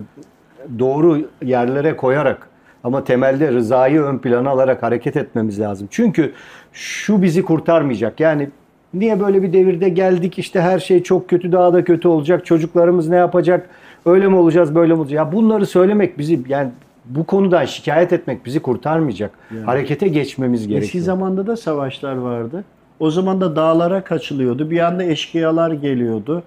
doğru 0.79 1.31
yerlere 1.43 1.97
koyarak 1.97 2.49
ama 2.87 3.05
temelde 3.05 3.53
rızayı 3.53 4.03
ön 4.03 4.19
plana 4.19 4.51
alarak 4.51 4.83
hareket 4.83 5.17
etmemiz 5.17 5.61
lazım. 5.61 5.89
Çünkü 5.91 6.33
şu 6.73 7.23
bizi 7.23 7.43
kurtarmayacak. 7.43 8.21
Yani 8.21 8.49
niye 8.95 9.21
böyle 9.21 9.43
bir 9.43 9.53
devirde 9.53 9.89
geldik 9.89 10.39
işte 10.39 10.61
her 10.61 10.79
şey 10.79 11.03
çok 11.03 11.29
kötü 11.29 11.53
daha 11.53 11.73
da 11.73 11.85
kötü 11.85 12.09
olacak. 12.09 12.47
Çocuklarımız 12.47 13.09
ne 13.09 13.17
yapacak? 13.17 13.69
Öyle 14.07 14.29
mi 14.29 14.37
olacağız 14.37 14.75
böyle 14.75 14.95
mi 14.95 15.01
olacak? 15.01 15.17
Ya 15.17 15.33
bunları 15.33 15.67
söylemek 15.67 16.19
bizi 16.19 16.41
yani 16.49 16.71
bu 17.05 17.25
konudan 17.25 17.65
şikayet 17.65 18.13
etmek 18.13 18.47
bizi 18.47 18.61
kurtarmayacak. 18.61 19.31
Yani. 19.55 19.65
Harekete 19.65 20.09
geçmemiz 20.09 20.61
Eski 20.61 20.73
gerekiyor. 20.73 21.05
zamanda 21.05 21.47
da 21.47 21.57
savaşlar 21.57 22.17
vardı. 22.17 22.65
O 23.01 23.11
zaman 23.11 23.41
da 23.41 23.57
dağlara 23.57 24.05
kaçılıyordu. 24.05 24.71
Bir 24.71 24.81
anda 24.81 25.05
eşkıyalar 25.05 25.71
geliyordu. 25.71 26.43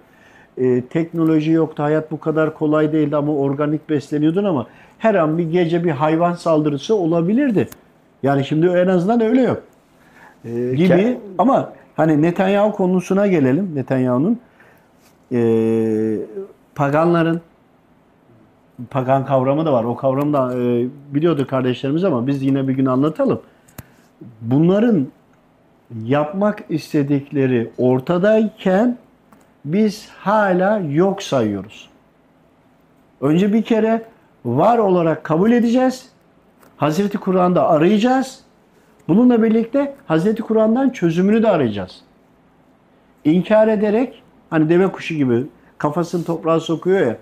Ee, 0.58 0.82
teknoloji 0.90 1.52
yoktu. 1.52 1.84
Hayat 1.84 2.12
bu 2.12 2.20
kadar 2.20 2.54
kolay 2.54 2.94
değildi 2.94 3.16
ama 3.16 3.36
organik 3.36 3.90
besleniyordun 3.90 4.44
ama 4.44 4.68
her 5.00 5.16
an 5.16 5.38
bir 5.38 5.52
gece 5.52 5.84
bir 5.84 5.92
hayvan 5.92 6.34
saldırısı 6.34 6.96
olabilirdi. 6.96 7.68
Yani 8.24 8.46
şimdi 8.46 8.68
en 8.68 8.88
azından 8.88 9.22
öyle 9.22 9.42
yok. 9.42 9.64
E, 10.46 10.76
gibi 10.76 11.18
ama 11.38 11.74
hani 11.96 12.22
Netanyahu 12.22 12.72
konusuna 12.72 13.28
gelelim. 13.28 13.72
Netanyahu'nun 13.76 14.40
eee 15.32 16.18
paganların 16.76 17.42
pagan 18.90 19.26
kavramı 19.26 19.66
da 19.66 19.74
var. 19.74 19.84
O 19.84 19.96
kavramı 19.96 20.34
da 20.34 20.58
e, 20.58 20.88
biliyordur 21.14 21.46
kardeşlerimiz 21.46 22.04
ama 22.04 22.28
biz 22.28 22.44
yine 22.44 22.68
bir 22.68 22.74
gün 22.74 22.86
anlatalım. 22.86 23.42
Bunların 24.42 25.08
yapmak 26.04 26.64
istedikleri 26.70 27.70
ortadayken 27.78 28.98
biz 29.66 30.10
hala 30.10 30.80
yok 30.80 31.24
sayıyoruz. 31.24 31.90
Önce 33.22 33.54
bir 33.54 33.62
kere 33.62 34.02
var 34.58 34.78
olarak 34.78 35.24
kabul 35.24 35.52
edeceğiz. 35.52 36.10
Hazreti 36.78 37.18
Kur'an'da 37.18 37.70
arayacağız. 37.70 38.40
Bununla 39.08 39.44
birlikte 39.44 39.96
Hazreti 40.08 40.42
Kur'an'dan 40.42 40.90
çözümünü 40.90 41.44
de 41.44 41.50
arayacağız. 41.50 42.02
İnkar 43.26 43.68
ederek 43.68 44.24
hani 44.50 44.70
deve 44.70 44.92
kuşu 44.92 45.14
gibi 45.16 45.44
kafasını 45.78 46.24
toprağa 46.24 46.60
sokuyor 46.60 47.00
ya. 47.08 47.18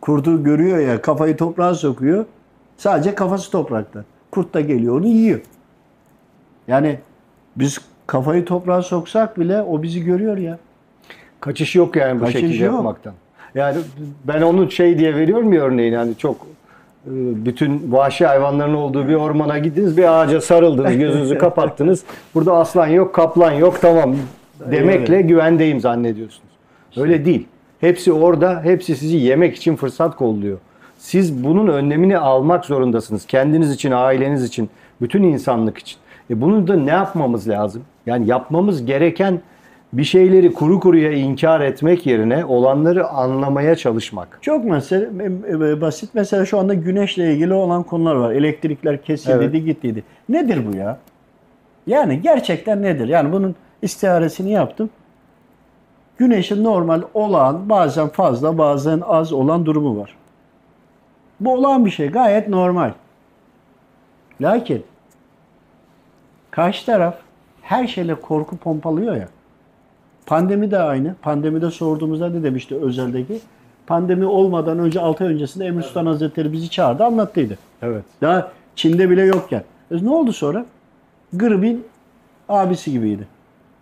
Kurdu 0.00 0.44
görüyor 0.44 0.78
ya 0.78 1.02
kafayı 1.02 1.36
toprağa 1.36 1.74
sokuyor. 1.74 2.24
Sadece 2.76 3.14
kafası 3.14 3.50
toprakta. 3.50 4.04
Kurt 4.30 4.54
da 4.54 4.60
geliyor 4.60 4.98
onu 5.00 5.06
yiyor. 5.06 5.40
Yani 6.68 6.98
biz 7.56 7.78
kafayı 8.06 8.44
toprağa 8.44 8.82
soksak 8.82 9.40
bile 9.40 9.62
o 9.62 9.82
bizi 9.82 10.04
görüyor 10.04 10.36
ya. 10.36 10.58
Kaçış 11.40 11.74
yok 11.76 11.96
yani 11.96 12.20
bu 12.20 12.24
Kaçış 12.24 12.40
şekilde 12.40 12.64
yok. 12.64 12.74
yapmaktan. 12.74 13.14
Yani 13.54 13.76
ben 14.24 14.42
onu 14.42 14.70
şey 14.70 14.98
diye 14.98 15.14
veriyorum 15.14 15.52
ya 15.52 15.62
örneğin 15.62 15.92
yani 15.92 16.16
çok 16.18 16.36
e, 17.06 17.10
bütün 17.46 17.92
vahşi 17.92 18.26
hayvanların 18.26 18.74
olduğu 18.74 19.08
bir 19.08 19.14
ormana 19.14 19.58
gittiniz 19.58 19.96
bir 19.96 20.20
ağaca 20.20 20.40
sarıldınız 20.40 20.96
gözünüzü 20.98 21.38
kapattınız. 21.38 22.04
Burada 22.34 22.56
aslan 22.56 22.86
yok 22.86 23.14
kaplan 23.14 23.52
yok 23.52 23.80
tamam 23.80 24.16
demekle 24.70 25.22
güvendeyim 25.22 25.80
zannediyorsunuz. 25.80 26.50
Öyle 26.96 27.24
değil. 27.24 27.46
Hepsi 27.80 28.12
orada 28.12 28.62
hepsi 28.62 28.96
sizi 28.96 29.16
yemek 29.16 29.56
için 29.56 29.76
fırsat 29.76 30.16
kolluyor. 30.16 30.58
Siz 30.98 31.44
bunun 31.44 31.68
önlemini 31.68 32.18
almak 32.18 32.64
zorundasınız. 32.64 33.26
Kendiniz 33.26 33.70
için, 33.70 33.90
aileniz 33.90 34.44
için, 34.44 34.70
bütün 35.00 35.22
insanlık 35.22 35.78
için. 35.78 35.98
E 36.30 36.40
bunun 36.40 36.68
da 36.68 36.76
ne 36.76 36.90
yapmamız 36.90 37.48
lazım? 37.48 37.82
Yani 38.06 38.28
yapmamız 38.28 38.84
gereken 38.84 39.40
bir 39.92 40.04
şeyleri 40.04 40.52
kuru 40.52 40.80
kuruya 40.80 41.12
inkar 41.12 41.60
etmek 41.60 42.06
yerine 42.06 42.44
olanları 42.44 43.08
anlamaya 43.08 43.76
çalışmak. 43.76 44.38
Çok 44.42 44.64
mesele, 44.64 45.24
e, 45.48 45.52
e, 45.52 45.80
basit. 45.80 46.10
Mesela 46.14 46.46
şu 46.46 46.58
anda 46.58 46.74
güneşle 46.74 47.32
ilgili 47.32 47.52
olan 47.54 47.82
konular 47.82 48.14
var. 48.14 48.32
Elektrikler 48.32 49.02
kesildi, 49.02 49.44
Evet. 49.44 49.64
gittiydi. 49.64 50.04
Nedir 50.28 50.66
bu 50.66 50.76
ya? 50.76 50.98
Yani 51.86 52.22
gerçekten 52.22 52.82
nedir? 52.82 53.08
Yani 53.08 53.32
bunun 53.32 53.54
istiharesini 53.82 54.50
yaptım. 54.50 54.90
Güneşin 56.18 56.64
normal 56.64 57.02
olan, 57.14 57.68
bazen 57.68 58.08
fazla, 58.08 58.58
bazen 58.58 59.02
az 59.06 59.32
olan 59.32 59.66
durumu 59.66 60.00
var. 60.00 60.16
Bu 61.40 61.54
olan 61.54 61.84
bir 61.84 61.90
şey. 61.90 62.08
Gayet 62.08 62.48
normal. 62.48 62.90
Lakin 64.40 64.84
karşı 66.50 66.86
taraf 66.86 67.14
her 67.62 67.86
şeyle 67.86 68.14
korku 68.14 68.56
pompalıyor 68.56 69.16
ya. 69.16 69.28
Pandemi 70.26 70.70
de 70.70 70.78
aynı. 70.78 71.14
Pandemide 71.22 71.70
sorduğumuzda 71.70 72.30
ne 72.30 72.42
demişti 72.42 72.74
özeldeki? 72.74 73.40
Pandemi 73.86 74.24
olmadan 74.24 74.78
önce 74.78 75.00
6 75.00 75.24
ay 75.24 75.30
öncesinde 75.30 75.66
Emir 75.66 75.82
Sultan 75.82 76.06
Hazretleri 76.06 76.52
bizi 76.52 76.70
çağırdı 76.70 77.04
anlattıydı. 77.04 77.58
Evet. 77.82 78.04
Daha 78.22 78.52
Çin'de 78.76 79.10
bile 79.10 79.22
yokken. 79.22 79.62
E 79.90 80.04
ne 80.04 80.10
oldu 80.10 80.32
sonra? 80.32 80.66
Gırbin 81.32 81.84
abisi 82.48 82.92
gibiydi. 82.92 83.26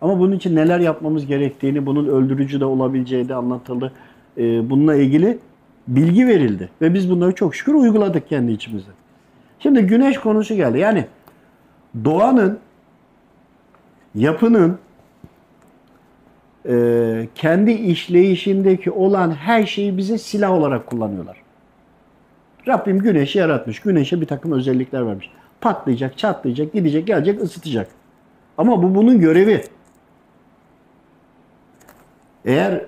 Ama 0.00 0.18
bunun 0.18 0.36
için 0.36 0.56
neler 0.56 0.80
yapmamız 0.80 1.26
gerektiğini, 1.26 1.86
bunun 1.86 2.06
öldürücü 2.06 2.60
de 2.60 2.64
olabileceği 2.64 3.28
de 3.28 3.34
anlatıldı. 3.34 3.92
E, 4.38 4.70
bununla 4.70 4.94
ilgili 4.94 5.38
bilgi 5.88 6.26
verildi. 6.26 6.68
Ve 6.82 6.94
biz 6.94 7.10
bunları 7.10 7.34
çok 7.34 7.54
şükür 7.54 7.74
uyguladık 7.74 8.28
kendi 8.28 8.52
içimizde. 8.52 8.90
Şimdi 9.58 9.82
güneş 9.82 10.18
konusu 10.18 10.54
geldi. 10.54 10.78
Yani 10.78 11.06
doğanın, 12.04 12.58
yapının, 14.14 14.78
e, 16.68 17.28
kendi 17.34 17.72
işleyişindeki 17.72 18.90
olan 18.90 19.30
her 19.30 19.66
şeyi 19.66 19.96
bize 19.96 20.18
silah 20.18 20.50
olarak 20.50 20.86
kullanıyorlar. 20.86 21.36
Rabbim 22.68 22.98
güneşi 22.98 23.38
yaratmış. 23.38 23.80
Güneşe 23.80 24.20
bir 24.20 24.26
takım 24.26 24.52
özellikler 24.52 25.06
vermiş. 25.06 25.30
Patlayacak, 25.60 26.18
çatlayacak, 26.18 26.72
gidecek, 26.72 27.06
gelecek, 27.06 27.42
ısıtacak. 27.42 27.88
Ama 28.58 28.82
bu 28.82 28.94
bunun 28.94 29.20
görevi. 29.20 29.64
Eğer 32.44 32.84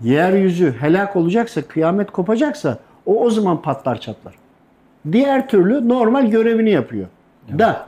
yeryüzü 0.00 0.72
helak 0.80 1.16
olacaksa, 1.16 1.62
kıyamet 1.62 2.10
kopacaksa 2.10 2.78
o 3.06 3.24
o 3.24 3.30
zaman 3.30 3.62
patlar 3.62 4.00
çatlar. 4.00 4.34
Diğer 5.12 5.48
türlü 5.48 5.88
normal 5.88 6.30
görevini 6.30 6.70
yapıyor. 6.70 7.06
Da 7.58 7.86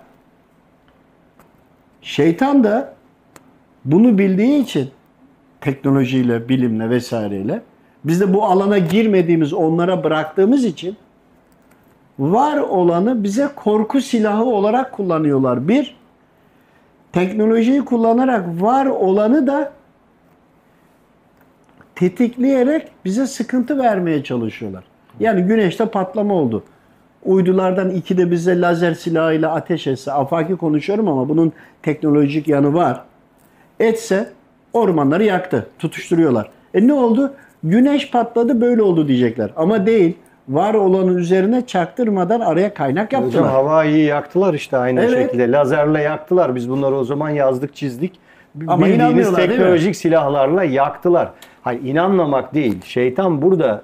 şeytan 2.02 2.64
da 2.64 2.94
bunu 3.84 4.18
bildiği 4.18 4.62
için 4.62 4.90
teknolojiyle, 5.64 6.48
bilimle 6.48 6.90
vesaireyle 6.90 7.62
biz 8.04 8.20
de 8.20 8.34
bu 8.34 8.44
alana 8.44 8.78
girmediğimiz, 8.78 9.52
onlara 9.52 10.04
bıraktığımız 10.04 10.64
için 10.64 10.96
var 12.18 12.56
olanı 12.56 13.24
bize 13.24 13.48
korku 13.56 14.00
silahı 14.00 14.44
olarak 14.44 14.92
kullanıyorlar. 14.92 15.68
Bir, 15.68 15.96
teknolojiyi 17.12 17.84
kullanarak 17.84 18.62
var 18.62 18.86
olanı 18.86 19.46
da 19.46 19.72
tetikleyerek 21.94 22.88
bize 23.04 23.26
sıkıntı 23.26 23.78
vermeye 23.78 24.24
çalışıyorlar. 24.24 24.84
Yani 25.20 25.42
güneşte 25.42 25.86
patlama 25.86 26.34
oldu. 26.34 26.64
Uydulardan 27.24 27.90
iki 27.90 28.18
de 28.18 28.30
bize 28.30 28.60
lazer 28.60 28.94
silahıyla 28.94 29.54
ateş 29.54 29.86
etse, 29.86 30.12
afaki 30.12 30.56
konuşuyorum 30.56 31.08
ama 31.08 31.28
bunun 31.28 31.52
teknolojik 31.82 32.48
yanı 32.48 32.74
var. 32.74 33.04
Etse 33.80 34.32
ormanları 34.78 35.24
yaktı, 35.24 35.66
tutuşturuyorlar. 35.78 36.50
E 36.74 36.86
ne 36.86 36.92
oldu? 36.92 37.34
Güneş 37.64 38.10
patladı 38.10 38.60
böyle 38.60 38.82
oldu 38.82 39.08
diyecekler. 39.08 39.50
Ama 39.56 39.86
değil. 39.86 40.16
Var 40.48 40.74
olanın 40.74 41.16
üzerine 41.16 41.66
çaktırmadan 41.66 42.40
araya 42.40 42.74
kaynak 42.74 43.06
Hocam 43.06 43.22
yaptılar. 43.22 43.50
havayı 43.50 44.04
yaktılar 44.04 44.54
işte 44.54 44.76
aynı 44.76 45.00
Evet. 45.00 45.10
şekilde. 45.10 45.52
Lazerle 45.52 46.02
yaktılar. 46.02 46.54
Biz 46.54 46.70
bunları 46.70 46.94
o 46.94 47.04
zaman 47.04 47.30
yazdık, 47.30 47.74
çizdik. 47.74 48.12
Ama 48.66 48.78
Bildiğiniz 48.86 48.96
inanmıyorlar, 49.00 49.36
değil 49.38 49.48
mi? 49.50 49.56
teknolojik 49.56 49.96
silahlarla 49.96 50.64
yaktılar. 50.64 51.30
Hayır 51.62 51.82
inanmamak 51.82 52.54
değil. 52.54 52.82
Şeytan 52.84 53.42
burada 53.42 53.82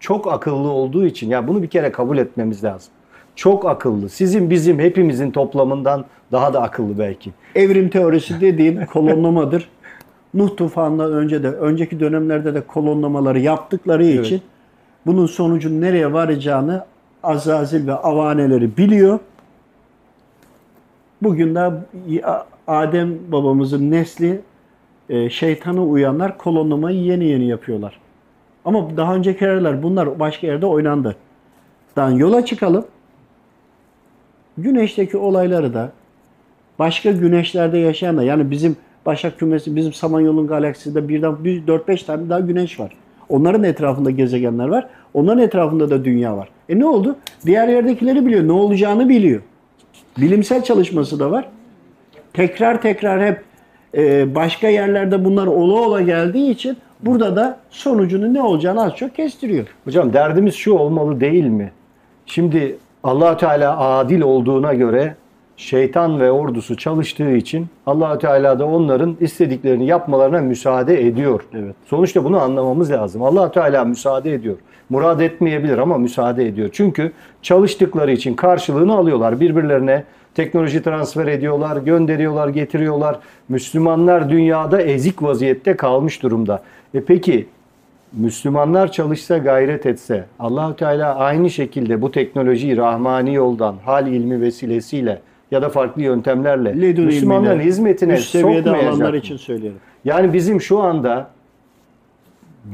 çok 0.00 0.32
akıllı 0.32 0.68
olduğu 0.68 1.06
için 1.06 1.30
ya 1.30 1.48
bunu 1.48 1.62
bir 1.62 1.68
kere 1.68 1.92
kabul 1.92 2.18
etmemiz 2.18 2.64
lazım. 2.64 2.92
Çok 3.36 3.66
akıllı. 3.66 4.08
Sizin 4.08 4.50
bizim 4.50 4.78
hepimizin 4.78 5.30
toplamından 5.30 6.04
daha 6.32 6.54
da 6.54 6.62
akıllı 6.62 6.98
belki. 6.98 7.30
Evrim 7.54 7.88
teorisi 7.88 8.40
dediğin 8.40 8.86
kolonlamadır. 8.92 9.68
Nuh 10.34 10.56
tufanından 10.56 11.12
önce 11.12 11.42
de, 11.42 11.48
önceki 11.50 12.00
dönemlerde 12.00 12.54
de 12.54 12.60
kolonlamaları 12.60 13.40
yaptıkları 13.40 14.06
Evet. 14.06 14.26
için 14.26 14.42
bunun 15.06 15.26
sonucun 15.26 15.80
nereye 15.80 16.12
varacağını 16.12 16.84
Azazil 17.22 17.86
ve 17.86 17.94
avaneleri 17.94 18.76
biliyor. 18.76 19.18
Bugün 21.22 21.54
de 21.54 21.70
Adem 22.66 23.32
babamızın 23.32 23.90
nesli 23.90 24.40
e, 25.08 25.30
şeytana 25.30 25.84
uyanlar 25.84 26.38
kolonlamayı 26.38 27.02
yeni 27.02 27.24
yeni 27.24 27.46
yapıyorlar. 27.48 28.00
Ama 28.64 28.96
daha 28.96 29.14
önceki 29.14 29.44
yerler 29.44 29.82
bunlar 29.82 30.20
başka 30.20 30.46
yerde 30.46 30.66
oynandı. 30.66 31.16
Dan 31.96 32.10
yola 32.10 32.44
çıkalım. 32.44 32.84
Güneşteki 34.58 35.16
olayları 35.16 35.74
da 35.74 35.92
başka 36.78 37.10
güneşlerde 37.10 37.78
yaşayan 37.78 38.16
da 38.16 38.22
yani 38.22 38.50
bizim 38.50 38.76
Başak 39.06 39.38
kümesi, 39.38 39.76
bizim 39.76 39.92
Samanyolu'nun 39.92 40.46
galaksisinde 40.46 41.08
birden 41.08 41.44
bir 41.44 41.66
4-5 41.66 42.06
tane 42.06 42.28
daha 42.28 42.40
güneş 42.40 42.80
var. 42.80 42.92
Onların 43.28 43.64
etrafında 43.64 44.10
gezegenler 44.10 44.68
var. 44.68 44.86
Onların 45.14 45.42
etrafında 45.42 45.90
da 45.90 46.04
dünya 46.04 46.36
var. 46.36 46.48
E 46.68 46.78
ne 46.78 46.86
oldu? 46.86 47.16
Diğer 47.46 47.68
yerdekileri 47.68 48.26
biliyor. 48.26 48.48
Ne 48.48 48.52
olacağını 48.52 49.08
biliyor. 49.08 49.42
Bilimsel 50.18 50.62
çalışması 50.62 51.20
da 51.20 51.30
var. 51.30 51.48
Tekrar 52.32 52.82
tekrar 52.82 53.26
hep 53.26 53.42
e, 53.96 54.34
başka 54.34 54.68
yerlerde 54.68 55.24
bunlar 55.24 55.46
ola 55.46 55.74
ola 55.74 56.00
geldiği 56.00 56.50
için 56.50 56.76
burada 57.00 57.36
da 57.36 57.58
sonucunun 57.70 58.34
ne 58.34 58.42
olacağını 58.42 58.82
az 58.82 58.96
çok 58.96 59.14
kestiriyor. 59.14 59.66
Hocam 59.84 60.12
derdimiz 60.12 60.54
şu 60.54 60.72
olmalı 60.72 61.20
değil 61.20 61.44
mi? 61.44 61.72
Şimdi 62.26 62.76
allah 63.04 63.36
Teala 63.36 63.78
adil 63.80 64.20
olduğuna 64.20 64.74
göre 64.74 65.14
şeytan 65.56 66.20
ve 66.20 66.30
ordusu 66.30 66.76
çalıştığı 66.76 67.30
için 67.30 67.66
allah 67.86 68.18
Teala 68.18 68.58
da 68.58 68.66
onların 68.66 69.16
istediklerini 69.20 69.86
yapmalarına 69.86 70.40
müsaade 70.40 71.06
ediyor. 71.06 71.40
Evet. 71.54 71.74
Sonuçta 71.86 72.24
bunu 72.24 72.40
anlamamız 72.40 72.90
lazım. 72.90 73.22
allah 73.22 73.52
Teala 73.52 73.84
müsaade 73.84 74.32
ediyor. 74.34 74.56
Murad 74.90 75.20
etmeyebilir 75.20 75.78
ama 75.78 75.98
müsaade 75.98 76.46
ediyor. 76.46 76.68
Çünkü 76.72 77.12
çalıştıkları 77.42 78.12
için 78.12 78.34
karşılığını 78.34 78.94
alıyorlar. 78.94 79.40
Birbirlerine 79.40 80.04
teknoloji 80.34 80.82
transfer 80.82 81.26
ediyorlar, 81.26 81.76
gönderiyorlar, 81.76 82.48
getiriyorlar. 82.48 83.18
Müslümanlar 83.48 84.30
dünyada 84.30 84.82
ezik 84.82 85.22
vaziyette 85.22 85.76
kalmış 85.76 86.22
durumda. 86.22 86.62
E 86.94 87.04
peki 87.04 87.48
Müslümanlar 88.12 88.92
çalışsa 88.92 89.38
gayret 89.38 89.86
etse 89.86 90.24
Allahü 90.38 90.76
Teala 90.76 91.14
aynı 91.14 91.50
şekilde 91.50 92.02
bu 92.02 92.10
teknolojiyi 92.10 92.76
rahmani 92.76 93.34
yoldan 93.34 93.76
hal 93.84 94.06
ilmi 94.06 94.40
vesilesiyle 94.40 95.20
ya 95.50 95.62
da 95.62 95.68
farklı 95.68 96.02
yöntemlerle 96.02 96.80
Ledun 96.80 97.04
Müslümanların 97.04 97.52
ilmiyle 97.54 97.68
hizmetine 97.68 98.14
üst 98.14 98.30
seviyede 98.30 98.70
alanlar 98.70 99.14
için 99.14 99.36
söyleyelim. 99.36 99.78
Yani 100.04 100.32
bizim 100.32 100.60
şu 100.60 100.78
anda 100.78 101.30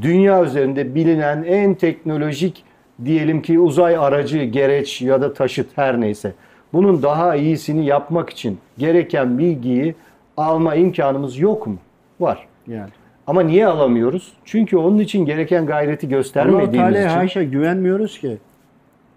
dünya 0.03 0.45
üzerinde 0.45 0.95
bilinen 0.95 1.43
en 1.43 1.74
teknolojik 1.74 2.64
diyelim 3.05 3.43
ki 3.43 3.61
uzay 3.61 3.97
aracı, 3.97 4.39
gereç 4.39 5.03
ya 5.03 5.20
da 5.20 5.32
taşıt 5.32 5.66
her 5.76 6.01
neyse. 6.01 6.32
Bunun 6.72 7.03
daha 7.03 7.37
iyisini 7.37 7.87
yapmak 7.87 8.30
için 8.30 8.59
gereken 8.78 9.39
bilgiyi 9.39 9.95
alma 10.37 10.74
imkanımız 10.74 11.39
yok 11.39 11.66
mu? 11.66 11.76
Var. 12.20 12.47
Yani. 12.66 12.91
Ama 13.26 13.42
niye 13.42 13.66
alamıyoruz? 13.66 14.32
Çünkü 14.44 14.76
onun 14.76 14.98
için 14.98 15.24
gereken 15.24 15.66
gayreti 15.66 16.06
Allah 16.06 16.16
göstermediğimiz 16.16 16.96
için. 16.96 17.08
haşa 17.08 17.42
güvenmiyoruz 17.42 18.18
ki. 18.18 18.36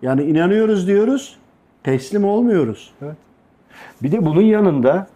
Yani 0.01 0.23
inanıyoruz 0.23 0.87
diyoruz, 0.87 1.37
teslim 1.83 2.25
olmuyoruz. 2.25 2.91
Bir 4.03 4.11
de 4.11 4.25
bunun 4.25 4.41
yanında 4.41 5.07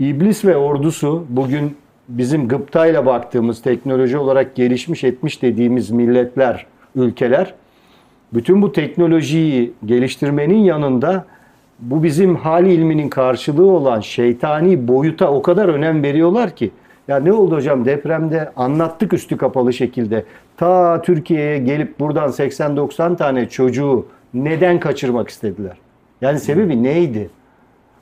iblis 0.00 0.44
ve 0.44 0.56
ordusu 0.56 1.26
bugün 1.28 1.76
bizim 2.08 2.48
gıptayla 2.48 3.06
baktığımız 3.06 3.62
teknoloji 3.62 4.18
olarak 4.18 4.54
gelişmiş 4.54 5.04
etmiş 5.04 5.42
dediğimiz 5.42 5.90
milletler, 5.90 6.66
ülkeler 6.96 7.54
bütün 8.32 8.62
bu 8.62 8.72
teknolojiyi 8.72 9.72
geliştirmenin 9.86 10.58
yanında 10.58 11.24
bu 11.78 12.02
bizim 12.02 12.36
hal 12.36 12.66
ilminin 12.66 13.08
karşılığı 13.08 13.66
olan 13.66 14.00
şeytani 14.00 14.88
boyuta 14.88 15.30
o 15.30 15.42
kadar 15.42 15.68
önem 15.68 16.02
veriyorlar 16.02 16.56
ki. 16.56 16.70
Ya 17.08 17.16
ne 17.16 17.32
oldu 17.32 17.56
hocam 17.56 17.84
depremde 17.84 18.52
anlattık 18.56 19.12
üstü 19.12 19.36
kapalı 19.36 19.72
şekilde. 19.72 20.24
Ta 20.56 21.02
Türkiye'ye 21.02 21.58
gelip 21.58 22.00
buradan 22.00 22.28
80-90 22.30 23.16
tane 23.16 23.48
çocuğu 23.48 24.06
neden 24.34 24.80
kaçırmak 24.80 25.28
istediler? 25.28 25.76
Yani 26.20 26.40
sebebi 26.40 26.82
neydi? 26.82 27.30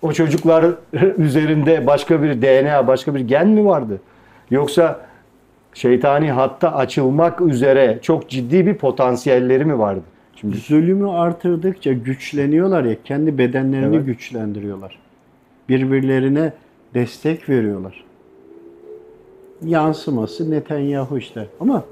o 0.02 0.12
çocuklar 0.12 0.64
üzerinde 1.18 1.86
başka 1.86 2.22
bir 2.22 2.42
DNA, 2.42 2.86
başka 2.86 3.14
bir 3.14 3.20
gen 3.20 3.48
mi 3.48 3.64
vardı? 3.64 4.00
Yoksa 4.50 5.00
şeytani 5.74 6.30
hatta 6.32 6.74
açılmak 6.74 7.40
üzere 7.40 7.98
çok 8.02 8.28
ciddi 8.28 8.66
bir 8.66 8.74
potansiyelleri 8.74 9.64
mi 9.64 9.78
vardı? 9.78 10.02
Şimdi 10.36 10.56
Zulümü 10.56 11.10
artırdıkça 11.10 11.92
güçleniyorlar 11.92 12.84
ya, 12.84 12.96
kendi 13.04 13.38
bedenlerini 13.38 13.96
Evet. 13.96 14.06
güçlendiriyorlar. 14.06 14.98
Birbirlerine 15.68 16.52
destek 16.94 17.48
veriyorlar. 17.48 18.04
Yansıması 19.64 20.50
Netanyahu 20.50 21.18
işte. 21.18 21.46
Ama 21.60 21.84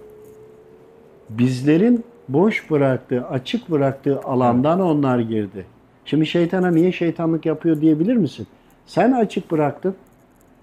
bizlerin 1.30 2.04
boş 2.28 2.70
bıraktığı, 2.70 3.26
açık 3.26 3.70
bıraktığı 3.70 4.20
alandan 4.20 4.80
onlar 4.80 5.18
girdi. 5.18 5.66
Şimdi 6.04 6.26
şeytana 6.26 6.70
niye 6.70 6.92
şeytanlık 6.92 7.46
yapıyor 7.46 7.80
diyebilir 7.80 8.16
misin? 8.16 8.46
Sen 8.86 9.12
açık 9.12 9.50
bıraktın. 9.50 9.94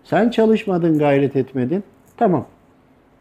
Sen 0.04 0.30
çalışmadın, 0.30 1.00
gayret 1.00 1.36
etmedin. 1.36 1.84
Tamam. 2.18 2.46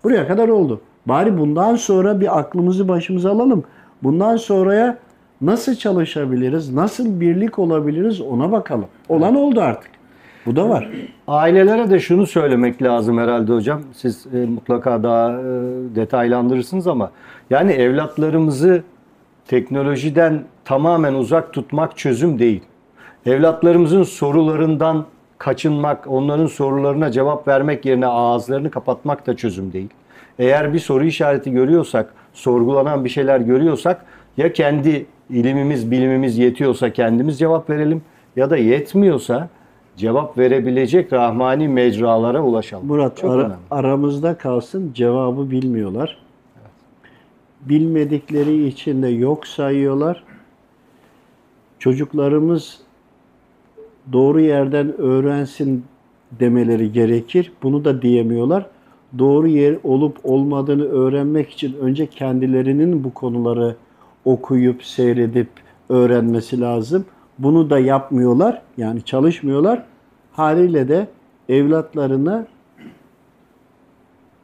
Buraya 0.05 0.29
kadar 0.29 0.49
oldu. 0.49 0.81
Bari 1.07 1.39
bundan 1.39 1.77
sonra 1.77 2.21
bir 2.21 2.39
aklımızı 2.39 2.89
başımıza 2.89 3.31
alalım. 3.31 3.65
Bundan 4.03 4.37
sonraya 4.37 4.99
nasıl 5.41 5.75
çalışabiliriz, 5.75 6.75
nasıl 6.75 7.21
birlik 7.21 7.59
olabiliriz 7.59 8.21
ona 8.21 8.53
bakalım. 8.53 8.87
Olan 9.09 9.35
oldu 9.35 9.61
artık. 9.61 9.91
Bu 10.47 10.57
da 10.57 10.69
var. 10.69 10.89
ailelere 11.29 11.91
de 11.91 12.01
şunu 12.01 12.27
söylemek 12.27 12.83
lazım 12.83 13.19
herhalde 13.19 13.53
hocam. 13.53 13.81
Siz 13.93 14.27
e, 14.27 14.37
mutlaka 14.47 15.03
daha 15.03 15.31
e, 15.33 15.45
detaylandırırsınız 15.95 16.87
ama 16.87 17.11
yani 17.51 17.73
evlatlarımızı 17.73 18.83
teknolojiden 19.49 20.45
tamamen 20.65 21.15
uzak 21.15 21.53
tutmak 21.53 21.97
çözüm 21.97 22.39
değil. 22.39 22.63
Evlatlarımızın 23.27 24.03
sorularından 24.03 25.05
kaçınmak, 25.39 26.07
onların 26.07 26.47
sorularına 26.47 27.11
cevap 27.11 27.49
vermek 27.49 27.85
yerine 27.85 28.07
ağızlarını 28.07 28.71
kapatmak 28.71 29.27
da 29.27 29.37
çözüm 29.37 29.73
değil. 29.73 29.89
Eğer 30.39 30.73
bir 30.73 30.79
soru 30.79 31.05
işareti 31.05 31.53
görüyorsak, 31.53 32.15
sorgulanan 32.33 33.05
bir 33.05 33.11
şeyler 33.11 33.41
görüyorsak 33.41 34.05
ya 34.37 34.53
kendi 34.53 35.07
ilimimiz, 35.31 35.91
bilimimiz 35.91 36.39
yetiyorsa 36.39 36.93
kendimiz 36.93 37.39
cevap 37.39 37.71
verelim 37.71 38.03
ya 38.37 38.51
da 38.51 38.57
yetmiyorsa 38.57 39.49
cevap 39.97 40.39
verebilecek 40.39 41.13
rahmani 41.13 41.69
mecralara 41.69 42.43
ulaşalım. 42.43 42.87
Murat 42.87 43.17
Çok 43.17 43.31
ara- 43.31 43.41
önemli. 43.41 43.55
aramızda 43.71 44.35
kalsın 44.39 44.91
cevabı 44.95 45.51
bilmiyorlar. 45.51 46.19
Bilmedikleri 47.61 48.67
için 48.67 49.03
de 49.03 49.09
yok 49.09 49.47
sayıyorlar. 49.47 50.25
Çocuklarımız 51.79 52.81
doğru 54.13 54.41
yerden 54.41 55.01
öğrensin 55.01 55.85
demeleri 56.41 56.93
gerekir. 56.93 57.53
Bunu 57.63 57.85
da 57.85 58.03
diyemiyorlar. 58.03 58.67
Doğru 59.19 59.47
yer 59.47 59.77
olup 59.85 60.17
olmadığını 60.25 60.85
öğrenmek 60.85 61.51
için 61.51 61.77
önce 61.81 62.07
kendilerinin 62.07 63.05
bu 63.05 63.15
konuları 63.15 63.77
okuyup 64.25 64.85
seyredip 64.85 65.49
öğrenmesi 65.89 66.61
lazım. 66.61 67.05
Bunu 67.39 67.71
da 67.71 67.79
yapmıyorlar. 67.79 68.63
Yani 68.77 69.03
çalışmıyorlar. 69.03 69.83
Haliyle 70.33 70.89
de 70.89 71.07
evlatlarına 71.49 72.47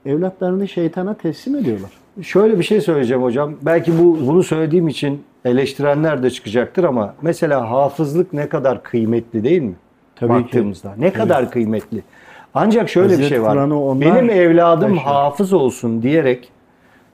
evlatlarını 0.07 0.69
şeytana 0.69 1.15
teslim 1.15 1.57
ediyorlar. 1.57 1.91
Şöyle 2.23 2.59
bir 2.59 2.65
şey 2.65 2.81
söyleyeceğim 2.81 3.23
hocam. 3.23 3.55
Belki 3.63 3.99
bu 3.99 4.19
bunu 4.27 4.43
söylediğim 4.43 4.89
için 4.89 5.23
eleştirenler 5.45 6.23
de 6.23 6.31
çıkacaktır 6.31 6.85
ama 6.85 7.15
mesela 7.23 7.71
hafızlık 7.71 8.33
ne 8.33 8.49
kadar 8.49 8.83
kıymetli 8.83 9.45
değil 9.45 9.63
mi? 9.63 9.75
Tabii 10.17 10.33
ki. 10.33 10.45
Baktığımızda. 10.45 10.95
Ne 10.99 11.13
kadar 11.13 11.51
kıymetli. 11.51 12.03
Ancak 12.55 12.89
şöyle 12.89 13.09
bir 13.09 13.13
Hazreti 13.13 13.29
şey 13.29 13.43
var. 13.43 13.71
Benim 14.01 14.31
evladım 14.31 14.89
taşıyor. 14.89 15.05
hafız 15.05 15.53
olsun 15.53 16.03
diyerek 16.03 16.49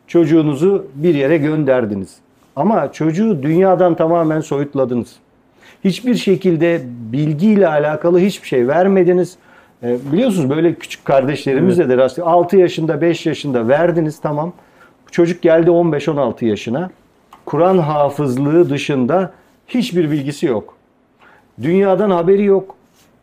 çocuğunuzu 0.06 0.86
bir 0.94 1.14
yere 1.14 1.38
gönderdiniz. 1.38 2.16
Ama 2.56 2.92
çocuğu 2.92 3.42
dünyadan 3.42 3.94
tamamen 3.94 4.40
soyutladınız. 4.40 5.16
Hiçbir 5.84 6.14
şekilde 6.14 6.80
bilgiyle 6.84 7.68
alakalı 7.68 8.18
hiçbir 8.18 8.48
şey 8.48 8.68
vermediniz. 8.68 9.36
E, 9.82 9.98
biliyorsunuz 10.12 10.50
böyle 10.50 10.74
küçük 10.74 11.04
kardeşlerimizle 11.04 11.88
de 11.88 11.96
rast 11.96 12.18
6 12.18 12.56
yaşında 12.56 13.00
5 13.00 13.26
yaşında 13.26 13.68
verdiniz 13.68 14.20
tamam. 14.20 14.52
Çocuk 15.10 15.42
geldi 15.42 15.70
15-16 15.70 16.44
yaşına. 16.44 16.90
Kur'an 17.46 17.78
hafızlığı 17.78 18.70
dışında 18.70 19.32
hiçbir 19.68 20.10
bilgisi 20.10 20.46
yok. 20.46 20.76
Dünyadan 21.62 22.10
haberi 22.10 22.44
yok. 22.44 22.76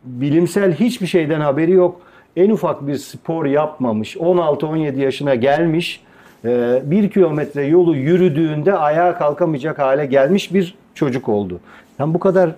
Bilimsel 0.04 0.74
hiçbir 0.74 1.08
şeyden 1.08 1.40
haberi 1.40 1.72
yok. 1.72 2.02
En 2.36 2.50
ufak 2.50 2.88
bir 2.88 2.96
spor 2.96 3.46
yapmamış. 3.46 4.16
16-17 4.16 5.00
yaşına 5.00 5.36
gelmiş. 5.36 6.02
e, 6.46 6.82
Bir 6.84 7.10
kilometre 7.10 7.66
yolu 7.66 7.96
yürüdüğünde 7.96 8.74
ayağa 8.78 9.18
kalkamayacak 9.18 9.80
hale 9.80 10.06
gelmiş 10.06 10.54
bir 10.54 10.76
çocuk 10.94 11.30
oldu. 11.30 11.60
Yani 12.00 12.14
bu 12.14 12.20
kadar 12.20 12.56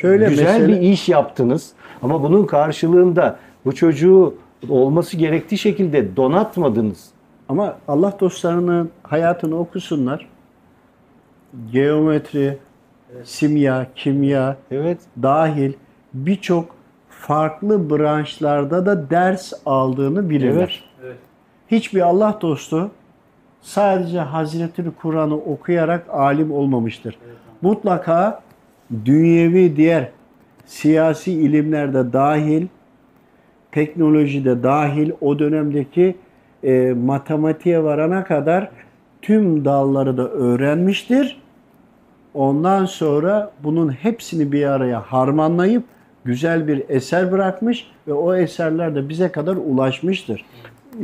Şöyle 0.00 0.28
güzel 0.28 0.60
mesele- 0.60 0.68
bir 0.68 0.80
iş 0.80 1.08
yaptınız. 1.08 1.72
Ama 2.02 2.22
bunun 2.22 2.46
karşılığında 2.46 3.36
bu 3.64 3.74
çocuğu 3.74 4.34
olması 4.68 5.16
gerektiği 5.16 5.58
şekilde 5.58 6.16
donatmadınız. 6.16 7.10
Ama 7.48 7.76
Allah 7.88 8.16
dostlarının 8.20 8.90
hayatını 9.02 9.58
okusunlar. 9.58 10.28
Geometri, 11.72 12.58
simya, 13.24 13.86
kimya 13.94 14.56
Evet. 14.70 14.98
dahil 15.22 15.72
birçok 16.14 16.66
farklı 17.08 17.90
branşlarda 17.90 18.86
da 18.86 19.10
ders 19.10 19.52
aldığını 19.66 20.30
bilirler. 20.30 20.84
Hiçbir 21.70 22.00
Allah 22.00 22.38
dostu 22.40 22.90
sadece 23.60 24.20
Hazreti 24.20 24.84
Kur'an'ı 25.02 25.36
okuyarak 25.36 26.06
alim 26.10 26.52
olmamıştır. 26.52 27.18
Mutlaka 27.62 28.43
dünyevi 29.04 29.76
diğer 29.76 30.08
siyasi 30.66 31.32
ilimlerde 31.32 32.12
dahil, 32.12 32.66
teknolojide 33.72 34.62
dahil 34.62 35.10
o 35.20 35.38
dönemdeki 35.38 36.16
e, 36.64 36.94
matematiğe 37.04 37.82
varana 37.82 38.24
kadar 38.24 38.70
tüm 39.22 39.64
dalları 39.64 40.16
da 40.16 40.28
öğrenmiştir. 40.28 41.40
Ondan 42.34 42.84
sonra 42.84 43.50
bunun 43.64 43.88
hepsini 43.88 44.52
bir 44.52 44.66
araya 44.66 45.00
harmanlayıp 45.00 45.84
güzel 46.24 46.68
bir 46.68 46.84
eser 46.88 47.32
bırakmış 47.32 47.90
ve 48.08 48.12
o 48.12 48.34
eserler 48.34 48.94
de 48.94 49.08
bize 49.08 49.32
kadar 49.32 49.56
ulaşmıştır. 49.56 50.44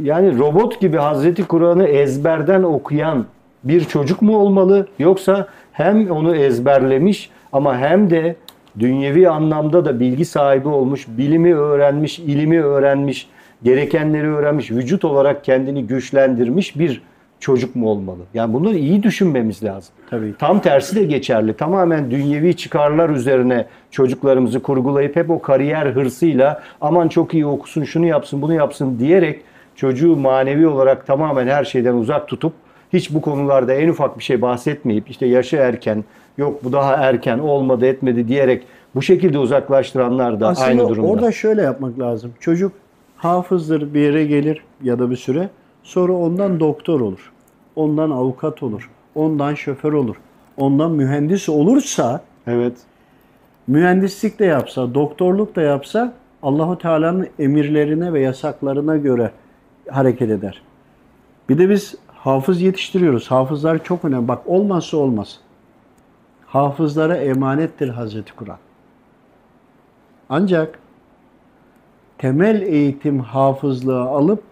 Yani 0.03 0.39
robot 0.39 0.81
gibi 0.81 0.97
Hazreti 0.97 1.45
Kur'an'ı 1.45 1.85
ezberden 1.85 2.63
okuyan 2.63 3.27
bir 3.65 3.85
çocuk 3.85 4.23
mu 4.23 4.37
olmalı 4.37 4.87
yoksa 4.99 5.47
hem 5.73 6.11
onu 6.11 6.37
ezberlemiş 6.37 7.31
ama 7.53 7.79
hem 7.79 8.11
de 8.11 8.37
dünyevi 8.79 9.29
anlamda 9.29 9.85
da 9.85 10.01
bilgi 10.01 10.25
sahibi 10.25 10.69
olmuş, 10.69 11.07
bilimi 11.09 11.55
öğrenmiş, 11.55 12.19
ilimi 12.19 12.63
öğrenmiş, 12.63 13.29
gerekenleri 13.63 14.27
öğrenmiş, 14.27 14.71
vücut 14.71 15.05
olarak 15.05 15.45
kendini 15.45 15.87
güçlendirmiş 15.87 16.79
bir 16.79 17.03
çocuk 17.41 17.77
mu 17.77 17.89
olmalı? 17.89 18.23
Yani 18.35 18.53
bunu 18.53 18.75
iyi 18.75 19.03
düşünmemiz 19.03 19.65
lazım. 19.65 19.95
Tabii. 20.11 20.35
Tam 20.39 20.61
tersi 20.61 20.97
de 20.97 21.05
geçerli. 21.05 21.55
Tamamen 21.55 22.11
dünyevi 22.11 22.57
çıkarlar 22.57 23.11
üzerine 23.11 23.67
çocuklarımızı 23.91 24.63
kurgulayıp 24.63 25.17
hep 25.17 25.31
o 25.31 25.43
kariyer 25.43 25.87
hırsıyla 25.87 26.63
aman 26.81 27.09
çok 27.09 27.35
iyi 27.35 27.47
okusun, 27.47 27.85
şunu 27.85 28.07
yapsın, 28.07 28.43
bunu 28.43 28.55
yapsın 28.55 28.99
diyerek 28.99 29.41
çocuğu 29.77 30.17
manevi 30.17 30.67
olarak 30.67 31.07
tamamen 31.07 31.47
her 31.47 31.65
şeyden 31.65 31.95
uzak 31.95 32.29
tutup 32.29 32.53
hiç 32.93 33.15
bu 33.15 33.21
konularda 33.21 33.75
en 33.75 33.89
ufak 33.89 34.19
bir 34.19 34.25
şey 34.25 34.43
bahsetmeyip 34.43 35.11
işte 35.11 35.27
yaşı 35.27 35.57
erken, 35.57 36.05
yok 36.39 36.65
bu 36.65 36.73
daha 36.73 36.95
erken 36.95 37.39
olmadı 37.39 37.87
etmedi 37.87 38.29
diyerek 38.29 38.63
bu 38.95 39.03
şekilde 39.03 39.39
uzaklaştıranlar 39.39 40.41
da 40.41 40.49
Aslında 40.49 40.67
aynı 40.69 40.89
durumda. 40.89 41.09
orada 41.09 41.33
şöyle 41.33 41.63
yapmak 41.63 41.99
lazım. 41.99 42.33
Çocuk 42.41 42.73
hafızdır 43.17 43.95
bir 43.95 44.01
yere 44.01 44.25
gelir 44.25 44.65
ya 44.83 44.99
da 44.99 45.11
bir 45.11 45.17
süre. 45.17 45.49
Sonra 45.83 46.13
ondan 46.13 46.61
doktor 46.61 47.01
olur. 47.01 47.33
Ondan 47.77 48.11
avukat 48.11 48.63
olur. 48.63 48.91
Ondan 49.15 49.55
şoför 49.55 49.93
olur. 49.93 50.17
Ondan 50.57 50.91
mühendis 50.93 51.49
olursa, 51.49 52.21
Evet. 52.47 52.73
mühendislik 53.67 54.39
de 54.39 54.45
yapsa, 54.45 54.95
doktorluk 54.95 55.57
da 55.57 55.63
yapsa 55.63 56.13
Allahu 56.43 56.79
Teala'nın 56.79 57.27
emirlerine 57.39 58.13
ve 58.13 58.21
yasaklarına 58.21 58.97
göre 58.97 59.31
hareket 59.89 60.31
eder. 60.31 60.63
Bir 61.49 61.59
de 61.59 61.71
biz 61.71 61.95
hafız 62.25 62.63
yetiştiriyoruz. 62.63 63.31
Hafızlar 63.31 63.85
çok 63.85 64.05
önemli. 64.05 64.29
Bak 64.29 64.43
olmazsa 64.47 64.97
olmaz. 64.97 65.41
Hafızlara 66.47 67.17
emanettir 67.17 67.89
Hazreti 67.89 68.37
Kur'an. 68.37 68.59
Ancak 70.29 70.79
temel 72.19 72.63
eğitim 72.63 73.21
hafızlığı 73.21 74.01
alıp 74.01 74.43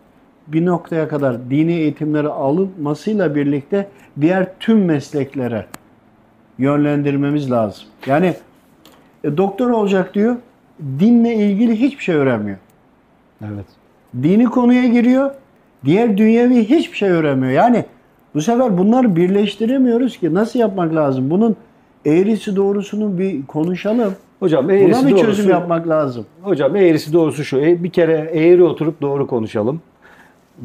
bir 0.46 0.66
noktaya 0.66 1.08
kadar 1.08 1.50
dini 1.50 1.72
eğitimleri 1.72 2.28
alınmasıyla 2.28 3.34
birlikte 3.34 3.88
diğer 4.20 4.58
tüm 4.60 4.84
mesleklere 4.84 5.66
yönlendirmemiz 6.58 7.50
lazım. 7.50 7.84
Yani 8.06 8.34
e, 9.24 9.36
doktor 9.36 9.70
olacak 9.70 10.14
diyor. 10.14 10.36
dinle 11.00 11.34
ilgili 11.34 11.80
hiçbir 11.80 12.04
şey 12.04 12.14
öğrenmiyor. 12.14 12.58
Evet. 13.44 13.66
Dini 14.22 14.44
konuya 14.44 14.86
giriyor. 14.86 15.30
Diğer 15.84 16.16
dünyevi 16.16 16.64
hiçbir 16.64 16.96
şey 16.96 17.10
öğrenmiyor. 17.10 17.52
Yani 17.52 17.84
bu 18.34 18.42
sefer 18.42 18.78
bunları 18.78 19.16
birleştiremiyoruz 19.16 20.16
ki. 20.18 20.34
Nasıl 20.34 20.58
yapmak 20.58 20.94
lazım? 20.94 21.30
Bunun 21.30 21.56
eğrisi 22.06 22.56
doğrusunu 22.56 23.18
bir 23.18 23.46
konuşalım. 23.46 24.14
Hocam 24.40 24.64
Buna 24.64 24.72
eğrisi 24.74 25.06
bir 25.06 25.10
doğrusu, 25.10 25.26
çözüm 25.26 25.50
yapmak 25.50 25.88
lazım. 25.88 26.26
Hocam 26.42 26.76
eğrisi 26.76 27.12
doğrusu 27.12 27.44
şu. 27.44 27.58
e, 27.58 27.82
Bir 27.84 27.90
kere 27.90 28.30
eğri 28.34 28.62
oturup 28.64 29.00
doğru 29.02 29.26
konuşalım. 29.26 29.80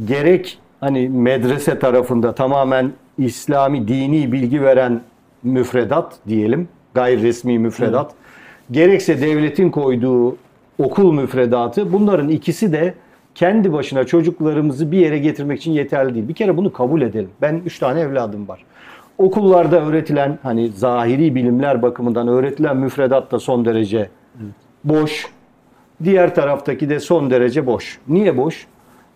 Gerek 0.08 0.58
hani 0.80 1.10
medrese 1.10 1.80
tarafında 1.80 2.36
tamamen 2.36 2.92
İslami 3.18 3.88
dini 3.88 4.32
bilgi 4.32 4.62
veren 4.62 5.02
müfredat 5.44 6.14
diyelim. 6.28 6.68
Gayri 6.94 7.24
resmi 7.24 7.60
müfredat. 7.60 8.12
Gerekse 8.72 9.22
devletin 9.22 9.70
koyduğu 9.70 10.38
okul 10.80 11.14
müfredatı 11.14 11.94
bunların 11.94 12.30
ikisi 12.30 12.74
de 12.74 12.94
kendi 13.36 13.74
başına 13.74 14.04
çocuklarımızı 14.04 14.92
bir 14.92 14.98
yere 14.98 15.18
getirmek 15.18 15.60
için 15.60 15.72
yeterli 15.72 16.14
değil. 16.14 16.28
Bir 16.28 16.34
kere 16.34 16.58
bunu 16.58 16.74
kabul 16.74 17.02
edelim. 17.02 17.30
Ben 17.42 17.62
üç 17.66 17.80
tane 17.80 18.00
evladım 18.00 18.48
var. 18.48 18.66
Okullarda 19.18 19.86
öğretilen 19.86 20.40
hani 20.44 20.70
zahiri 20.70 21.36
bilimler 21.36 21.82
bakımından 21.82 22.28
öğretilen 22.28 22.78
müfredat 22.78 23.32
da 23.32 23.40
son 23.40 23.66
derece 23.66 24.10
boş. 24.84 25.28
Diğer 26.04 26.36
taraftaki 26.36 26.90
de 26.90 27.00
son 27.00 27.30
derece 27.30 27.66
boş. 27.66 28.00
Niye 28.08 28.38
boş? 28.38 28.68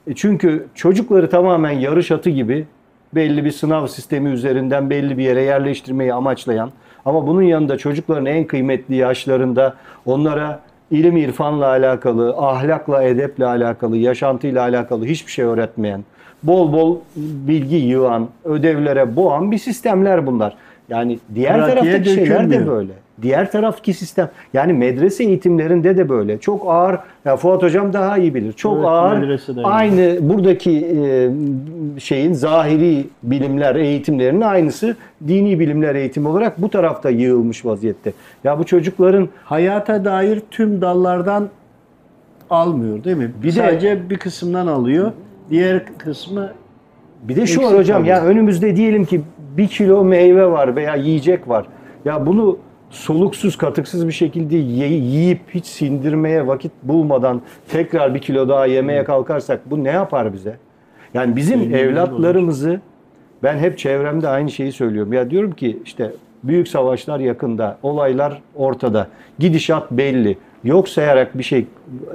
E 0.08 0.16
çünkü 0.16 0.68
çocukları 0.76 1.30
tamamen 1.30 1.72
yarış 1.72 2.12
atı 2.12 2.30
gibi 2.30 2.68
belli 3.16 3.46
bir 3.46 3.52
sınav 3.52 3.88
sistemi 3.88 4.30
üzerinden 4.30 4.90
belli 4.90 5.18
bir 5.18 5.24
yere 5.24 5.42
yerleştirmeyi 5.42 6.14
amaçlayan 6.14 6.72
ama 7.06 7.28
bunun 7.28 7.42
yanında 7.42 7.78
çocukların 7.78 8.26
en 8.26 8.48
kıymetli 8.48 8.96
yaşlarında 8.96 9.76
onlara 10.06 10.60
ilim 10.92 11.18
irfanla 11.18 11.68
alakalı, 11.68 12.36
ahlakla, 12.38 13.04
edeple 13.04 13.46
alakalı, 13.46 13.98
yaşantıyla 13.98 14.62
alakalı 14.62 15.06
hiçbir 15.06 15.32
şey 15.32 15.46
öğretmeyen, 15.46 16.04
bol 16.44 16.74
bol 16.74 16.98
bilgi 17.16 17.76
yığan, 17.76 18.28
ödevlere 18.46 19.16
boğan 19.16 19.52
bir 19.52 19.58
sistemler 19.58 20.28
bunlar. 20.28 20.58
Yani 20.90 21.20
diğer 21.36 21.56
Pratiğe 21.58 21.76
taraftaki 21.76 22.10
şeyler 22.10 22.40
de 22.40 22.50
dökülmüyor. 22.50 22.76
böyle. 22.76 22.94
Diğer 23.22 23.52
taraftaki 23.52 23.94
sistem 23.94 24.30
yani 24.54 24.74
medrese 24.74 25.24
eğitimlerinde 25.24 25.98
de 25.98 26.10
böyle. 26.10 26.38
Çok 26.38 26.64
ağır 26.68 26.98
ya 27.26 27.36
Fuat 27.38 27.64
hocam 27.64 27.94
daha 27.94 28.18
iyi 28.18 28.36
bilir. 28.36 28.54
Çok 28.54 28.76
Evet, 28.76 28.86
ağır 28.88 29.40
aynı 29.64 30.18
buradaki 30.30 30.72
e, 30.86 31.30
şeyin 32.00 32.34
zahiri 32.34 33.06
bilimler 33.24 33.76
eğitimlerinin 33.76 34.42
aynısı 34.42 34.96
dini 35.28 35.60
bilimler 35.60 35.96
eğitimi 35.96 36.28
olarak 36.28 36.62
bu 36.62 36.70
tarafta 36.70 37.10
yığılmış 37.10 37.66
vaziyette. 37.66 38.14
Ya 38.44 38.60
bu 38.60 38.64
çocukların 38.66 39.30
Hayata 39.44 40.06
dair 40.06 40.42
tüm 40.52 40.82
dallardan 40.82 41.50
almıyor 42.50 43.04
değil 43.04 43.18
mi? 43.18 43.32
Bir 43.44 43.48
de- 43.48 43.52
Sadece 43.52 44.10
bir 44.10 44.18
kısımdan 44.18 44.68
alıyor. 44.68 45.12
Diğer 45.50 45.82
kısmı 45.98 46.52
Bir 47.24 47.36
de 47.36 47.46
şu 47.46 47.62
var 47.64 47.78
hocam 47.78 48.06
ya 48.06 48.16
kalıyor. 48.18 48.34
önümüzde 48.36 48.76
diyelim 48.76 49.06
ki 49.06 49.22
bir 49.58 49.68
kilo 49.68 50.04
meyve 50.04 50.52
var 50.52 50.76
veya 50.76 50.96
yiyecek 50.96 51.48
var. 51.50 51.66
Ya 52.06 52.26
bunu 52.26 52.58
soluksuz 52.90 53.58
katıksız 53.58 54.08
bir 54.08 54.12
şekilde 54.12 54.56
yiyip 54.56 55.40
hiç 55.54 55.66
sindirmeye 55.66 56.48
vakit 56.48 56.72
bulmadan 56.84 57.42
tekrar 57.70 58.16
bir 58.16 58.20
kilo 58.20 58.50
daha 58.50 58.66
yemeye 58.66 59.04
kalkarsak 59.04 59.72
bu 59.72 59.84
ne 59.84 59.90
yapar 59.90 60.34
bize? 60.34 60.58
Yani 61.14 61.36
bizim 61.36 61.60
Beynimizi 61.60 61.84
evlatlarımızı 61.84 62.82
ben 63.44 63.58
hep 63.58 63.78
çevremde 63.78 64.28
aynı 64.28 64.52
şeyi 64.52 64.72
söylüyorum. 64.72 65.14
Ya 65.14 65.30
diyorum 65.30 65.52
ki 65.52 65.80
işte 65.86 66.12
büyük 66.44 66.68
savaşlar 66.68 67.20
yakında, 67.20 67.78
olaylar 67.84 68.42
ortada, 68.56 69.08
gidişat 69.40 69.92
belli. 69.92 70.38
Yok 70.64 70.90
sayarak 70.90 71.38
bir 71.38 71.44
şey 71.44 71.66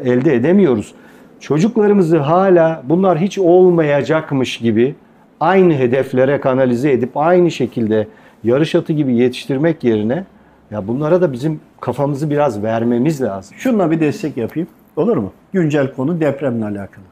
elde 0.05 0.35
edemiyoruz. 0.35 0.95
Çocuklarımızı 1.41 2.19
hala 2.19 2.83
bunlar 2.85 3.19
hiç 3.19 3.39
olmayacakmış 3.39 4.59
gibi 4.59 4.95
aynı 5.41 5.75
hedeflere 5.75 6.41
kanalize 6.41 6.93
edip 6.93 7.17
aynı 7.17 7.51
şekilde 7.51 8.09
yarış 8.45 8.75
atı 8.75 8.93
gibi 8.93 9.15
yetiştirmek 9.15 9.85
yerine 9.85 10.25
ya 10.73 10.89
bunlara 10.89 11.21
da 11.21 11.33
bizim 11.33 11.61
kafamızı 11.81 12.31
biraz 12.31 12.63
vermemiz 12.63 13.23
lazım. 13.23 13.57
şunla 13.59 13.91
bir 13.91 14.01
destek 14.01 14.37
yapayım. 14.37 14.69
Olur 14.97 15.17
mu? 15.17 15.33
Güncel 15.53 15.95
konu 15.95 16.21
depremle 16.21 16.65
alakalı. 16.65 17.05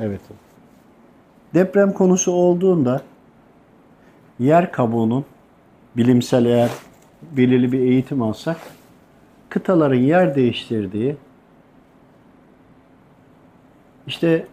Evet. 0.00 0.20
Deprem 1.54 1.92
konusu 1.92 2.32
olduğunda 2.32 3.02
yer 4.38 4.72
kabuğunun 4.72 5.24
bilimsel 5.96 6.44
eğer 6.44 6.70
belirli 7.32 7.72
bir 7.72 7.78
eğitim 7.78 8.22
alsak 8.22 8.56
kıtaların 9.48 9.96
yer 9.96 10.34
değiştirdiği 10.34 11.16
işte 14.06 14.46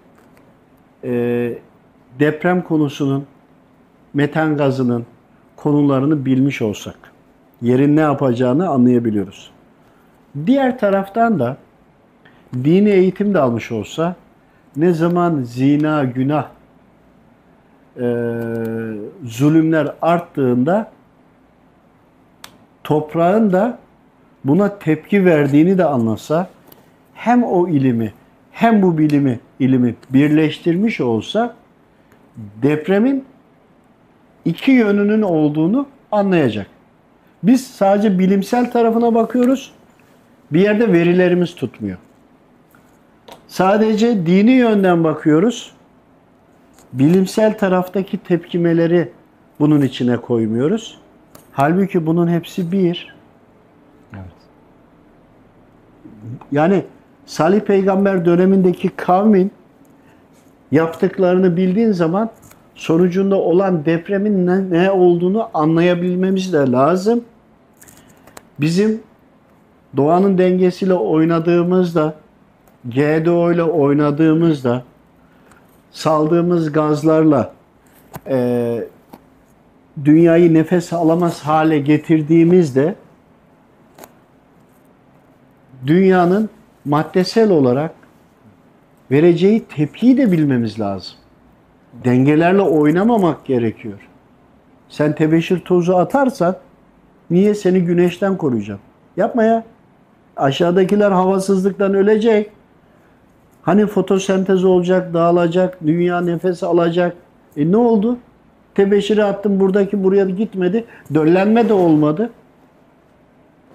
e, 1.04 1.54
deprem 2.20 2.62
konusunun 2.62 3.26
metan 4.14 4.58
gazının 4.58 5.06
konularını 5.56 6.26
bilmiş 6.26 6.62
olsak 6.62 7.09
yerin 7.62 7.96
ne 7.96 8.02
yapacağını 8.02 8.70
anlayabiliyoruz. 8.70 9.52
Diğer 10.46 10.80
taraftan 10.80 11.40
da 11.40 11.58
dini 12.54 12.90
eğitim 12.90 13.34
de 13.34 13.40
almış 13.40 13.72
olsa 13.72 14.16
ne 14.76 14.94
zaman 14.94 15.42
zina, 15.44 16.04
günah, 16.04 16.48
e, 17.98 18.06
zulümler 19.24 19.94
arttığında 20.02 20.92
toprağın 22.84 23.54
da 23.54 23.80
buna 24.44 24.80
tepki 24.80 25.26
verdiğini 25.26 25.78
de 25.78 25.86
anlasa 25.86 26.50
hem 27.14 27.44
o 27.44 27.68
ilimi 27.68 28.14
hem 28.52 28.82
bu 28.82 28.98
bilimi 28.98 29.40
ilimi 29.60 29.96
birleştirmiş 30.10 31.02
olsa 31.02 31.56
depremin 32.62 33.26
iki 34.46 34.72
yönünün 34.72 35.22
olduğunu 35.22 35.88
anlayacak. 36.12 36.68
Biz 37.44 37.68
sadece 37.68 38.20
bilimsel 38.20 38.72
tarafına 38.72 39.16
bakıyoruz. 39.16 39.72
Bir 40.52 40.62
yerde 40.62 40.94
verilerimiz 40.94 41.56
tutmuyor. 41.56 41.98
Sadece 43.48 44.26
dini 44.26 44.52
yönden 44.52 45.04
bakıyoruz. 45.04 45.72
Bilimsel 46.94 47.58
taraftaki 47.58 48.18
tepkimeleri 48.18 49.12
bunun 49.60 49.82
içine 49.82 50.18
koymuyoruz. 50.18 51.00
Halbuki 51.52 52.06
bunun 52.06 52.28
hepsi 52.28 52.72
bir. 52.72 53.16
Evet. 54.14 54.24
Yani 56.52 56.84
Salih 57.26 57.60
Peygamber 57.60 58.26
dönemindeki 58.26 58.90
kavmin 58.90 59.52
yaptıklarını 60.72 61.58
bildiğin 61.58 61.92
zaman 61.92 62.30
sonucunda 62.80 63.36
olan 63.36 63.86
depremin 63.86 64.48
ne, 64.48 64.70
ne 64.70 64.92
olduğunu 64.92 65.50
anlayabilmemiz 65.54 66.54
de 66.54 66.58
lazım. 66.58 67.24
Bizim 68.60 69.02
doğanın 69.98 70.38
dengesiyle 70.38 70.94
oynadığımızda, 70.94 72.16
GDO 72.86 73.52
ile 73.52 73.64
oynadığımızda, 73.64 74.84
saldığımız 75.92 76.72
gazlarla 76.72 77.54
eee, 78.30 78.88
dünyayı 80.06 80.54
nefes 80.54 80.94
alamaz 80.94 81.42
hale 81.42 81.80
getirdiğimizde 81.80 82.96
dünyanın 85.86 86.50
maddesel 86.86 87.52
olarak 87.52 87.92
vereceği 89.12 89.66
tepkiyi 89.66 90.18
de 90.18 90.32
bilmemiz 90.32 90.80
lazım. 90.80 91.19
Dengelerle 91.94 92.62
oynamamak 92.62 93.46
gerekiyor. 93.46 94.00
Sen 94.90 95.16
tebeşir 95.16 95.60
tozu 95.60 95.94
atarsan 95.94 96.56
niye 97.30 97.56
seni 97.56 97.82
güneşten 97.82 98.38
koruyacağım? 98.38 98.80
Yapma 99.18 99.44
ya. 99.44 99.64
Aşağıdakiler 100.38 101.12
havasızlıktan 101.12 101.94
ölecek. 101.94 102.52
Hani 103.62 103.86
fotosentez 103.88 104.64
olacak, 104.64 105.14
dağılacak, 105.14 105.78
dünya 105.86 106.22
nefes 106.22 106.64
alacak. 106.64 107.16
E 107.58 107.72
ne 107.72 107.78
oldu? 107.78 108.18
Tebeşiri 108.76 109.24
attım 109.24 109.60
buradaki 109.60 110.04
buraya 110.04 110.26
gitmedi. 110.26 110.86
Döllenme 111.14 111.70
de 111.70 111.74
olmadı. 111.74 112.30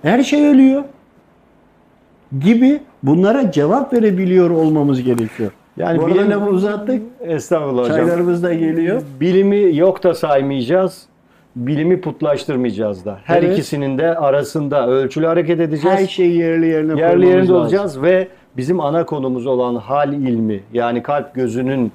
Her 0.02 0.22
şey 0.22 0.46
ölüyor. 0.46 0.84
Gibi 2.40 2.80
bunlara 3.02 3.52
cevap 3.52 3.92
verebiliyor 3.92 4.50
olmamız 4.50 5.02
gerekiyor. 5.02 5.52
Yani 5.76 5.98
Bu 5.98 6.06
bilim- 6.08 6.30
lafı 6.30 6.50
uzattık. 6.50 7.02
Estağfurullah 7.20 7.82
hocam. 7.84 7.96
Çaylarımız 7.96 8.42
da 8.42 8.54
geliyor. 8.54 9.02
Bilimi 9.20 9.76
yok 9.76 10.02
da 10.04 10.14
saymayacağız. 10.14 11.02
Bilimi 11.56 12.00
putlaştırmayacağız 12.00 13.04
da. 13.04 13.18
Her 13.24 13.42
Evet. 13.42 13.52
ikisinin 13.52 13.98
de 13.98 14.18
arasında 14.18 14.88
ölçülü 14.88 15.26
hareket 15.26 15.60
edeceğiz. 15.60 15.98
Her 15.98 16.06
şeyi 16.06 16.36
yerli 16.36 16.66
yerine 16.66 17.00
yerli 17.00 17.26
yerinde 17.26 17.40
lazım. 17.40 17.56
olacağız 17.56 18.02
ve 18.02 18.28
bizim 18.56 18.80
ana 18.80 19.06
konumuz 19.06 19.46
olan 19.46 19.74
hal 19.74 20.12
ilmi 20.12 20.60
yani 20.72 21.02
kalp 21.02 21.34
gözünün 21.34 21.92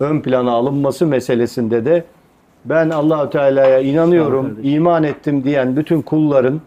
ön 0.00 0.20
plana 0.20 0.50
alınması 0.50 1.06
meselesinde 1.06 1.84
de 1.84 2.04
ben 2.64 2.90
Allahü 2.90 3.30
Teala'ya 3.30 3.78
inanıyorum, 3.80 4.58
iman 4.62 5.02
ettim 5.02 5.44
diyen 5.44 5.76
bütün 5.76 6.02
kulların 6.02 6.60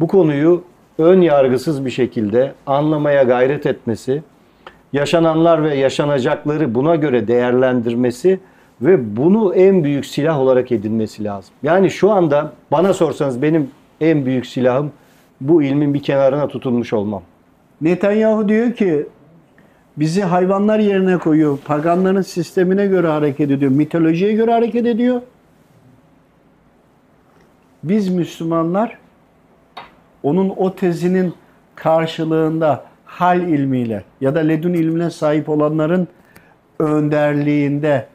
bu 0.00 0.06
konuyu 0.06 0.62
ön 0.98 1.20
yargısız 1.20 1.84
bir 1.84 1.90
şekilde 1.90 2.52
anlamaya 2.66 3.22
gayret 3.22 3.66
etmesi, 3.66 4.22
yaşananlar 4.92 5.62
ve 5.62 5.74
yaşanacakları 5.74 6.74
buna 6.74 6.96
göre 6.96 7.28
değerlendirmesi 7.28 8.40
ve 8.80 9.16
bunu 9.16 9.54
en 9.54 9.84
büyük 9.84 10.06
silah 10.06 10.40
olarak 10.40 10.72
edinmesi 10.72 11.24
lazım. 11.24 11.54
Yani 11.62 11.90
şu 11.90 12.10
anda 12.10 12.52
bana 12.72 12.94
sorsanız 12.94 13.42
benim 13.42 13.70
en 14.00 14.26
büyük 14.26 14.46
silahım 14.46 14.92
bu 15.40 15.62
ilmin 15.62 15.94
bir 15.94 16.02
kenarına 16.02 16.48
tutulmuş 16.48 16.92
olmam. 16.92 17.22
Netanyahu 17.80 18.48
diyor 18.48 18.72
ki 18.72 19.06
bizi 19.96 20.22
hayvanlar 20.22 20.78
yerine 20.78 21.18
koyuyor. 21.18 21.58
Paganların 21.64 22.22
sistemine 22.22 22.86
göre 22.86 23.06
hareket 23.06 23.50
ediyor. 23.50 23.70
Mitolojiye 23.70 24.32
göre 24.32 24.52
hareket 24.52 24.86
ediyor. 24.86 25.20
Biz 27.82 28.08
Müslümanlar 28.08 28.98
onun 30.22 30.52
o 30.56 30.74
tezinin 30.74 31.34
karşılığında 31.74 32.84
hal 33.12 33.40
ilmiyle 33.40 34.04
ya 34.20 34.34
da 34.34 34.40
ledun 34.40 34.72
ilmine 34.72 35.10
sahip 35.10 35.48
olanların 35.48 36.08
önderliğinde 36.78 38.06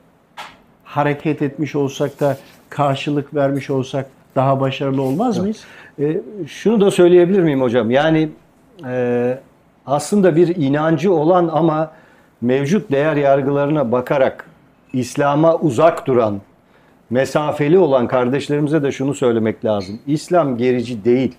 hareket 0.84 1.42
etmiş 1.42 1.76
olsak 1.76 2.20
da 2.20 2.38
karşılık 2.70 3.36
vermiş 3.36 3.70
olsak 3.70 4.06
daha 4.36 4.60
başarılı 4.60 5.02
olmaz 5.02 5.38
mıyız? 5.38 5.66
E, 6.00 6.22
şunu 6.48 6.82
da 6.82 6.92
söyleyebilir 6.92 7.44
miyim 7.44 7.62
hocam? 7.62 7.92
Yani 7.92 8.30
e, 8.86 9.38
aslında 9.86 10.36
bir 10.36 10.56
inancı 10.56 11.14
olan 11.14 11.50
ama 11.54 11.92
mevcut 12.42 12.92
değer 12.92 13.16
yargılarına 13.16 13.92
bakarak 13.92 14.46
İslam'a 14.94 15.56
uzak 15.56 16.08
duran, 16.08 16.42
mesafeli 17.10 17.78
olan 17.78 18.08
kardeşlerimize 18.08 18.84
de 18.84 18.92
şunu 18.92 19.14
söylemek 19.14 19.66
lazım. 19.66 20.00
İslam 20.08 20.58
gerici 20.58 21.06
değil. 21.06 21.36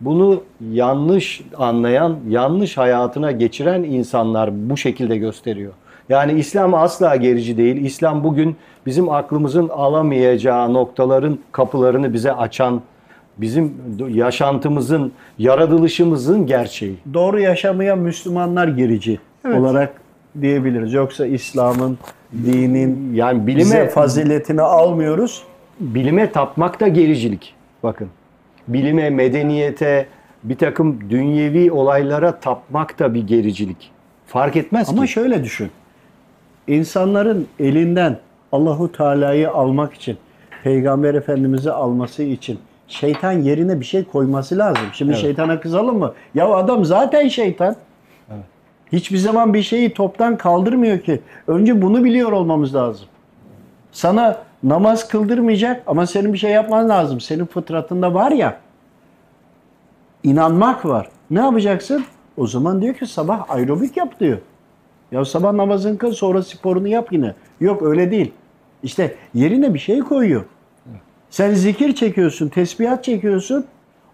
Bunu 0.00 0.42
yanlış 0.72 1.40
anlayan, 1.56 2.16
yanlış 2.28 2.76
hayatına 2.78 3.32
geçiren 3.32 3.82
insanlar 3.82 4.70
bu 4.70 4.76
şekilde 4.76 5.16
gösteriyor. 5.16 5.72
Yani 6.08 6.32
İslam 6.32 6.74
asla 6.74 7.16
gerici 7.16 7.56
değil. 7.56 7.76
İslam 7.84 8.24
bugün 8.24 8.56
bizim 8.86 9.08
aklımızın 9.08 9.68
alamayacağı 9.68 10.74
noktaların 10.74 11.38
kapılarını 11.52 12.12
bize 12.12 12.32
açan, 12.32 12.80
bizim 13.38 13.74
yaşantımızın, 14.08 15.12
yaratılışımızın 15.38 16.46
gerçeği. 16.46 16.96
Doğru 17.14 17.40
yaşamaya 17.40 17.96
Müslümanlar 17.96 18.68
gerici 18.68 19.18
olarak 19.46 19.92
diyebiliriz. 20.40 20.92
Yoksa 20.92 21.26
İslam'ın, 21.26 21.98
dinin 22.32 23.14
Yani 23.14 23.46
bilime 23.46 23.88
faziletini 23.88 24.62
almıyoruz. 24.62 25.42
bilime 25.80 26.32
tapmak 26.32 26.80
da 26.80 26.88
gericilik. 26.88 27.54
Bakın. 27.82 28.08
Bilime, 28.72 29.10
medeniyete, 29.10 30.06
bir 30.44 30.56
takım 30.56 31.10
dünyevi 31.10 31.72
olaylara 31.72 32.40
tapmak 32.40 32.98
da 32.98 33.14
bir 33.14 33.26
gericilik. 33.26 33.90
Fark 34.26 34.56
etmez 34.56 34.88
Ama 34.88 35.02
ki. 35.02 35.08
şöyle 35.12 35.44
düşün. 35.44 35.70
İnsanların 36.66 37.46
elinden 37.60 38.18
Allahu 38.52 38.92
Teala'yı 38.92 39.50
almak 39.50 39.94
için, 39.94 40.18
Peygamber 40.64 41.14
Efendimiz'i 41.14 41.70
alması 41.72 42.22
için 42.22 42.58
şeytan 42.88 43.32
yerine 43.32 43.80
bir 43.80 43.84
şey 43.84 44.04
koyması 44.04 44.58
lazım. 44.58 44.82
Şimdi 44.92 45.12
Evet. 45.12 45.20
şeytana 45.20 45.60
kızalım 45.60 45.98
mı? 45.98 46.12
Ya 46.34 46.48
adam 46.54 46.84
zaten 46.84 47.28
şeytan. 47.28 47.76
Hiçbir 48.92 49.16
zaman 49.18 49.54
bir 49.54 49.62
şeyi 49.62 49.94
toptan 49.94 50.36
kaldırmıyor 50.36 50.98
ki. 51.00 51.20
Önce 51.48 51.82
bunu 51.82 52.04
biliyor 52.04 52.32
olmamız 52.32 52.74
lazım. 52.74 53.06
Sana 53.92 54.38
namaz 54.62 55.08
kıldırmayacak 55.08 55.82
ama 55.86 56.06
senin 56.06 56.32
bir 56.32 56.38
şey 56.38 56.50
yapman 56.50 56.88
lazım. 56.88 57.20
Senin 57.20 57.46
fıtratında 57.46 58.14
var 58.14 58.30
ya. 58.32 58.60
inanmak 60.22 60.86
var. 60.86 61.08
Ne 61.30 61.40
yapacaksın? 61.40 62.04
O 62.36 62.46
zaman 62.46 62.82
diyor 62.82 62.94
ki 62.94 63.06
sabah 63.06 63.50
aerobik 63.50 63.96
yap 63.96 64.20
diyor. 64.20 64.38
Ya 65.12 65.24
sabah 65.24 65.52
namazını 65.52 65.98
kıl 65.98 66.12
sonra 66.12 66.42
sporunu 66.42 66.88
yap 66.88 67.12
yine. 67.12 67.34
Yok 67.60 67.82
öyle 67.82 68.10
değil. 68.10 68.32
İşte 68.82 69.14
yerine 69.34 69.74
bir 69.74 69.78
şey 69.78 70.00
koyuyor. 70.00 70.44
Sen 71.30 71.54
zikir 71.54 71.94
çekiyorsun, 71.94 72.48
tesbihat 72.48 73.04
çekiyorsun. 73.04 73.66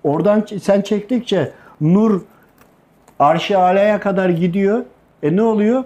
Oradan 0.05 0.47
sen 0.62 0.80
çektikçe 0.82 1.53
nur 1.80 2.20
arş-ı 3.18 3.59
alaya 3.59 4.01
kadar 4.01 4.28
gidiyor. 4.28 4.84
E 5.22 5.36
ne 5.36 5.42
oluyor? 5.42 5.84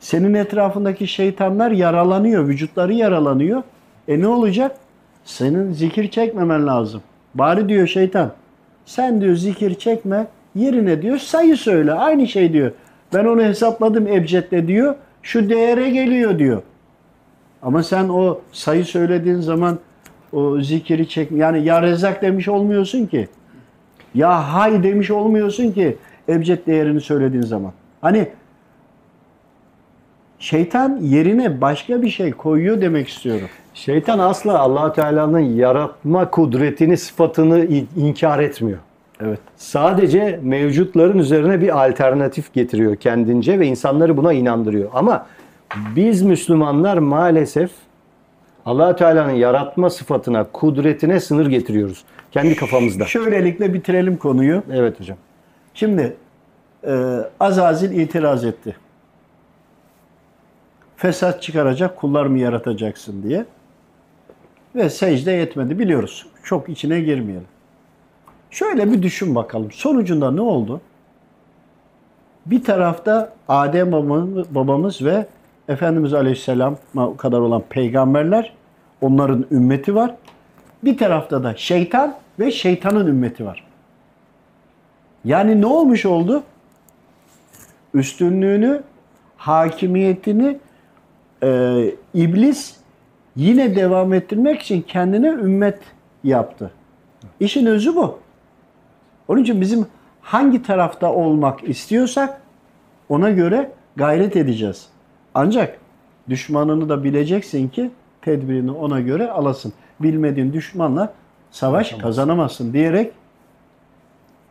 Senin 0.00 0.34
etrafındaki 0.34 1.06
şeytanlar 1.06 1.70
yaralanıyor, 1.70 2.48
vücutları 2.48 2.92
yaralanıyor. 2.92 3.62
E 4.08 4.20
ne 4.20 4.28
olacak? 4.28 4.76
Senin 5.24 5.72
zikir 5.72 6.10
çekmemen 6.10 6.66
lazım. 6.66 7.02
Bari 7.34 7.68
diyor 7.68 7.86
şeytan. 7.86 8.32
Sen 8.86 9.20
diyor 9.20 9.34
zikir 9.34 9.74
çekme. 9.74 10.26
Yerine 10.54 11.02
diyor 11.02 11.18
sayı 11.18 11.56
söyle. 11.56 11.92
Aynı 11.92 12.26
şey 12.26 12.52
diyor. 12.52 12.72
Ben 13.14 13.24
onu 13.24 13.42
hesapladım 13.42 14.06
ebcedle 14.06 14.68
diyor. 14.68 14.94
Şu 15.22 15.50
değere 15.50 15.90
geliyor 15.90 16.38
diyor. 16.38 16.62
Ama 17.62 17.82
sen 17.82 18.08
o 18.08 18.40
sayı 18.52 18.84
söylediğin 18.84 19.40
zaman 19.40 19.78
o 20.32 20.60
zikiri 20.60 21.08
çek 21.08 21.32
yani 21.32 21.64
ya 21.64 21.82
rezak 21.82 22.22
demiş 22.22 22.48
olmuyorsun 22.48 23.06
ki. 23.06 23.28
Ya 24.14 24.54
hay 24.54 24.82
demiş 24.82 25.10
olmuyorsun 25.10 25.72
ki 25.72 25.96
ebced 26.28 26.66
değerini 26.66 27.00
söylediğin 27.00 27.42
zaman. 27.42 27.72
Hani 28.00 28.28
şeytan 30.38 30.98
yerine 31.02 31.60
başka 31.60 32.02
bir 32.02 32.10
şey 32.10 32.32
koyuyor 32.32 32.80
demek 32.80 33.08
istiyorum. 33.08 33.48
Şeytan 33.76 34.18
asla 34.18 34.58
allah 34.58 34.92
Teala'nın 34.92 35.38
yaratma 35.38 36.30
kudretini, 36.30 36.96
sıfatını 36.96 37.64
in- 37.64 37.88
inkar 37.96 38.38
etmiyor. 38.38 38.78
Evet. 39.20 39.38
Sadece 39.56 40.40
mevcutların 40.42 41.18
üzerine 41.18 41.60
bir 41.60 41.84
alternatif 41.86 42.54
getiriyor 42.54 42.96
kendince 42.96 43.60
ve 43.60 43.66
insanları 43.66 44.16
buna 44.16 44.32
inandırıyor. 44.32 44.90
Ama 44.94 45.26
biz 45.96 46.22
Müslümanlar 46.22 46.98
maalesef 46.98 47.70
allah 48.66 48.96
Teala'nın 48.96 49.30
yaratma 49.32 49.90
sıfatına, 49.90 50.44
kudretine 50.44 51.20
sınır 51.20 51.46
getiriyoruz. 51.46 52.04
Kendi 52.32 52.56
kafamızda. 52.56 53.04
Şöylelikle 53.04 53.74
bitirelim 53.74 54.16
konuyu. 54.16 54.62
Evet 54.72 55.00
hocam. 55.00 55.16
Şimdi 55.74 56.16
e, 56.86 57.16
Azazil 57.40 57.98
itiraz 58.00 58.44
etti. 58.44 58.76
Fesat 60.96 61.42
çıkaracak 61.42 61.96
kullar 61.96 62.26
mı 62.26 62.38
yaratacaksın 62.38 63.22
diye. 63.22 63.44
Ve 64.76 64.90
secde 64.90 65.32
yetmedi 65.32 65.78
biliyoruz. 65.78 66.26
Çok 66.42 66.68
içine 66.68 67.00
girmeyelim. 67.00 67.46
Şöyle 68.50 68.92
bir 68.92 69.02
düşün 69.02 69.34
bakalım. 69.34 69.72
Sonucunda 69.72 70.30
ne 70.30 70.40
oldu? 70.40 70.80
Bir 72.46 72.64
tarafta 72.64 73.32
Adem 73.48 73.92
babamız, 73.92 75.02
ve 75.02 75.26
Efendimiz 75.68 76.14
Aleyhisselam'a 76.14 77.16
kadar 77.16 77.40
olan 77.40 77.62
peygamberler, 77.68 78.52
onların 79.00 79.46
ümmeti 79.50 79.94
var. 79.94 80.14
Bir 80.84 80.98
tarafta 80.98 81.44
da 81.44 81.56
şeytan 81.56 82.14
ve 82.38 82.50
şeytanın 82.50 83.06
ümmeti 83.06 83.44
var. 83.46 83.64
Yani 85.24 85.60
ne 85.60 85.66
olmuş 85.66 86.06
oldu? 86.06 86.42
Üstünlüğünü, 87.94 88.82
hakimiyetini 89.36 90.58
e, 91.42 91.90
iblis 92.14 92.76
yine 93.36 93.76
devam 93.76 94.12
ettirmek 94.14 94.62
için 94.62 94.82
kendine 94.82 95.28
ümmet 95.28 95.78
yaptı. 96.24 96.70
İşin 97.40 97.66
özü 97.66 97.96
bu. 97.96 98.18
Onun 99.28 99.42
için 99.42 99.60
bizim 99.60 99.86
hangi 100.22 100.62
tarafta 100.62 101.12
olmak 101.12 101.68
istiyorsak 101.68 102.40
ona 103.08 103.30
göre 103.30 103.70
gayret 103.96 104.36
edeceğiz. 104.36 104.86
Ancak 105.34 105.78
düşmanını 106.28 106.88
da 106.88 107.04
bileceksin 107.04 107.68
ki 107.68 107.90
tedbirini 108.22 108.70
ona 108.70 109.00
göre 109.00 109.30
alasın. 109.30 109.72
Bilmediğin 110.00 110.52
düşmanla 110.52 111.12
savaş 111.50 111.92
kazanamazsın 111.92 112.72
diyerek 112.72 113.12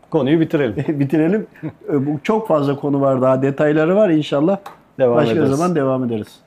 Konuyu 0.10 0.40
bitirelim. 0.40 0.76
bitirelim. 1.00 1.48
E, 1.90 2.06
Bu 2.06 2.20
çok 2.24 2.48
fazla 2.48 2.76
konu 2.76 3.02
var 3.02 3.22
daha 3.22 3.42
detayları 3.42 3.96
var 3.96 4.10
inşallah. 4.10 4.58
Devam 5.00 5.16
Başka 5.16 5.34
ederiz. 5.36 5.50
zaman 5.50 5.76
devam 5.76 6.04
ederiz. 6.04 6.40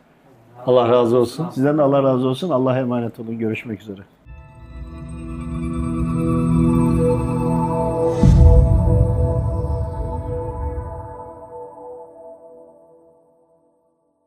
Allah 0.69 0.89
razı 0.89 1.19
olsun. 1.19 1.47
Sizden 1.51 1.79
de 1.79 1.83
Allah 1.83 2.03
razı 2.03 2.29
olsun. 2.29 2.51
Allah'a 2.51 2.79
emanet 2.79 3.21
olun. 3.21 3.39
Görüşmek 3.39 3.81
üzere. 3.81 4.01